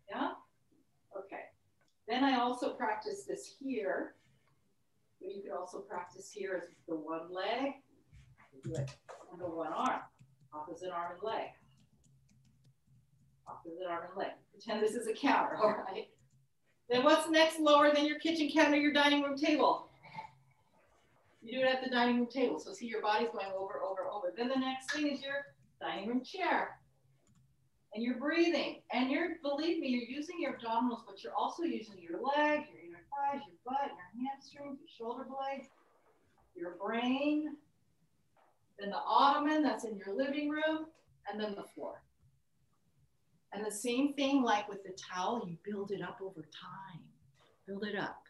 Yeah? 0.09 0.33
Okay. 1.17 1.43
Then 2.09 2.25
I 2.25 2.39
also 2.39 2.75
practice 2.75 3.25
this 3.27 3.55
here. 3.61 4.15
But 5.21 5.35
you 5.35 5.43
could 5.43 5.53
also 5.53 5.81
practice 5.81 6.31
here 6.33 6.61
as 6.63 6.69
the 6.89 6.95
one 6.95 7.33
leg. 7.33 7.73
do 8.65 8.73
it 8.75 8.91
under 9.33 9.47
one 9.47 9.73
arm. 9.73 10.01
Opposite 10.53 10.91
arm 10.91 11.13
and 11.13 11.23
leg. 11.23 11.49
Opposite 13.47 13.87
arm 13.89 14.05
and 14.09 14.19
leg. 14.19 14.31
Pretend 14.53 14.83
this 14.83 14.95
is 14.95 15.09
a 15.09 15.13
counter, 15.13 15.57
all 15.63 15.85
right? 15.91 16.09
Then 16.89 17.05
what's 17.05 17.29
next 17.31 17.61
lower 17.61 17.93
than 17.95 18.07
your 18.07 18.19
kitchen 18.19 18.51
counter, 18.53 18.77
your 18.77 18.93
dining 18.93 19.23
room 19.23 19.37
table? 19.37 19.90
You 21.43 21.59
do 21.59 21.67
it 21.67 21.75
at 21.75 21.83
the 21.83 21.91
dining 21.91 22.17
room 22.17 22.27
table. 22.27 22.61
So 22.61 22.73
see 22.73 22.87
your 22.87 23.03
body's 23.03 23.31
going 23.31 23.47
over, 23.57 23.83
over, 23.83 24.09
over. 24.11 24.33
Then 24.37 24.49
the 24.49 24.57
next 24.57 24.93
thing 24.93 25.09
is 25.09 25.23
your 25.23 25.47
dining 25.81 26.09
room 26.09 26.23
chair. 26.23 26.79
And 27.95 28.05
you're 28.05 28.19
breathing. 28.19 28.83
And 28.93 29.11
you're 29.11 29.37
believe 29.43 29.81
me 29.81 29.89
you're 29.89 30.19
using 30.19 30.37
your 30.39 30.55
abdominals 30.55 31.03
but 31.07 31.25
you're 31.25 31.35
also 31.35 31.63
using 31.65 31.97
your 31.99 32.21
leg 32.21 32.67
your 32.71 32.81
inner 32.85 33.05
thighs 33.11 33.43
your 33.49 33.59
butt 33.65 33.91
your 33.91 34.29
hamstrings 34.29 34.79
your 34.79 34.89
shoulder 34.97 35.27
blades 35.27 35.69
your 36.55 36.77
brain 36.77 37.57
then 38.81 38.91
the 38.91 38.97
ottoman 38.97 39.63
that's 39.63 39.85
in 39.85 39.97
your 39.97 40.17
living 40.17 40.49
room 40.49 40.87
and 41.31 41.41
then 41.41 41.55
the 41.55 41.65
floor. 41.75 42.03
And 43.53 43.65
the 43.65 43.71
same 43.71 44.15
thing 44.15 44.43
like 44.43 44.69
with 44.69 44.83
the 44.85 44.93
towel 44.93 45.45
you 45.47 45.57
build 45.71 45.91
it 45.91 46.01
up 46.01 46.19
over 46.23 46.43
time. 46.43 47.03
Build 47.67 47.85
it 47.85 47.97
up. 47.97 48.23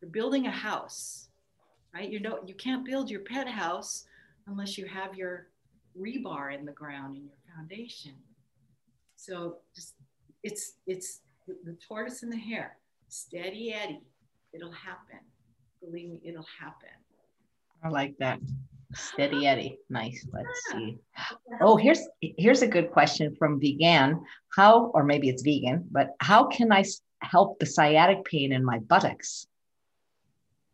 You're 0.00 0.10
building 0.10 0.46
a 0.46 0.50
house 0.50 1.28
right 1.96 2.10
you 2.10 2.20
know 2.20 2.38
you 2.46 2.54
can't 2.54 2.84
build 2.84 3.10
your 3.10 3.20
pet 3.20 3.48
house 3.48 4.04
unless 4.46 4.76
you 4.78 4.86
have 4.86 5.16
your 5.16 5.48
rebar 5.98 6.56
in 6.56 6.64
the 6.64 6.72
ground 6.72 7.16
in 7.16 7.22
your 7.24 7.38
foundation 7.54 8.12
so 9.16 9.56
just 9.74 9.94
it's 10.42 10.74
it's 10.86 11.20
the 11.46 11.76
tortoise 11.86 12.22
and 12.22 12.32
the 12.32 12.36
hare. 12.36 12.76
Steady 13.08 13.72
Eddie. 13.72 14.02
It'll 14.52 14.72
happen. 14.72 15.18
Believe 15.80 16.10
me, 16.10 16.20
it'll 16.24 16.46
happen. 16.60 16.88
I 17.82 17.88
like 17.88 18.16
that. 18.18 18.40
Steady 18.94 19.46
Eddie. 19.46 19.78
Nice. 19.90 20.26
Let's 20.32 20.48
see. 20.70 20.98
Oh, 21.60 21.76
here's 21.76 22.00
here's 22.20 22.62
a 22.62 22.68
good 22.68 22.90
question 22.90 23.34
from 23.38 23.60
Vegan. 23.60 24.24
How, 24.54 24.86
or 24.94 25.04
maybe 25.04 25.28
it's 25.28 25.42
vegan, 25.42 25.86
but 25.90 26.10
how 26.20 26.46
can 26.46 26.72
I 26.72 26.84
help 27.20 27.58
the 27.58 27.66
sciatic 27.66 28.24
pain 28.24 28.52
in 28.52 28.64
my 28.64 28.78
buttocks? 28.78 29.46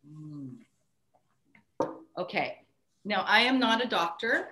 Hmm. 0.07 0.49
Okay. 2.23 2.59
Now 3.05 3.25
I 3.27 3.41
am 3.41 3.59
not 3.59 3.85
a 3.85 3.89
doctor. 3.89 4.51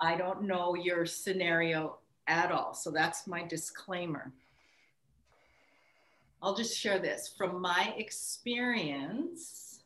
I 0.00 0.16
don't 0.16 0.44
know 0.44 0.74
your 0.74 1.04
scenario 1.04 1.98
at 2.26 2.50
all. 2.50 2.72
So 2.72 2.90
that's 2.90 3.26
my 3.26 3.46
disclaimer. 3.46 4.32
I'll 6.42 6.54
just 6.54 6.74
share 6.74 6.98
this 6.98 7.34
from 7.36 7.60
my 7.60 7.92
experience. 7.98 9.82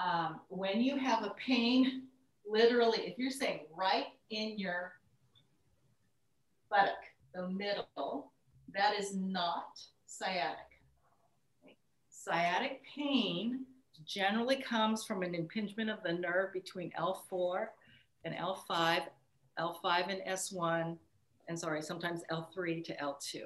Um, 0.00 0.40
when 0.50 0.80
you 0.80 0.96
have 0.98 1.24
a 1.24 1.30
pain 1.30 2.04
literally, 2.48 3.00
if 3.00 3.18
you're 3.18 3.32
saying 3.32 3.62
right 3.76 4.06
in 4.30 4.56
your 4.56 4.92
buttock, 6.70 6.94
the 7.34 7.48
middle, 7.48 8.30
that 8.72 8.94
is 8.96 9.16
not 9.16 9.80
sciatic. 10.06 10.78
Sciatic 12.08 12.82
pain 12.94 13.66
generally 14.06 14.56
comes 14.56 15.04
from 15.04 15.22
an 15.22 15.34
impingement 15.34 15.90
of 15.90 16.02
the 16.02 16.12
nerve 16.12 16.52
between 16.52 16.92
L4 16.98 17.66
and 18.24 18.34
L5, 18.34 19.02
L5 19.58 20.10
and 20.10 20.20
S1, 20.28 20.96
and 21.48 21.58
sorry, 21.58 21.82
sometimes 21.82 22.22
L3 22.30 22.84
to 22.84 22.96
L2. 22.96 23.42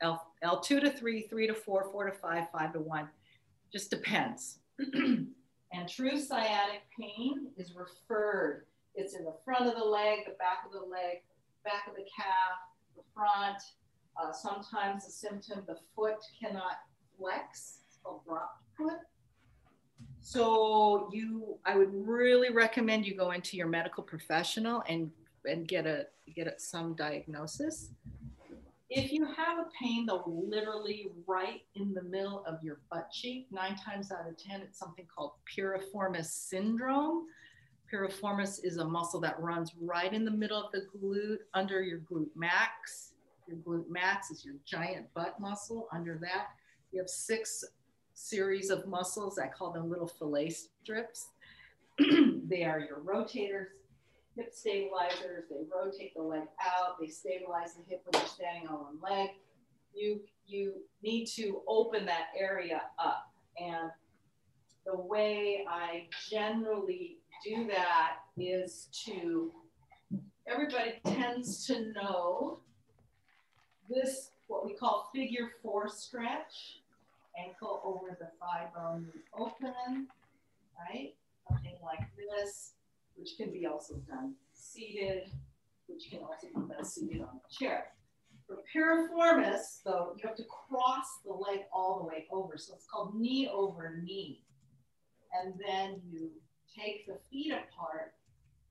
L, 0.00 0.32
L2 0.44 0.80
to 0.80 0.90
3, 0.90 1.22
3 1.22 1.46
to 1.46 1.54
4, 1.54 1.88
4 1.90 2.10
to 2.10 2.12
5, 2.12 2.44
5 2.50 2.72
to 2.72 2.80
1. 2.80 3.08
Just 3.72 3.90
depends. 3.90 4.58
and 4.78 5.88
true 5.88 6.18
sciatic 6.18 6.82
pain 6.98 7.48
is 7.56 7.74
referred. 7.74 8.66
It's 8.94 9.14
in 9.14 9.24
the 9.24 9.34
front 9.44 9.66
of 9.66 9.74
the 9.76 9.84
leg, 9.84 10.20
the 10.26 10.32
back 10.32 10.64
of 10.66 10.72
the 10.72 10.86
leg, 10.86 11.22
back 11.64 11.86
of 11.88 11.94
the 11.94 12.04
calf, 12.14 12.58
the 12.96 13.02
front. 13.14 13.62
Uh, 14.20 14.32
sometimes 14.32 15.06
the 15.06 15.12
symptom, 15.12 15.64
the 15.66 15.78
foot 15.96 16.18
cannot 16.38 16.80
flex, 17.18 17.78
it's 17.86 17.98
called 18.02 18.20
foot. 18.76 18.98
So 20.22 21.10
you, 21.12 21.58
I 21.64 21.76
would 21.76 21.90
really 21.92 22.50
recommend 22.50 23.06
you 23.06 23.16
go 23.16 23.32
into 23.32 23.56
your 23.56 23.66
medical 23.66 24.02
professional 24.02 24.82
and 24.88 25.10
and 25.44 25.66
get 25.66 25.86
a 25.86 26.06
get 26.34 26.46
a, 26.46 26.54
some 26.58 26.94
diagnosis. 26.94 27.90
If 28.88 29.10
you 29.10 29.24
have 29.24 29.58
a 29.58 29.66
pain, 29.80 30.06
though, 30.06 30.22
literally 30.26 31.08
right 31.26 31.62
in 31.74 31.94
the 31.94 32.02
middle 32.02 32.44
of 32.46 32.62
your 32.62 32.80
butt 32.90 33.10
cheek, 33.10 33.46
nine 33.50 33.74
times 33.76 34.12
out 34.12 34.28
of 34.28 34.36
ten, 34.36 34.60
it's 34.60 34.78
something 34.78 35.06
called 35.12 35.32
piriformis 35.50 36.26
syndrome. 36.26 37.26
Piriformis 37.92 38.60
is 38.62 38.76
a 38.76 38.84
muscle 38.84 39.20
that 39.20 39.40
runs 39.40 39.72
right 39.80 40.12
in 40.12 40.24
the 40.24 40.30
middle 40.30 40.62
of 40.62 40.70
the 40.72 40.86
glute 40.96 41.38
under 41.54 41.82
your 41.82 41.98
glute 42.00 42.30
max. 42.36 43.14
Your 43.48 43.56
glute 43.58 43.88
max 43.88 44.30
is 44.30 44.44
your 44.44 44.54
giant 44.64 45.12
butt 45.14 45.40
muscle. 45.40 45.88
Under 45.92 46.18
that, 46.22 46.48
you 46.92 47.00
have 47.00 47.08
six 47.08 47.64
series 48.22 48.70
of 48.70 48.86
muscles. 48.86 49.38
I 49.38 49.48
call 49.48 49.72
them 49.72 49.90
little 49.90 50.06
fillet 50.06 50.50
strips. 50.50 51.28
they 51.98 52.64
are 52.64 52.80
your 52.80 53.00
rotators, 53.04 53.66
hip 54.36 54.52
stabilizers. 54.52 55.44
They 55.50 55.64
rotate 55.74 56.14
the 56.14 56.22
leg 56.22 56.44
out. 56.60 57.00
They 57.00 57.08
stabilize 57.08 57.74
the 57.74 57.82
hip 57.88 58.02
when 58.04 58.20
you're 58.20 58.28
standing 58.28 58.68
on 58.68 58.78
one 58.78 58.98
leg. 59.02 59.30
You, 59.94 60.20
you 60.46 60.74
need 61.02 61.26
to 61.36 61.62
open 61.66 62.06
that 62.06 62.28
area 62.38 62.82
up. 62.98 63.30
And 63.58 63.90
the 64.86 64.96
way 64.96 65.64
I 65.68 66.06
generally 66.30 67.18
do 67.44 67.66
that 67.68 68.18
is 68.38 68.88
to, 69.04 69.52
everybody 70.46 71.00
tends 71.04 71.66
to 71.66 71.92
know 71.92 72.60
this, 73.90 74.30
what 74.46 74.64
we 74.64 74.74
call 74.74 75.10
figure 75.14 75.50
four 75.62 75.88
stretch 75.88 76.81
ankle 77.38 77.80
over 77.84 78.16
the 78.18 78.28
thigh 78.40 78.68
bone 78.74 79.08
open, 79.36 80.08
right? 80.78 81.14
Something 81.48 81.76
like 81.82 82.06
this, 82.16 82.74
which 83.16 83.30
can 83.36 83.50
be 83.50 83.66
also 83.66 83.96
done 84.08 84.34
seated, 84.52 85.30
which 85.86 86.10
can 86.10 86.20
also 86.20 86.48
be 86.48 86.74
done 86.74 86.84
seated 86.84 87.20
on 87.22 87.40
the 87.42 87.54
chair. 87.54 87.86
For 88.46 88.58
piriformis, 88.74 89.82
though, 89.84 90.14
you 90.16 90.26
have 90.26 90.36
to 90.36 90.44
cross 90.44 91.06
the 91.24 91.32
leg 91.32 91.60
all 91.72 92.00
the 92.00 92.06
way 92.06 92.26
over. 92.30 92.56
So 92.56 92.74
it's 92.74 92.86
called 92.92 93.14
knee 93.18 93.48
over 93.52 94.00
knee. 94.02 94.42
And 95.32 95.54
then 95.66 96.00
you 96.10 96.30
take 96.76 97.06
the 97.06 97.18
feet 97.30 97.52
apart 97.52 98.14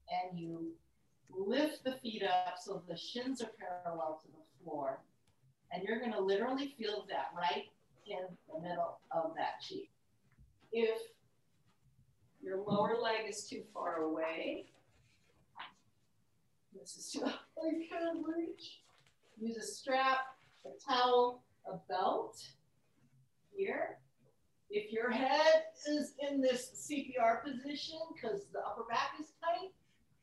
and 0.09 0.38
you 0.38 0.72
lift 1.30 1.84
the 1.84 1.95
feet 2.03 2.24
up 2.24 2.55
so 2.62 2.84
the 2.88 2.97
shins 2.97 3.41
are 3.41 3.51
parallel 3.59 4.22
to 4.24 4.28
the 4.28 4.64
floor. 4.64 5.01
And 5.72 5.84
you're 5.84 5.99
going 5.99 6.12
to 6.12 6.20
literally 6.20 6.76
feel 6.78 7.05
that 7.09 7.28
right 7.36 7.66
in 8.12 8.38
the 8.53 8.62
middle 8.62 8.99
of 9.12 9.34
that 9.36 9.62
cheek. 9.62 9.89
If 10.72 10.99
your 12.41 12.57
lower 12.57 12.97
leg 13.01 13.30
is 13.30 13.47
too 13.47 13.64
far 13.74 14.03
away, 14.03 14.68
this 16.78 16.95
is 16.97 17.12
too, 17.12 17.26
I 17.26 17.72
can't 17.89 18.26
reach. 18.26 18.82
Use 19.39 19.57
a 19.57 19.64
strap, 19.64 20.20
a 20.66 20.91
towel, 20.91 21.43
a 21.66 21.78
belt 21.89 22.41
here. 23.55 23.97
If 24.70 24.91
your 24.91 25.12
head 25.12 25.64
is 25.89 26.14
in 26.30 26.41
this 26.41 26.88
CPR 26.89 27.43
position 27.43 27.99
because 28.14 28.45
the 28.53 28.59
upper 28.59 28.84
back 28.89 29.12
is 29.20 29.28
tight, 29.43 29.72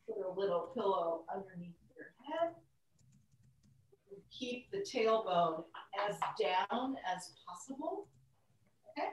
put 0.07 0.25
a 0.25 0.41
little 0.41 0.71
pillow 0.75 1.25
underneath 1.33 1.77
your 1.97 2.07
head 2.27 2.55
keep 4.31 4.71
the 4.71 4.79
tailbone 4.79 5.65
as 6.09 6.17
down 6.41 6.97
as 7.07 7.33
possible. 7.47 8.09
Okay? 8.91 9.09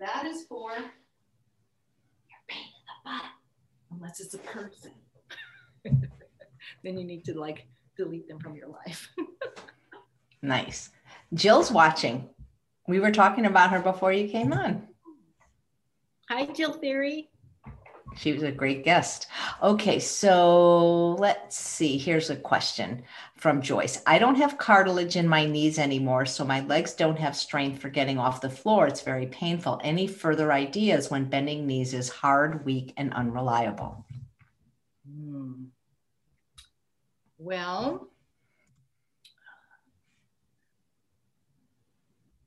That 0.00 0.26
is 0.26 0.44
for 0.46 0.72
your 0.72 2.40
pain 2.48 2.62
in 2.62 2.84
the 2.86 3.10
butt, 3.10 3.24
unless 3.90 4.20
it's 4.20 4.34
a 4.34 4.38
person. 4.38 4.92
then 6.82 6.98
you 6.98 7.04
need 7.04 7.24
to 7.24 7.38
like 7.38 7.66
delete 7.96 8.28
them 8.28 8.38
from 8.40 8.54
your 8.56 8.68
life. 8.68 9.08
nice. 10.42 10.90
Jill's 11.32 11.70
watching. 11.70 12.28
We 12.86 13.00
were 13.00 13.12
talking 13.12 13.46
about 13.46 13.70
her 13.70 13.80
before 13.80 14.12
you 14.12 14.28
came 14.28 14.52
on. 14.52 14.88
Hi, 16.28 16.46
Jill 16.46 16.72
Theory. 16.72 17.30
She 18.16 18.32
was 18.32 18.42
a 18.42 18.52
great 18.52 18.84
guest. 18.84 19.26
Okay, 19.62 19.98
so 19.98 21.12
let's 21.12 21.56
see. 21.56 21.98
Here's 21.98 22.30
a 22.30 22.36
question 22.36 23.02
from 23.36 23.60
Joyce. 23.60 24.02
I 24.06 24.18
don't 24.18 24.36
have 24.36 24.58
cartilage 24.58 25.16
in 25.16 25.28
my 25.28 25.46
knees 25.46 25.78
anymore, 25.78 26.26
so 26.26 26.44
my 26.44 26.60
legs 26.60 26.94
don't 26.94 27.18
have 27.18 27.36
strength 27.36 27.80
for 27.80 27.88
getting 27.88 28.18
off 28.18 28.40
the 28.40 28.50
floor. 28.50 28.86
It's 28.86 29.02
very 29.02 29.26
painful. 29.26 29.80
Any 29.82 30.06
further 30.06 30.52
ideas 30.52 31.10
when 31.10 31.24
bending 31.24 31.66
knees 31.66 31.94
is 31.94 32.08
hard, 32.08 32.64
weak, 32.64 32.92
and 32.96 33.12
unreliable? 33.12 34.04
Hmm. 35.06 35.64
Well, 37.38 38.08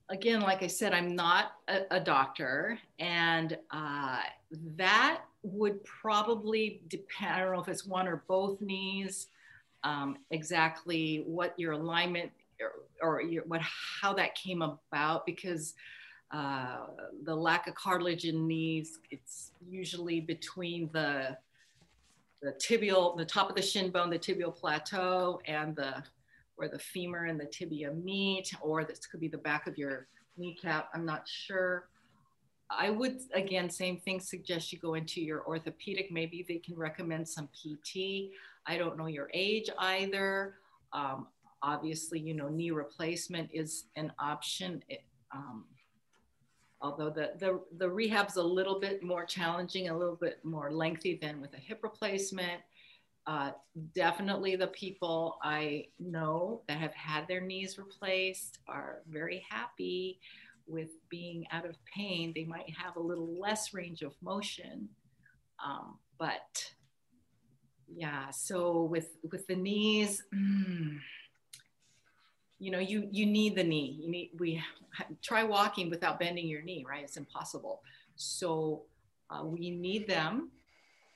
again, 0.10 0.42
like 0.42 0.64
I 0.64 0.68
said, 0.68 0.94
I'm 0.94 1.16
not 1.16 1.52
a, 1.68 1.82
a 1.92 2.00
doctor, 2.00 2.80
and 3.00 3.58
uh, 3.72 4.22
that 4.78 5.22
would 5.54 5.84
probably 5.84 6.82
depend. 6.88 7.34
I 7.34 7.40
don't 7.40 7.54
know 7.54 7.62
if 7.62 7.68
it's 7.68 7.86
one 7.86 8.08
or 8.08 8.24
both 8.28 8.62
knees, 8.62 9.28
um, 9.84 10.18
exactly 10.32 11.24
what 11.26 11.58
your 11.58 11.74
alignment 11.74 12.32
or, 12.62 12.72
or 13.02 13.22
your, 13.22 13.44
what 13.44 13.62
how 13.62 14.14
that 14.14 14.36
came 14.36 14.62
about 14.62 15.26
because 15.26 15.76
uh, 16.32 16.88
the 17.24 17.36
lack 17.36 17.68
of 17.68 17.76
cartilage 17.76 18.26
in 18.26 18.48
knees 18.48 19.00
it's 19.12 19.52
usually 19.70 20.20
between 20.20 20.90
the 20.92 21.38
the 22.42 22.52
tibial 22.54 23.16
the 23.18 23.26
top 23.26 23.50
of 23.50 23.56
the 23.56 23.62
shin 23.62 23.90
bone 23.90 24.10
the 24.10 24.20
tibial 24.20 24.54
plateau 24.54 25.40
and 25.46 25.76
the 25.76 26.04
where 26.56 26.68
the 26.68 26.80
femur 26.80 27.26
and 27.26 27.40
the 27.40 27.46
tibia 27.46 27.92
meet 27.92 28.52
or 28.62 28.84
this 28.84 29.06
could 29.06 29.20
be 29.20 29.28
the 29.28 29.38
back 29.38 29.68
of 29.68 29.78
your 29.78 30.08
kneecap 30.38 30.90
i'm 30.94 31.06
not 31.06 31.28
sure 31.28 31.88
I 32.70 32.90
would, 32.90 33.20
again, 33.34 33.70
same 33.70 33.98
thing, 33.98 34.20
suggest 34.20 34.74
you 34.74 34.80
go 34.80 34.96
into 34.96 35.22
your 35.22 35.46
orthopedic. 35.46 36.12
Maybe 36.12 36.46
they 36.48 36.58
can 36.58 36.76
recommend 36.76 37.28
some 37.28 37.48
PT. 37.48 38.32
I 38.66 38.78
don't 38.78 38.98
know 38.98 39.08
your 39.08 39.30
age 39.34 39.70
either. 39.80 40.56
Um, 40.92 41.28
obviously, 41.64 42.20
you 42.20 42.34
know, 42.34 42.50
knee 42.50 42.72
replacement 42.72 43.50
is 43.54 43.86
an 43.96 44.12
option. 44.20 44.84
It, 44.90 45.04
um, 45.34 45.66
although 46.82 47.10
the, 47.10 47.32
the, 47.40 47.62
the 47.78 47.90
rehab's 47.90 48.36
a 48.36 48.44
little 48.44 48.80
bit 48.80 49.02
more 49.02 49.26
challenging, 49.26 49.88
a 49.90 49.98
little 49.98 50.16
bit 50.16 50.44
more 50.44 50.72
lengthy 50.72 51.18
than 51.22 51.40
with 51.40 51.54
a 51.54 51.58
hip 51.58 51.80
replacement. 51.84 52.62
Uh, 53.26 53.52
definitely 53.94 54.56
the 54.56 54.68
people 54.68 55.38
I 55.44 55.88
know 56.00 56.62
that 56.68 56.78
have 56.78 56.94
had 56.94 57.28
their 57.28 57.42
knees 57.42 57.78
replaced 57.78 58.60
are 58.70 59.02
very 59.10 59.46
happy 59.50 60.20
with 60.68 60.90
being 61.10 61.46
out 61.52 61.66
of 61.66 61.76
pain, 61.86 62.34
they 62.36 62.46
might 62.46 62.70
have 62.78 62.96
a 62.96 63.02
little 63.02 63.40
less 63.40 63.74
range 63.74 64.02
of 64.02 64.14
motion. 64.22 64.90
Um, 65.66 65.98
but 66.20 66.72
yeah, 67.88 68.30
so 68.32 68.84
with 68.84 69.10
with 69.32 69.48
the 69.48 69.56
knees, 69.56 70.24
mm, 70.34 71.00
you 72.60 72.72
know, 72.72 72.80
you 72.80 73.08
you 73.12 73.26
need 73.26 73.56
the 73.56 73.64
knee. 73.64 73.98
You 74.00 74.10
need 74.10 74.32
we 74.38 74.62
try 75.22 75.44
walking 75.44 75.90
without 75.90 76.20
bending 76.20 76.48
your 76.48 76.62
knee, 76.62 76.86
right? 76.88 77.04
It's 77.04 77.18
impossible. 77.18 77.82
So 78.16 78.84
uh, 79.30 79.44
we 79.46 79.70
need 79.70 80.08
them, 80.08 80.50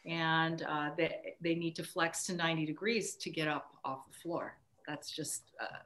and 0.05 0.63
uh, 0.63 0.91
they 0.97 1.35
they 1.41 1.55
need 1.55 1.75
to 1.75 1.83
flex 1.83 2.25
to 2.27 2.33
90 2.33 2.65
degrees 2.65 3.15
to 3.15 3.29
get 3.29 3.47
up 3.47 3.75
off 3.83 4.07
the 4.07 4.13
floor. 4.13 4.57
That's 4.87 5.11
just 5.11 5.43
uh, 5.59 5.79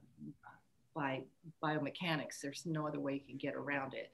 by 0.96 1.22
biomechanics. 1.64 2.40
There's 2.42 2.64
no 2.66 2.88
other 2.88 3.00
way 3.00 3.14
you 3.14 3.28
can 3.28 3.38
get 3.38 3.56
around 3.56 3.94
it. 3.94 4.12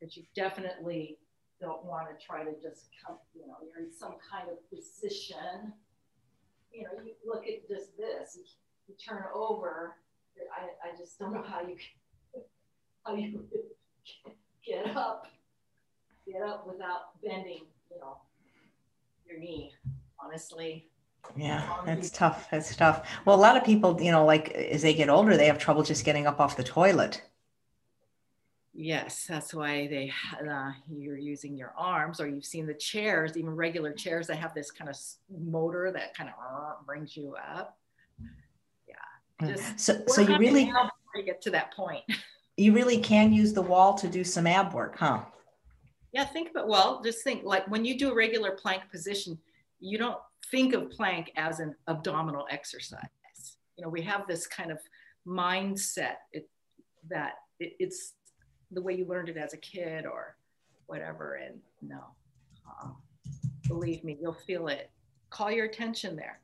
Because 0.00 0.16
you 0.16 0.24
definitely 0.34 1.18
don't 1.60 1.84
want 1.84 2.08
to 2.08 2.26
try 2.26 2.42
to 2.42 2.52
just 2.54 2.88
come, 3.06 3.18
you 3.34 3.46
know, 3.46 3.56
you're 3.62 3.86
in 3.86 3.92
some 3.92 4.16
kind 4.30 4.48
of 4.50 4.58
position. 4.70 5.72
You 6.72 6.84
know, 6.84 7.04
you 7.04 7.14
look 7.24 7.44
at 7.46 7.68
just 7.68 7.96
this, 7.96 8.36
you, 8.36 8.44
you 8.88 8.94
turn 8.96 9.24
over. 9.34 9.96
I, 10.56 10.88
I 10.88 10.96
just 10.98 11.18
don't 11.18 11.32
know 11.32 11.44
how 11.46 11.60
you 11.60 11.76
how 13.06 13.14
you 13.14 13.44
get 14.66 14.96
up, 14.96 15.26
get 16.26 16.42
up 16.42 16.66
without 16.66 17.20
bending, 17.22 17.66
you 17.90 17.98
know, 18.00 18.16
your 19.28 19.38
knee. 19.38 19.72
Honestly, 20.18 20.88
yeah, 21.36 21.68
that's 21.84 22.10
tough. 22.10 22.48
That's 22.50 22.74
tough. 22.76 23.08
Well, 23.24 23.36
a 23.36 23.40
lot 23.40 23.56
of 23.56 23.64
people, 23.64 24.00
you 24.00 24.10
know, 24.10 24.24
like 24.24 24.50
as 24.50 24.82
they 24.82 24.94
get 24.94 25.08
older, 25.08 25.36
they 25.36 25.46
have 25.46 25.58
trouble 25.58 25.82
just 25.82 26.04
getting 26.04 26.26
up 26.26 26.40
off 26.40 26.56
the 26.56 26.64
toilet. 26.64 27.22
Yes, 28.76 29.26
that's 29.28 29.54
why 29.54 29.86
they 29.86 30.12
uh, 30.48 30.72
you're 30.90 31.16
using 31.16 31.56
your 31.56 31.72
arms, 31.78 32.20
or 32.20 32.26
you've 32.26 32.44
seen 32.44 32.66
the 32.66 32.74
chairs, 32.74 33.36
even 33.36 33.54
regular 33.54 33.92
chairs 33.92 34.26
that 34.26 34.36
have 34.36 34.52
this 34.52 34.72
kind 34.72 34.90
of 34.90 34.96
motor 35.30 35.92
that 35.92 36.16
kind 36.16 36.28
of 36.28 36.34
uh, 36.44 36.72
brings 36.84 37.16
you 37.16 37.36
up. 37.36 37.78
Yeah, 38.88 39.48
just 39.54 39.78
so 39.78 40.02
so 40.08 40.22
you 40.22 40.36
really 40.38 40.72
get 41.24 41.40
to 41.42 41.50
that 41.50 41.74
point. 41.74 42.04
You 42.56 42.72
really 42.72 42.98
can 42.98 43.32
use 43.32 43.52
the 43.52 43.62
wall 43.62 43.94
to 43.94 44.06
do 44.06 44.22
some 44.22 44.46
ab 44.46 44.74
work, 44.74 44.96
huh? 44.96 45.22
Yeah, 46.12 46.24
think 46.24 46.52
about 46.52 46.68
well, 46.68 47.02
just 47.02 47.24
think 47.24 47.42
like 47.42 47.68
when 47.68 47.84
you 47.84 47.98
do 47.98 48.12
a 48.12 48.14
regular 48.14 48.52
plank 48.52 48.84
position, 48.92 49.36
you 49.80 49.98
don't 49.98 50.18
think 50.54 50.72
of 50.72 50.88
plank 50.88 51.32
as 51.36 51.58
an 51.58 51.74
abdominal 51.88 52.46
exercise. 52.48 53.08
You 53.76 53.82
know, 53.82 53.88
we 53.88 54.02
have 54.02 54.28
this 54.28 54.46
kind 54.46 54.70
of 54.70 54.78
mindset 55.26 56.18
it, 56.32 56.48
that 57.10 57.32
it, 57.58 57.74
it's 57.80 58.12
the 58.70 58.80
way 58.80 58.94
you 58.94 59.04
learned 59.04 59.28
it 59.28 59.36
as 59.36 59.52
a 59.52 59.56
kid 59.56 60.06
or 60.06 60.36
whatever. 60.86 61.34
And 61.34 61.58
no, 61.82 62.04
uh, 62.68 62.90
believe 63.66 64.04
me, 64.04 64.16
you'll 64.20 64.32
feel 64.46 64.68
it. 64.68 64.90
Call 65.30 65.50
your 65.50 65.64
attention 65.66 66.14
there. 66.14 66.38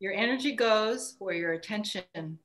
Your 0.00 0.12
energy 0.12 0.54
goes 0.54 1.16
where 1.18 1.34
your 1.34 1.54
attention 1.54 2.38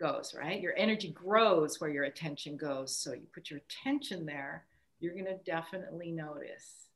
goes, 0.00 0.34
right? 0.34 0.62
Your 0.62 0.74
energy 0.78 1.10
grows 1.10 1.78
where 1.78 1.90
your 1.90 2.04
attention 2.04 2.56
goes. 2.56 2.96
So 2.96 3.12
you 3.12 3.26
put 3.34 3.50
your 3.50 3.60
attention 3.68 4.24
there, 4.24 4.64
you're 4.98 5.12
going 5.12 5.26
to 5.26 5.36
definitely 5.44 6.10
notice. 6.10 6.88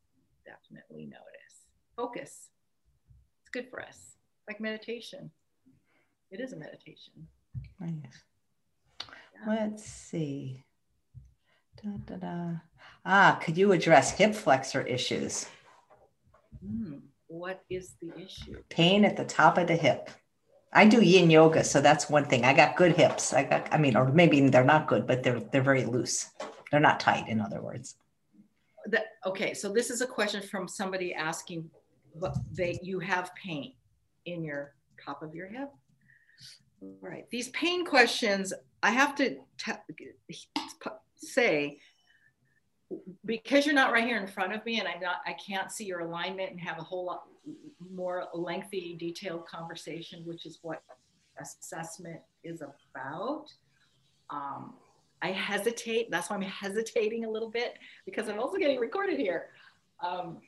Definitely 0.46 1.04
notice. 1.04 1.66
Focus 1.94 2.48
good 3.52 3.68
for 3.68 3.80
us, 3.80 4.16
like 4.48 4.60
meditation. 4.60 5.30
It 6.30 6.40
is 6.40 6.52
a 6.52 6.56
meditation. 6.56 7.28
Nice. 7.78 7.92
Yeah. 9.00 9.46
Let's 9.46 9.84
see. 9.84 10.64
Da, 11.82 11.90
da, 12.06 12.16
da. 12.16 12.50
Ah, 13.04 13.38
could 13.42 13.58
you 13.58 13.72
address 13.72 14.12
hip 14.12 14.34
flexor 14.34 14.82
issues? 14.82 15.46
Hmm. 16.64 16.98
What 17.26 17.62
is 17.68 17.94
the 18.00 18.12
issue? 18.22 18.62
Pain 18.68 19.04
at 19.04 19.16
the 19.16 19.24
top 19.24 19.58
of 19.58 19.66
the 19.66 19.76
hip. 19.76 20.10
I 20.72 20.86
do 20.86 21.02
yin 21.02 21.30
yoga, 21.30 21.64
so 21.64 21.80
that's 21.80 22.08
one 22.08 22.24
thing. 22.24 22.44
I 22.44 22.54
got 22.54 22.76
good 22.76 22.96
hips. 22.96 23.34
I 23.34 23.44
got, 23.44 23.68
I 23.72 23.76
mean, 23.76 23.96
or 23.96 24.10
maybe 24.10 24.48
they're 24.48 24.64
not 24.64 24.86
good, 24.86 25.06
but 25.06 25.22
they're 25.22 25.40
they're 25.40 25.62
very 25.62 25.84
loose. 25.84 26.30
They're 26.70 26.80
not 26.80 27.00
tight, 27.00 27.28
in 27.28 27.40
other 27.40 27.60
words. 27.60 27.96
That, 28.86 29.04
okay, 29.26 29.52
so 29.52 29.70
this 29.70 29.90
is 29.90 30.00
a 30.00 30.06
question 30.06 30.42
from 30.42 30.66
somebody 30.66 31.12
asking 31.14 31.70
but 32.16 32.36
they 32.52 32.78
you 32.82 32.98
have 33.00 33.34
pain 33.34 33.74
in 34.26 34.44
your 34.44 34.74
top 35.04 35.22
of 35.22 35.34
your 35.34 35.48
hip. 35.48 35.70
All 36.80 36.96
right, 37.00 37.28
these 37.30 37.48
pain 37.50 37.84
questions, 37.84 38.52
I 38.82 38.90
have 38.90 39.14
to 39.16 39.36
say, 41.16 41.78
because 43.24 43.64
you're 43.64 43.74
not 43.74 43.92
right 43.92 44.04
here 44.04 44.18
in 44.18 44.26
front 44.26 44.52
of 44.52 44.64
me 44.66 44.80
and 44.80 44.88
I'm 44.88 45.00
not, 45.00 45.16
I 45.26 45.34
can't 45.34 45.70
see 45.70 45.84
your 45.84 46.00
alignment 46.00 46.50
and 46.50 46.60
have 46.60 46.78
a 46.78 46.82
whole 46.82 47.06
lot 47.06 47.22
more 47.90 48.26
lengthy, 48.34 48.96
detailed 48.98 49.46
conversation, 49.46 50.22
which 50.24 50.44
is 50.44 50.58
what 50.62 50.82
assessment 51.40 52.20
is 52.44 52.62
about. 52.62 53.46
Um, 54.30 54.74
I 55.22 55.30
hesitate. 55.30 56.10
That's 56.10 56.30
why 56.30 56.36
I'm 56.36 56.42
hesitating 56.42 57.24
a 57.24 57.30
little 57.30 57.50
bit 57.50 57.74
because 58.04 58.28
I'm 58.28 58.40
also 58.40 58.58
getting 58.58 58.80
recorded 58.80 59.18
here. 59.18 59.50
Um, 60.04 60.40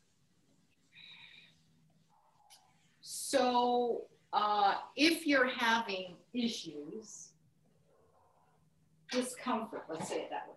So 3.06 4.04
uh, 4.32 4.76
if 4.96 5.26
you're 5.26 5.46
having 5.46 6.14
issues, 6.32 7.32
discomfort, 9.12 9.84
let's 9.90 10.08
say 10.08 10.22
it 10.22 10.30
that 10.30 10.46
way, 10.48 10.54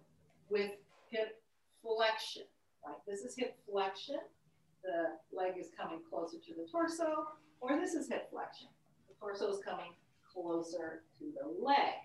with 0.49 0.71
hip 1.11 1.41
flexion, 1.83 2.43
right? 2.85 2.95
This 3.05 3.25
is 3.25 3.35
hip 3.35 3.57
flexion. 3.69 4.19
The 4.81 5.37
leg 5.37 5.55
is 5.59 5.71
coming 5.77 5.99
closer 6.09 6.37
to 6.37 6.53
the 6.53 6.65
torso, 6.71 7.27
or 7.59 7.77
this 7.77 7.93
is 7.93 8.07
hip 8.07 8.29
flexion. 8.31 8.69
The 9.09 9.15
torso 9.19 9.49
is 9.49 9.59
coming 9.59 9.91
closer 10.33 11.03
to 11.19 11.25
the 11.25 11.61
leg. 11.61 11.95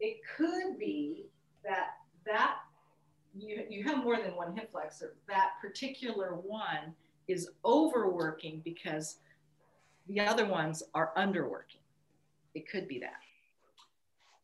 It 0.00 0.16
could 0.34 0.78
be 0.78 1.26
that 1.62 1.88
that 2.24 2.54
you, 3.36 3.66
you 3.68 3.84
have 3.84 4.02
more 4.02 4.16
than 4.16 4.34
one 4.34 4.56
hip 4.56 4.72
flexor. 4.72 5.12
That 5.28 5.50
particular 5.60 6.36
one 6.36 6.94
is 7.28 7.50
overworking 7.66 8.62
because 8.64 9.18
the 10.08 10.20
other 10.20 10.46
ones 10.46 10.82
are 10.94 11.12
underworking. 11.16 11.80
It 12.54 12.68
could 12.68 12.88
be 12.88 12.98
that. 13.00 13.20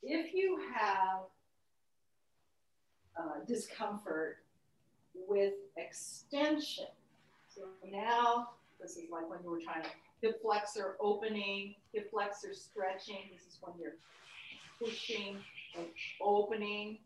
If 0.03 0.33
you 0.33 0.61
have 0.75 1.21
uh, 3.19 3.45
discomfort 3.47 4.39
with 5.27 5.55
extension, 5.77 6.87
so 7.49 7.63
now 7.91 8.51
this 8.81 8.97
is 8.97 9.11
like 9.11 9.29
when 9.29 9.41
you 9.43 9.51
were 9.51 9.61
trying 9.61 9.83
to 9.83 9.89
hip 10.23 10.41
flexor 10.43 10.97
opening, 11.01 11.75
hip 11.93 12.11
flexor 12.11 12.55
stretching. 12.55 13.29
This 13.33 13.43
is 13.43 13.59
when 13.61 13.75
you're 13.81 13.97
pushing 14.79 15.37
and 15.77 15.87
opening 16.23 16.99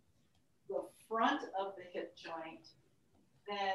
the 0.68 0.82
front 1.08 1.42
of 1.58 1.74
the 1.76 1.84
hip 1.92 2.14
joint. 2.16 2.68
Then 3.48 3.74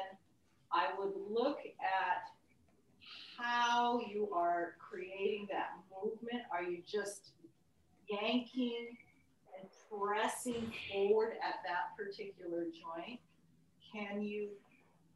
I 0.72 0.88
would 0.98 1.12
look 1.28 1.58
at 1.80 2.30
how 3.38 4.00
you 4.00 4.28
are 4.34 4.74
creating 4.78 5.46
that 5.50 5.70
movement. 5.90 6.42
Are 6.52 6.62
you 6.62 6.78
just 6.86 7.30
yanking 8.10 8.96
and 9.58 9.68
pressing 9.90 10.72
forward 10.90 11.34
at 11.46 11.56
that 11.64 11.96
particular 11.96 12.64
joint? 12.64 13.20
Can 13.92 14.22
you? 14.22 14.48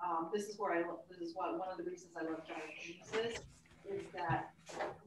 Um, 0.05 0.31
this 0.33 0.49
is 0.49 0.59
where 0.59 0.73
I. 0.73 0.83
This 1.11 1.19
is 1.19 1.35
what 1.35 1.59
one 1.59 1.69
of 1.71 1.79
the 1.79 1.85
reasons 1.85 2.13
I 2.17 2.25
love 2.25 2.43
gyrokinesis 2.47 3.41
is 3.89 4.03
that 4.15 4.53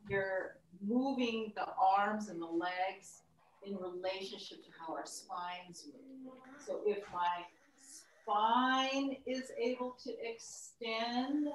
you're 0.09 0.57
moving 0.85 1.53
the 1.55 1.67
arms 1.79 2.27
and 2.29 2.41
the 2.41 2.45
legs 2.45 3.21
in 3.65 3.77
relationship 3.77 4.63
to 4.63 4.69
how 4.77 4.93
our 4.93 5.05
spines 5.05 5.87
move. 5.87 6.33
So 6.65 6.81
if 6.85 6.99
my 7.13 7.43
spine 7.77 9.17
is 9.25 9.51
able 9.57 9.97
to 10.03 10.11
extend, 10.21 11.47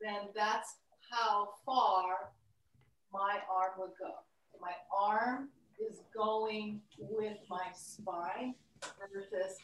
then 0.00 0.28
that's 0.34 0.74
how 1.10 1.50
far 1.66 2.30
my 3.12 3.38
arm 3.50 3.72
would 3.78 3.90
go. 3.98 4.14
My 4.60 4.72
arm 4.96 5.48
is 5.80 6.00
going 6.14 6.80
with 6.98 7.36
my 7.48 7.66
spine 7.74 8.54
versus 9.12 9.58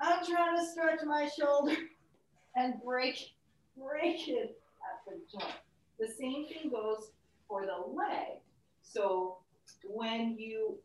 I'm 0.00 0.24
trying 0.24 0.56
to 0.56 0.66
stretch 0.66 1.00
my 1.04 1.28
shoulder 1.38 1.76
and 2.56 2.74
break 2.84 3.30
break 3.76 4.28
it 4.28 4.60
at 4.82 5.04
the 5.06 5.20
joint. 5.30 5.54
The 6.00 6.08
same 6.08 6.46
thing 6.46 6.70
goes 6.70 7.10
for 7.48 7.64
the 7.64 7.92
leg. 7.92 8.40
So 8.82 9.38
when 9.84 10.36
you 10.38 10.78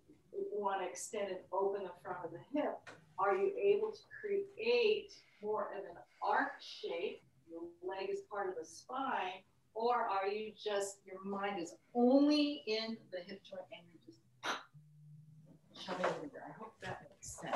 want 0.51 0.81
to 0.81 0.87
extend 0.87 1.29
and 1.29 1.39
open 1.51 1.83
the 1.83 1.91
front 2.03 2.25
of 2.25 2.31
the 2.31 2.39
hip, 2.53 2.77
are 3.17 3.35
you 3.35 3.51
able 3.57 3.91
to 3.91 3.99
create 4.21 5.13
more 5.41 5.69
of 5.77 5.83
an 5.83 5.97
arc 6.21 6.53
shape? 6.59 7.21
Your 7.49 7.61
leg 7.87 8.09
is 8.09 8.21
part 8.29 8.49
of 8.49 8.55
the 8.55 8.65
spine 8.65 9.41
or 9.73 9.95
are 9.95 10.27
you 10.27 10.51
just, 10.51 10.97
your 11.05 11.23
mind 11.23 11.61
is 11.61 11.75
only 11.95 12.63
in 12.67 12.97
the 13.11 13.19
hip 13.19 13.41
joint 13.43 13.61
and 13.71 13.81
you're 13.89 14.01
just 14.05 15.85
shoving 15.85 16.05
it 16.05 16.33
there? 16.33 16.43
I 16.47 16.53
hope 16.57 16.73
that 16.81 17.01
makes 17.09 17.39
sense. 17.39 17.55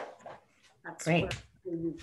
That's 0.84 1.03
Great. 1.03 1.34
You, 1.65 1.97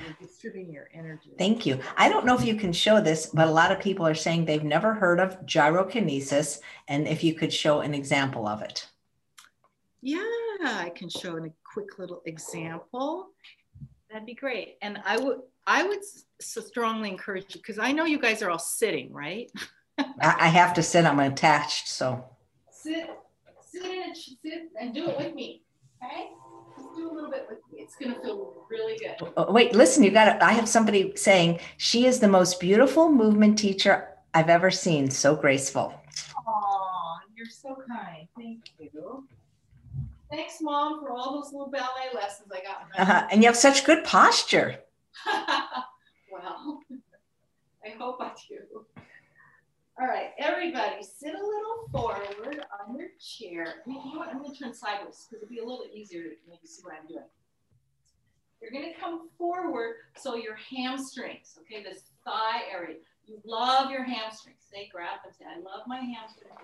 are 0.00 0.16
distributing 0.20 0.72
your 0.72 0.88
energy. 0.92 1.30
Thank 1.38 1.64
you. 1.66 1.78
I 1.96 2.08
don't 2.08 2.26
know 2.26 2.34
if 2.34 2.44
you 2.44 2.56
can 2.56 2.72
show 2.72 3.00
this, 3.00 3.26
but 3.26 3.46
a 3.46 3.50
lot 3.50 3.70
of 3.70 3.78
people 3.78 4.04
are 4.04 4.14
saying 4.14 4.44
they've 4.44 4.64
never 4.64 4.92
heard 4.92 5.20
of 5.20 5.40
gyrokinesis, 5.46 6.58
and 6.88 7.06
if 7.06 7.22
you 7.22 7.34
could 7.34 7.52
show 7.52 7.80
an 7.80 7.94
example 7.94 8.48
of 8.48 8.60
it. 8.60 8.88
Yeah, 10.02 10.18
I 10.64 10.90
can 10.96 11.08
show 11.08 11.36
a 11.36 11.48
quick 11.62 11.98
little 11.98 12.22
example. 12.26 13.28
That'd 14.10 14.26
be 14.26 14.34
great. 14.34 14.78
And 14.82 15.00
I 15.04 15.16
would 15.16 15.42
I 15.66 15.86
would 15.86 16.00
so 16.40 16.60
strongly 16.60 17.08
encourage 17.08 17.54
you 17.54 17.60
because 17.60 17.78
I 17.78 17.92
know 17.92 18.04
you 18.04 18.18
guys 18.18 18.42
are 18.42 18.50
all 18.50 18.58
sitting, 18.58 19.12
right? 19.12 19.50
I 20.20 20.48
have 20.48 20.74
to 20.74 20.82
sit. 20.82 21.04
I'm 21.04 21.20
attached, 21.20 21.88
so 21.88 22.24
sit, 22.70 23.08
sit 23.64 23.84
and 23.84 24.16
sit 24.16 24.70
and 24.80 24.94
do 24.94 25.08
it 25.08 25.18
with 25.18 25.34
me. 25.34 25.62
Okay, 26.02 26.30
just 26.76 26.96
do 26.96 27.10
a 27.10 27.14
little 27.14 27.30
bit 27.30 27.46
with 27.48 27.58
me. 27.72 27.80
It's 27.80 27.96
gonna 27.96 28.20
feel 28.20 28.66
really 28.68 28.98
good. 28.98 29.16
good. 29.18 29.32
Oh, 29.36 29.52
wait, 29.52 29.74
listen, 29.74 30.02
you 30.02 30.10
got 30.10 30.28
it. 30.28 30.42
I 30.42 30.52
have 30.52 30.68
somebody 30.68 31.12
saying 31.16 31.60
she 31.76 32.06
is 32.06 32.20
the 32.20 32.28
most 32.28 32.60
beautiful 32.60 33.10
movement 33.10 33.58
teacher 33.58 34.08
I've 34.34 34.50
ever 34.50 34.70
seen. 34.70 35.10
So 35.10 35.36
graceful. 35.36 35.94
Oh, 36.46 37.16
you're 37.34 37.46
so 37.46 37.78
kind. 37.88 38.28
Thank 38.36 38.70
you. 38.78 39.26
Thanks, 40.30 40.56
Mom, 40.60 41.00
for 41.00 41.12
all 41.12 41.40
those 41.40 41.52
little 41.52 41.70
ballet 41.70 42.12
lessons 42.12 42.50
I 42.52 42.60
got. 42.62 42.88
Uh-huh. 42.98 43.28
And 43.30 43.42
you 43.42 43.46
have 43.46 43.56
such 43.56 43.84
good 43.84 44.04
posture. 44.04 44.80
well, 46.32 46.80
I 47.84 47.90
hope 47.98 48.16
I 48.20 48.32
do. 48.48 48.84
All 50.00 50.08
right, 50.08 50.30
everybody, 50.38 51.02
sit 51.02 51.34
a 51.34 51.38
little 51.38 51.88
forward 51.92 52.64
on 52.80 52.98
your 52.98 53.10
chair. 53.20 53.82
You 53.86 53.94
know 53.94 54.18
what? 54.18 54.28
I'm 54.28 54.42
going 54.42 54.52
to 54.52 54.58
turn 54.58 54.74
sideways 54.74 55.26
because 55.30 55.44
it'll 55.44 55.48
be 55.48 55.60
a 55.60 55.64
little 55.64 55.86
easier 55.94 56.24
to 56.24 56.30
maybe 56.48 56.66
see 56.66 56.82
what 56.82 56.94
I'm 56.98 57.06
doing. 57.06 57.30
You're 58.60 58.72
going 58.72 58.92
to 58.92 58.98
come 58.98 59.28
forward 59.38 59.96
so 60.16 60.34
your 60.34 60.56
hamstrings, 60.56 61.58
okay, 61.62 61.82
this 61.82 62.10
thigh 62.24 62.62
area. 62.72 62.96
You 63.26 63.38
love 63.44 63.90
your 63.90 64.02
hamstrings. 64.02 64.58
Say, 64.72 64.88
grab 64.92 65.20
and 65.24 65.34
say, 65.34 65.44
I 65.44 65.60
love 65.60 65.86
my 65.86 66.00
hamstrings. 66.00 66.58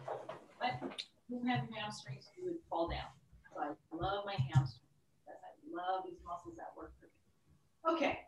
But 0.58 0.80
who 1.28 1.46
have 1.46 1.60
hamstrings? 1.76 2.30
You 2.36 2.46
would 2.46 2.58
fall 2.68 2.88
down. 2.88 3.08
So 3.54 3.60
I 3.60 3.68
love 3.94 4.24
my 4.26 4.34
hamstrings. 4.34 4.90
I 5.28 5.54
love 5.70 6.04
these 6.04 6.18
muscles 6.26 6.56
that 6.56 6.72
work 6.76 6.92
for 6.98 7.06
me. 7.06 7.96
Okay, 7.96 8.18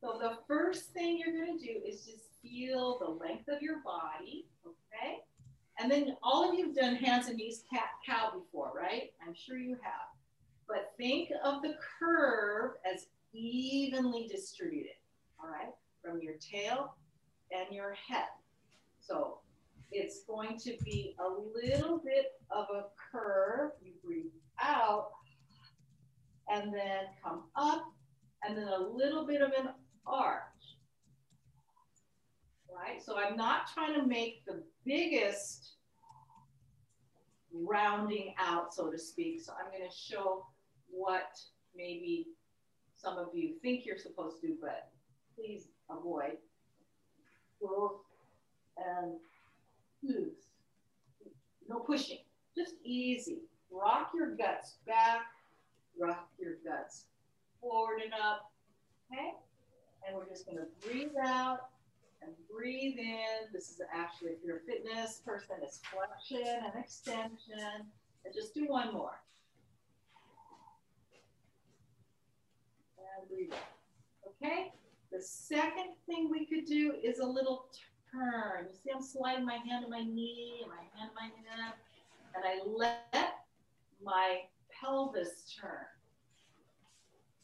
so 0.00 0.18
the 0.20 0.38
first 0.46 0.92
thing 0.92 1.18
you're 1.18 1.44
going 1.44 1.58
to 1.58 1.64
do 1.64 1.80
is 1.86 2.04
just 2.04 2.24
feel 2.42 2.98
the 2.98 3.10
length 3.10 3.48
of 3.48 3.62
your 3.62 3.80
body, 3.84 4.46
okay? 4.66 5.18
And 5.78 5.90
then 5.90 6.16
all 6.22 6.48
of 6.48 6.58
you 6.58 6.66
have 6.66 6.76
done 6.76 6.96
hands 6.96 7.28
and 7.28 7.36
knees 7.36 7.64
cat 7.70 7.88
cow 8.06 8.32
before, 8.38 8.72
right? 8.74 9.10
I'm 9.26 9.34
sure 9.34 9.58
you 9.58 9.76
have. 9.82 10.08
But 10.68 10.92
think 10.96 11.30
of 11.44 11.62
the 11.62 11.74
curve 11.98 12.72
as 12.90 13.06
evenly 13.32 14.26
distributed, 14.28 14.96
all 15.40 15.48
right? 15.48 15.72
From 16.02 16.20
your 16.20 16.34
tail 16.34 16.94
and 17.52 17.74
your 17.74 17.94
head. 17.94 18.26
So 19.00 19.38
it's 19.92 20.24
going 20.24 20.58
to 20.58 20.76
be 20.84 21.14
a 21.20 21.28
little 21.28 21.98
bit 21.98 22.32
of 22.50 22.66
a 22.74 22.84
curve. 23.12 23.72
You 23.82 23.92
breathe 24.04 24.32
out 24.60 25.10
and 26.48 26.72
then 26.72 27.04
come 27.22 27.44
up 27.54 27.92
and 28.46 28.56
then 28.56 28.68
a 28.68 28.78
little 28.78 29.26
bit 29.26 29.42
of 29.42 29.50
an 29.58 29.70
arch. 30.06 30.42
Right? 32.74 33.02
So 33.02 33.16
I'm 33.18 33.36
not 33.36 33.70
trying 33.72 33.94
to 34.00 34.06
make 34.06 34.44
the 34.44 34.62
biggest 34.84 35.72
rounding 37.52 38.34
out, 38.38 38.74
so 38.74 38.90
to 38.90 38.98
speak. 38.98 39.40
So 39.40 39.52
I'm 39.52 39.70
going 39.70 39.88
to 39.88 39.96
show 39.96 40.46
what 40.90 41.38
maybe 41.74 42.26
some 42.94 43.18
of 43.18 43.28
you 43.34 43.54
think 43.62 43.86
you're 43.86 43.98
supposed 43.98 44.40
to 44.42 44.56
but 44.60 44.90
please 45.34 45.68
avoid. 45.90 46.36
And 48.78 49.14
loose. 50.02 50.48
No 51.68 51.78
pushing, 51.80 52.18
just 52.56 52.74
easy. 52.84 53.38
Rock 53.70 54.12
your 54.14 54.36
guts 54.36 54.76
back, 54.86 55.22
rock 55.98 56.28
your 56.38 56.54
guts 56.64 57.06
forward 57.60 58.00
and 58.04 58.12
up, 58.12 58.50
okay? 59.10 59.32
And 60.06 60.16
we're 60.16 60.28
just 60.28 60.46
gonna 60.46 60.66
breathe 60.80 61.16
out 61.20 61.70
and 62.22 62.32
breathe 62.50 62.98
in. 62.98 63.52
This 63.52 63.70
is 63.70 63.80
actually, 63.92 64.30
if 64.30 64.38
you're 64.44 64.58
a 64.58 64.60
fitness 64.60 65.20
person, 65.24 65.56
it's 65.62 65.80
flexion 65.92 66.46
and 66.64 66.82
extension. 66.82 67.86
And 68.24 68.34
just 68.34 68.54
do 68.54 68.66
one 68.66 68.92
more. 68.94 69.20
And 72.98 73.28
breathe 73.28 73.52
out. 73.52 74.28
Okay? 74.42 74.72
The 75.10 75.20
second 75.20 75.94
thing 76.06 76.28
we 76.30 76.46
could 76.46 76.66
do 76.66 76.94
is 77.02 77.18
a 77.18 77.26
little 77.26 77.66
turn. 78.12 78.66
You 78.70 78.74
see 78.74 78.90
I'm 78.94 79.02
sliding 79.02 79.44
my 79.44 79.56
hand 79.56 79.84
to 79.84 79.90
my 79.90 80.02
knee, 80.02 80.62
and 80.62 80.70
my 80.70 80.82
hand 80.94 81.10
to 81.10 81.14
my 81.14 81.28
neck, 81.28 81.78
and 82.34 82.44
I 82.44 82.60
let 82.66 83.34
my 84.02 84.42
pelvis 84.70 85.56
turn. 85.60 85.86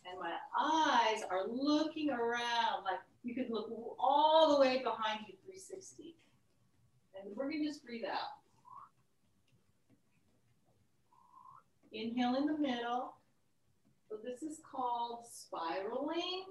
And 0.09 0.19
my 0.19 0.35
eyes 0.59 1.23
are 1.31 1.47
looking 1.49 2.11
around 2.11 2.85
like 2.85 3.01
you 3.23 3.35
could 3.35 3.51
look 3.51 3.71
all 3.99 4.55
the 4.55 4.61
way 4.61 4.83
behind 4.83 5.21
you 5.29 5.35
360. 5.45 6.17
And 7.15 7.37
we're 7.37 7.51
gonna 7.51 7.65
just 7.65 7.85
breathe 7.85 8.05
out. 8.05 8.39
Inhale 11.93 12.37
in 12.37 12.47
the 12.47 12.59
middle. 12.59 13.15
So 14.09 14.17
this 14.23 14.43
is 14.43 14.61
called 14.71 15.21
spiraling 15.31 16.45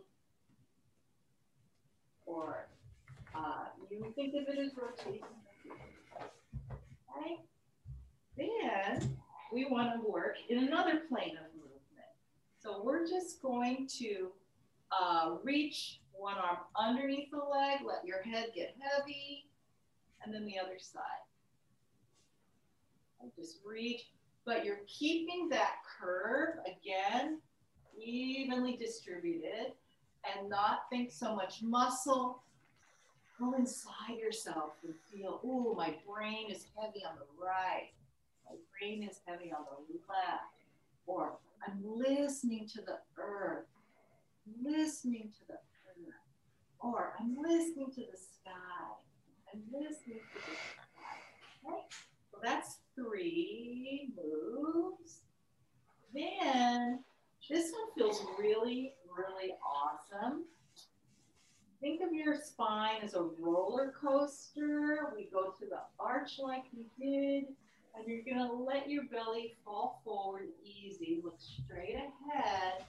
or 2.25 2.67
uh, 3.35 3.65
you 3.89 4.13
think 4.15 4.33
of 4.35 4.47
it 4.47 4.59
as 4.59 4.71
rotating. 4.75 5.21
Okay? 7.17 7.37
Then 8.37 9.17
we 9.53 9.65
want 9.65 10.01
to 10.01 10.09
work 10.09 10.37
in 10.49 10.59
another 10.59 11.01
plane 11.09 11.37
of. 11.37 11.50
We're 12.83 13.07
just 13.07 13.41
going 13.41 13.87
to 13.99 14.31
uh, 14.91 15.35
reach 15.43 15.99
one 16.13 16.35
arm 16.35 16.57
underneath 16.77 17.31
the 17.31 17.37
leg, 17.37 17.79
let 17.85 18.05
your 18.05 18.21
head 18.21 18.49
get 18.53 18.75
heavy, 18.79 19.45
and 20.23 20.33
then 20.33 20.45
the 20.45 20.59
other 20.59 20.77
side. 20.79 21.01
And 23.21 23.31
just 23.35 23.59
reach, 23.65 24.01
but 24.45 24.65
you're 24.65 24.81
keeping 24.87 25.49
that 25.49 25.75
curve 25.99 26.55
again 26.65 27.39
evenly 27.99 28.75
distributed 28.77 29.73
and 30.23 30.49
not 30.49 30.81
think 30.89 31.11
so 31.11 31.35
much 31.35 31.61
muscle. 31.61 32.43
Go 33.39 33.53
inside 33.53 34.17
yourself 34.19 34.73
and 34.83 34.93
feel, 35.11 35.39
oh, 35.43 35.73
my 35.75 35.95
brain 36.07 36.51
is 36.51 36.65
heavy 36.79 37.03
on 37.05 37.15
the 37.15 37.43
right. 37.43 37.89
My 38.47 38.55
brain 38.79 39.07
is 39.07 39.19
heavy 39.25 39.51
on 39.51 39.65
the 39.65 39.99
left. 40.07 40.43
Or 41.07 41.33
I'm 41.67 41.79
listening 41.83 42.67
to 42.73 42.81
the 42.81 42.97
earth, 43.17 43.67
listening 44.63 45.31
to 45.39 45.47
the 45.47 45.53
earth. 45.53 45.61
Or 46.79 47.13
I'm 47.19 47.35
listening 47.39 47.91
to 47.91 48.01
the 48.01 48.17
sky. 48.17 48.51
I'm 49.53 49.61
listening 49.71 50.19
to 50.33 50.39
the 50.39 50.55
sky. 50.55 51.67
Okay? 51.67 51.81
So 52.31 52.37
that's 52.43 52.77
three 52.95 54.09
moves. 54.15 55.19
Then 56.13 57.03
this 57.49 57.71
one 57.71 57.93
feels 57.95 58.25
really, 58.39 58.93
really 59.15 59.53
awesome. 59.63 60.45
Think 61.81 62.01
of 62.01 62.13
your 62.13 62.35
spine 62.35 63.01
as 63.03 63.15
a 63.15 63.23
roller 63.39 63.93
coaster. 63.99 65.11
We 65.15 65.29
go 65.31 65.53
to 65.59 65.65
the 65.65 65.79
arch 65.99 66.39
like 66.39 66.63
we 66.75 66.85
did, 66.99 67.45
and 67.95 68.05
you're 68.07 68.23
gonna 68.23 68.53
let 68.53 68.89
your 68.89 69.03
belly 69.05 69.55
fall 69.63 70.01
forward 70.03 70.47
easy. 70.63 71.21
Look 71.23 71.37
straight 71.39 71.95
ahead, 71.95 72.85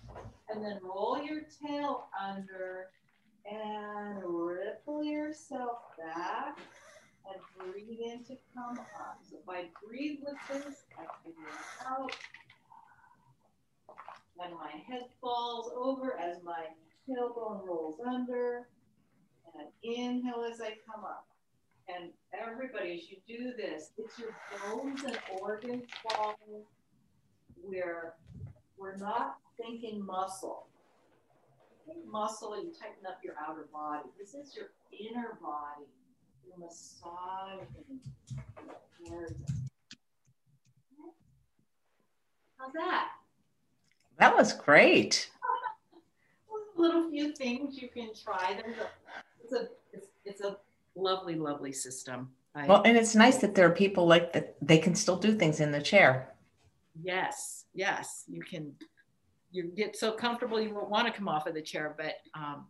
and 0.48 0.64
then 0.64 0.78
roll 0.82 1.22
your 1.22 1.42
tail 1.64 2.06
under 2.20 2.88
and 3.44 4.22
ripple 4.24 5.02
yourself 5.04 5.78
back 5.98 6.58
and 7.26 7.72
breathe 7.72 7.98
in 8.04 8.24
to 8.24 8.36
come 8.54 8.78
up. 8.78 9.18
So 9.28 9.36
if 9.42 9.48
I 9.48 9.68
breathe 9.84 10.20
with 10.22 10.36
this, 10.48 10.84
I 10.98 11.04
figure 11.24 11.48
out. 11.86 12.16
When 14.34 14.54
my 14.54 14.70
head 14.88 15.04
falls 15.20 15.70
over 15.76 16.18
as 16.18 16.42
my 16.42 16.66
tailbone 17.08 17.64
rolls 17.66 18.00
under, 18.04 18.68
and 19.58 19.68
inhale 19.82 20.44
as 20.50 20.60
I 20.60 20.76
come 20.86 21.04
up. 21.04 21.26
And 21.88 22.10
everybody, 22.32 22.94
as 22.94 23.10
you 23.10 23.16
do 23.26 23.52
this, 23.56 23.90
it's 23.98 24.18
your 24.18 24.34
bones 24.70 25.02
and 25.04 25.18
organs 25.40 25.84
falling. 26.08 26.64
We're, 27.62 28.14
we're 28.76 28.96
not 28.96 29.36
thinking 29.56 30.04
muscle. 30.04 30.66
Think 31.86 32.06
muscle, 32.06 32.54
and 32.54 32.64
you 32.64 32.72
tighten 32.72 33.06
up 33.06 33.18
your 33.24 33.34
outer 33.40 33.66
body. 33.72 34.08
This 34.18 34.34
is 34.34 34.54
your 34.54 34.66
inner 34.92 35.38
body. 35.42 35.86
You 36.46 36.52
massage 36.58 37.66
How's 42.58 42.72
that? 42.74 43.08
That 44.18 44.36
was 44.36 44.52
great. 44.52 45.30
A 46.78 46.80
little 46.80 47.10
few 47.10 47.34
things 47.34 47.80
you 47.80 47.88
can 47.88 48.10
try. 48.14 48.60
There's 48.62 48.78
a, 48.78 48.88
it's 49.42 49.52
a, 49.52 49.68
it's, 49.92 50.06
it's 50.24 50.40
a 50.40 50.56
lovely, 50.94 51.34
lovely 51.34 51.72
system. 51.72 52.30
I, 52.54 52.66
well, 52.66 52.82
and 52.84 52.96
it's 52.96 53.14
nice 53.14 53.38
that 53.38 53.54
there 53.54 53.66
are 53.66 53.74
people 53.74 54.06
like 54.06 54.32
that. 54.34 54.56
They 54.60 54.78
can 54.78 54.94
still 54.94 55.16
do 55.16 55.34
things 55.34 55.60
in 55.60 55.72
the 55.72 55.80
chair. 55.80 56.34
Yes, 57.02 57.64
yes, 57.74 58.24
you 58.28 58.42
can. 58.42 58.72
You 59.50 59.64
get 59.64 59.96
so 59.96 60.12
comfortable 60.12 60.60
you 60.60 60.74
won't 60.74 60.90
want 60.90 61.06
to 61.06 61.12
come 61.12 61.28
off 61.28 61.46
of 61.46 61.54
the 61.54 61.62
chair, 61.62 61.94
but 61.96 62.14
um, 62.34 62.66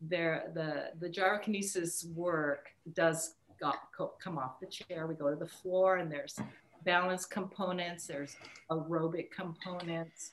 there 0.00 0.50
the 0.54 0.90
the 1.00 1.08
gyrokinesis 1.08 2.12
work 2.14 2.68
does 2.94 3.34
got, 3.60 3.78
come 4.22 4.38
off 4.38 4.60
the 4.60 4.66
chair. 4.66 5.06
We 5.06 5.14
go 5.14 5.30
to 5.30 5.36
the 5.36 5.46
floor, 5.46 5.96
and 5.96 6.10
there's 6.10 6.38
balance 6.84 7.24
components. 7.24 8.06
There's 8.06 8.36
aerobic 8.70 9.30
components 9.30 10.32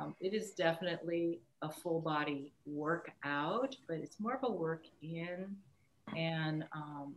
Um, 0.00 0.14
it 0.20 0.32
is 0.32 0.52
definitely 0.52 1.40
a 1.60 1.70
full 1.70 2.00
body 2.00 2.52
workout, 2.64 3.76
but 3.86 3.98
it's 3.98 4.18
more 4.18 4.34
of 4.34 4.44
a 4.44 4.50
work 4.50 4.84
in. 5.02 5.54
And 6.16 6.64
um, 6.72 7.14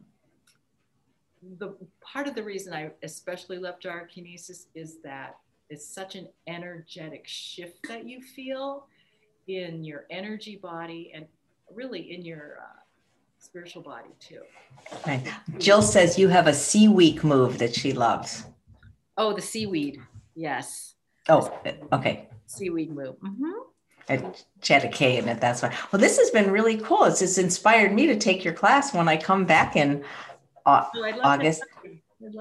the 1.59 1.75
part 2.01 2.27
of 2.27 2.35
the 2.35 2.43
reason 2.43 2.73
I 2.73 2.91
especially 3.03 3.57
love 3.57 3.79
gyrokinesis 3.79 4.65
is 4.75 4.97
that 5.03 5.37
it's 5.69 5.87
such 5.87 6.15
an 6.15 6.27
energetic 6.47 7.27
shift 7.27 7.87
that 7.87 8.07
you 8.07 8.21
feel 8.21 8.87
in 9.47 9.83
your 9.83 10.05
energy 10.09 10.55
body 10.55 11.11
and 11.13 11.25
really 11.73 12.13
in 12.13 12.23
your 12.23 12.57
uh, 12.61 12.79
spiritual 13.39 13.81
body 13.81 14.09
too. 14.19 14.41
Right. 15.05 15.25
Jill 15.57 15.81
says 15.81 16.17
you 16.17 16.29
have 16.29 16.47
a 16.47 16.53
seaweed 16.53 17.23
move 17.23 17.57
that 17.57 17.75
she 17.75 17.93
loves. 17.93 18.45
Oh, 19.17 19.33
the 19.33 19.41
seaweed. 19.41 19.99
Yes. 20.35 20.95
Oh, 21.29 21.51
okay. 21.91 22.29
Seaweed 22.45 22.91
move. 22.91 23.15
Mm-hmm. 23.19 23.51
And 24.09 24.43
she 24.61 24.73
had 24.73 24.83
a 24.83 24.89
K 24.89 25.17
in 25.17 25.27
it. 25.29 25.39
That's 25.39 25.61
why. 25.61 25.75
Well, 25.91 25.99
this 25.99 26.17
has 26.17 26.29
been 26.29 26.51
really 26.51 26.77
cool. 26.77 27.05
It's 27.05 27.19
just 27.19 27.37
inspired 27.37 27.93
me 27.93 28.07
to 28.07 28.17
take 28.17 28.43
your 28.43 28.53
class 28.53 28.93
when 28.93 29.07
I 29.07 29.17
come 29.17 29.45
back 29.45 29.75
in 29.75 30.03
uh, 30.65 30.85
oh, 30.95 31.19
August. 31.23 31.63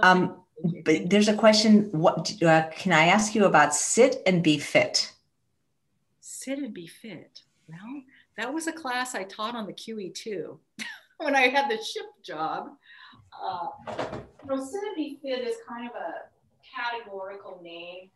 Um, 0.02 0.42
but 0.84 1.08
there's 1.08 1.28
a 1.28 1.34
question. 1.34 1.88
What 1.92 2.42
uh, 2.42 2.68
can 2.70 2.92
I 2.92 3.06
ask 3.06 3.34
you 3.34 3.44
about? 3.44 3.74
Sit 3.74 4.22
and 4.26 4.42
be 4.42 4.58
fit. 4.58 5.12
Sit 6.20 6.58
and 6.58 6.74
be 6.74 6.86
fit. 6.86 7.42
Well, 7.68 8.02
that 8.36 8.52
was 8.52 8.66
a 8.66 8.72
class 8.72 9.14
I 9.14 9.24
taught 9.24 9.54
on 9.54 9.66
the 9.66 9.72
QE2 9.72 10.56
when 11.18 11.34
I 11.34 11.48
had 11.48 11.70
the 11.70 11.82
ship 11.82 12.06
job. 12.24 12.70
Uh, 13.42 13.68
you 13.88 14.48
know, 14.48 14.64
sit 14.64 14.82
and 14.82 14.96
be 14.96 15.18
fit 15.22 15.46
is 15.46 15.56
kind 15.68 15.88
of 15.88 15.94
a 15.94 16.12
categorical 16.74 17.60
name 17.62 18.10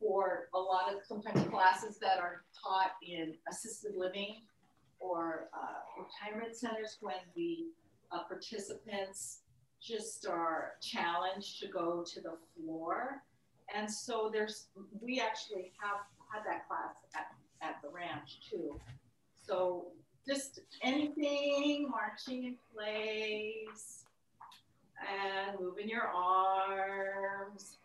for 0.00 0.48
a 0.54 0.58
lot 0.58 0.92
of 0.92 1.04
sometimes 1.06 1.46
classes 1.48 1.98
that 1.98 2.18
are 2.18 2.42
taught 2.64 2.92
in 3.06 3.34
assisted 3.50 3.92
living 3.96 4.36
or 4.98 5.48
uh, 5.54 6.02
retirement 6.02 6.56
centers 6.56 6.96
when 7.00 7.16
the 7.36 7.66
uh, 8.12 8.22
participants 8.24 9.40
just 9.80 10.26
are 10.26 10.72
challenged 10.80 11.60
to 11.60 11.68
go 11.68 12.04
to 12.04 12.20
the 12.20 12.36
floor. 12.56 13.22
And 13.74 13.90
so 13.90 14.30
there's, 14.32 14.68
we 15.00 15.20
actually 15.20 15.72
have 15.80 16.00
had 16.32 16.44
that 16.44 16.66
class 16.68 16.96
at, 17.14 17.28
at 17.62 17.76
the 17.82 17.88
ranch 17.88 18.40
too. 18.50 18.78
So 19.46 19.86
just 20.26 20.60
anything, 20.82 21.88
marching 21.90 22.44
in 22.44 22.56
place 22.74 24.04
and 25.00 25.58
moving 25.58 25.88
your 25.88 26.08
arms. 26.08 27.78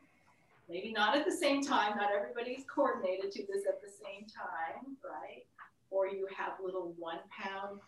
Maybe 0.68 0.92
not 0.92 1.16
at 1.16 1.26
the 1.26 1.32
same 1.32 1.64
time, 1.64 1.98
not 1.98 2.10
everybody's 2.12 2.66
coordinated 2.74 3.32
to 3.34 3.46
this 3.46 3.66
at 3.68 3.82
the 3.82 3.90
same 3.90 4.26
time, 4.28 4.98
right? 5.04 5.46
Or 5.92 6.08
you 6.08 6.28
have 6.36 6.54
little 6.64 6.94
one 6.98 7.20
pound 7.30 7.80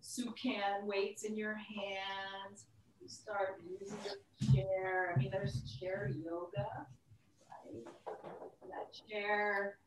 soup 0.00 0.36
can 0.36 0.86
weights 0.86 1.24
in 1.24 1.36
your 1.36 1.54
hands 1.54 2.66
you 3.00 3.08
start 3.08 3.60
using 3.68 3.96
your 4.04 4.52
chair. 4.52 5.14
I 5.14 5.18
mean, 5.18 5.30
there's 5.30 5.62
chair 5.80 6.10
yoga, 6.22 6.86
right? 7.48 7.84
That 8.68 8.92
chair, 9.08 9.78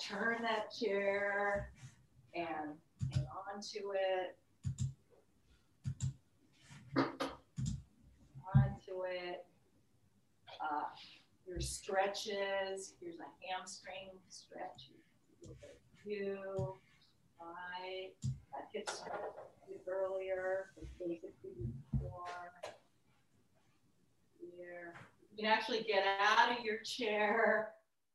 turn 0.00 0.42
that 0.42 0.72
chair 0.72 1.70
and 2.34 2.74
hang 3.12 3.26
on 3.26 3.60
to 3.60 3.92
it. 3.94 4.36
Onto 8.56 9.04
it. 9.06 9.44
Uh, 10.60 10.84
your 11.46 11.60
stretches. 11.60 12.94
Here's 13.00 13.18
a 13.20 13.30
hamstring 13.48 14.10
stretch. 14.28 14.90
You, 16.04 16.74
right? 17.40 18.10
That 18.22 18.68
hip 18.72 18.88
stretch 18.88 19.12
earlier, 19.88 20.66
basically 20.76 21.20
before 21.92 22.52
here. 24.40 24.94
You 25.30 25.44
can 25.44 25.52
actually 25.52 25.82
get 25.82 26.04
out 26.20 26.56
of 26.56 26.64
your 26.64 26.78
chair. 26.78 27.70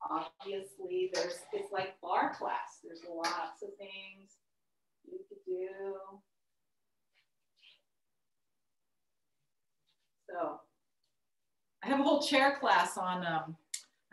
Obviously, 0.09 1.09
there's 1.13 1.39
it's 1.53 1.71
like 1.71 1.99
bar 2.01 2.33
class. 2.35 2.79
There's 2.83 3.01
lots 3.09 3.63
of 3.63 3.69
things 3.77 4.37
you 5.09 5.19
could 5.29 5.43
do. 5.45 5.95
So 10.29 10.59
I 11.83 11.87
have 11.87 11.99
a 11.99 12.03
whole 12.03 12.21
chair 12.21 12.57
class 12.59 12.97
on 12.97 13.25
um, 13.25 13.55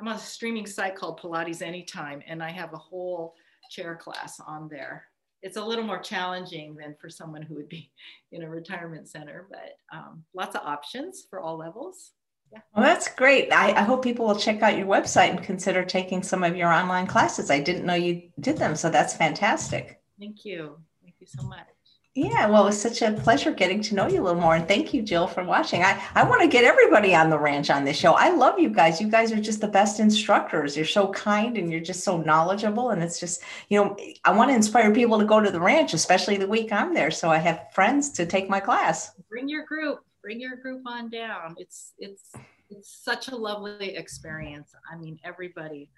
I'm 0.00 0.08
on 0.08 0.16
a 0.16 0.18
streaming 0.18 0.66
site 0.66 0.96
called 0.96 1.20
Pilates 1.20 1.62
Anytime, 1.62 2.22
and 2.26 2.42
I 2.42 2.50
have 2.50 2.72
a 2.72 2.78
whole 2.78 3.34
chair 3.70 3.96
class 3.96 4.40
on 4.40 4.68
there 4.68 5.04
it's 5.42 5.56
a 5.56 5.64
little 5.64 5.84
more 5.84 5.98
challenging 5.98 6.76
than 6.76 6.94
for 7.00 7.08
someone 7.08 7.42
who 7.42 7.54
would 7.54 7.68
be 7.68 7.90
in 8.32 8.42
a 8.42 8.48
retirement 8.48 9.08
center, 9.08 9.46
but 9.50 9.76
um, 9.96 10.24
lots 10.34 10.54
of 10.54 10.62
options 10.64 11.26
for 11.28 11.40
all 11.40 11.56
levels. 11.56 12.12
Yeah. 12.52 12.58
Well, 12.74 12.84
that's 12.84 13.14
great. 13.14 13.52
I, 13.52 13.72
I, 13.72 13.82
hope 13.82 14.02
people 14.02 14.26
will 14.26 14.34
check 14.34 14.60
out 14.60 14.76
your 14.76 14.88
website 14.88 15.30
and 15.30 15.40
consider 15.40 15.84
taking 15.84 16.20
some 16.20 16.42
of 16.42 16.56
your 16.56 16.72
online 16.72 17.06
classes. 17.06 17.48
I 17.48 17.60
didn't 17.60 17.86
know 17.86 17.94
you 17.94 18.22
did 18.40 18.58
them, 18.58 18.74
so 18.74 18.90
that's 18.90 19.14
fantastic. 19.14 20.00
Thank 20.18 20.44
you. 20.44 20.76
Thank 21.00 21.14
you 21.20 21.28
so 21.28 21.44
much. 21.46 21.68
Yeah, 22.16 22.48
well, 22.48 22.64
it 22.64 22.66
was 22.66 22.80
such 22.80 23.02
a 23.02 23.12
pleasure 23.12 23.52
getting 23.52 23.80
to 23.82 23.94
know 23.94 24.08
you 24.08 24.20
a 24.20 24.24
little 24.24 24.40
more. 24.40 24.56
And 24.56 24.66
thank 24.66 24.92
you, 24.92 25.00
Jill, 25.00 25.28
for 25.28 25.44
watching. 25.44 25.84
I, 25.84 26.02
I 26.16 26.24
want 26.24 26.42
to 26.42 26.48
get 26.48 26.64
everybody 26.64 27.14
on 27.14 27.30
the 27.30 27.38
ranch 27.38 27.70
on 27.70 27.84
this 27.84 27.96
show. 27.96 28.14
I 28.14 28.30
love 28.30 28.58
you 28.58 28.68
guys. 28.68 29.00
You 29.00 29.08
guys 29.08 29.30
are 29.30 29.40
just 29.40 29.60
the 29.60 29.68
best 29.68 30.00
instructors. 30.00 30.76
You're 30.76 30.86
so 30.86 31.12
kind 31.12 31.56
and 31.56 31.70
you're 31.70 31.80
just 31.80 32.02
so 32.02 32.20
knowledgeable. 32.20 32.90
And 32.90 33.00
it's 33.00 33.20
just, 33.20 33.42
you 33.68 33.80
know, 33.80 33.96
I 34.24 34.32
want 34.32 34.50
to 34.50 34.56
inspire 34.56 34.92
people 34.92 35.20
to 35.20 35.24
go 35.24 35.40
to 35.40 35.52
the 35.52 35.60
ranch, 35.60 35.94
especially 35.94 36.36
the 36.36 36.48
week 36.48 36.72
I'm 36.72 36.94
there. 36.94 37.12
So 37.12 37.30
I 37.30 37.38
have 37.38 37.66
friends 37.72 38.10
to 38.14 38.26
take 38.26 38.50
my 38.50 38.58
class. 38.58 39.12
Bring 39.28 39.48
your 39.48 39.64
group, 39.64 40.00
bring 40.20 40.40
your 40.40 40.56
group 40.56 40.82
on 40.86 41.10
down. 41.10 41.54
It's, 41.58 41.92
it's, 41.98 42.32
it's 42.70 42.90
such 43.04 43.28
a 43.28 43.36
lovely 43.36 43.94
experience. 43.94 44.72
I 44.92 44.96
mean, 44.96 45.20
everybody 45.22 45.88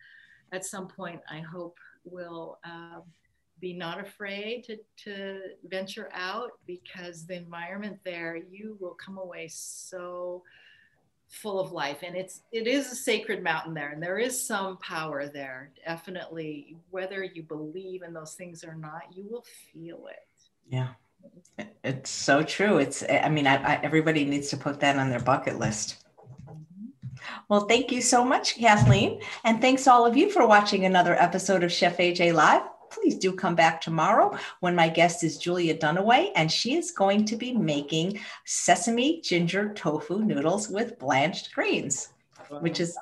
at 0.52 0.66
some 0.66 0.88
point, 0.88 1.22
I 1.30 1.40
hope, 1.40 1.78
will. 2.04 2.58
Uh, 2.66 3.00
be 3.62 3.72
not 3.72 4.00
afraid 4.00 4.64
to, 4.64 4.76
to 4.96 5.40
venture 5.68 6.10
out 6.12 6.50
because 6.66 7.24
the 7.24 7.34
environment 7.34 7.96
there, 8.04 8.36
you 8.36 8.76
will 8.80 8.94
come 8.94 9.18
away 9.18 9.46
so 9.48 10.42
full 11.28 11.60
of 11.60 11.70
life. 11.72 11.98
And 12.02 12.14
it's 12.16 12.42
it 12.50 12.66
is 12.66 12.90
a 12.92 12.96
sacred 12.96 13.42
mountain 13.42 13.72
there 13.72 13.90
and 13.90 14.02
there 14.02 14.18
is 14.18 14.38
some 14.38 14.76
power 14.78 15.28
there. 15.28 15.70
Definitely 15.86 16.76
whether 16.90 17.22
you 17.22 17.44
believe 17.44 18.02
in 18.02 18.12
those 18.12 18.34
things 18.34 18.64
or 18.64 18.74
not 18.74 19.04
you 19.14 19.24
will 19.30 19.46
feel 19.72 20.08
it. 20.08 20.26
Yeah. 20.68 20.88
It's 21.84 22.10
so 22.10 22.42
true. 22.42 22.78
It's 22.78 23.04
i 23.08 23.28
mean 23.28 23.46
I, 23.46 23.54
I, 23.62 23.80
everybody 23.82 24.24
needs 24.24 24.50
to 24.50 24.56
put 24.56 24.80
that 24.80 24.98
on 24.98 25.08
their 25.08 25.20
bucket 25.20 25.58
list. 25.58 26.04
Mm-hmm. 26.48 27.26
well, 27.48 27.60
thank 27.60 27.92
you 27.92 28.02
so 28.02 28.24
much, 28.24 28.56
Cathleen. 28.56 29.22
And 29.44 29.60
thanks 29.60 29.86
all 29.86 30.04
of 30.04 30.16
you 30.16 30.30
for 30.30 30.46
watching 30.46 30.84
another 30.84 31.14
episode 31.14 31.62
of 31.62 31.70
Chef 31.70 31.96
AJ 31.98 32.34
Live 32.34 32.62
please 32.92 33.16
do 33.16 33.32
come 33.32 33.54
back 33.54 33.80
tomorrow 33.80 34.36
when 34.60 34.74
my 34.74 34.88
guest 34.88 35.24
is 35.24 35.38
Julia 35.38 35.76
Dunaway, 35.76 36.30
and 36.34 36.50
she 36.50 36.76
is 36.76 36.90
going 36.90 37.24
to 37.26 37.36
be 37.36 37.52
making 37.52 38.20
sesame 38.44 39.20
ginger 39.20 39.72
tofu 39.74 40.20
noodles 40.20 40.68
with 40.68 40.98
blanched 40.98 41.54
greens. 41.54 42.10
Which 42.60 42.80
is, 42.80 42.98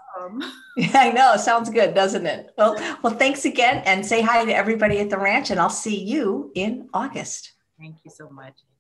yeah, 0.77 0.91
I 0.95 1.11
know, 1.11 1.37
sounds 1.37 1.71
good, 1.71 1.93
doesn't 1.93 2.25
it? 2.25 2.55
Well, 2.57 2.77
well, 3.03 3.17
thanks 3.17 3.45
again, 3.45 3.83
and 3.85 4.07
say 4.07 4.23
hi 4.23 4.45
to 4.45 4.55
everybody 4.55 5.01
at 5.01 5.11
the 5.11 5.19
ranch, 5.19 5.51
and 5.51 5.59
I'll 5.59 5.69
see 5.69 5.99
you 5.99 6.53
in 6.55 6.89
August. 6.95 7.53
Thank 7.77 7.97
you 8.05 8.13
so 8.13 8.31
much. 8.31 8.61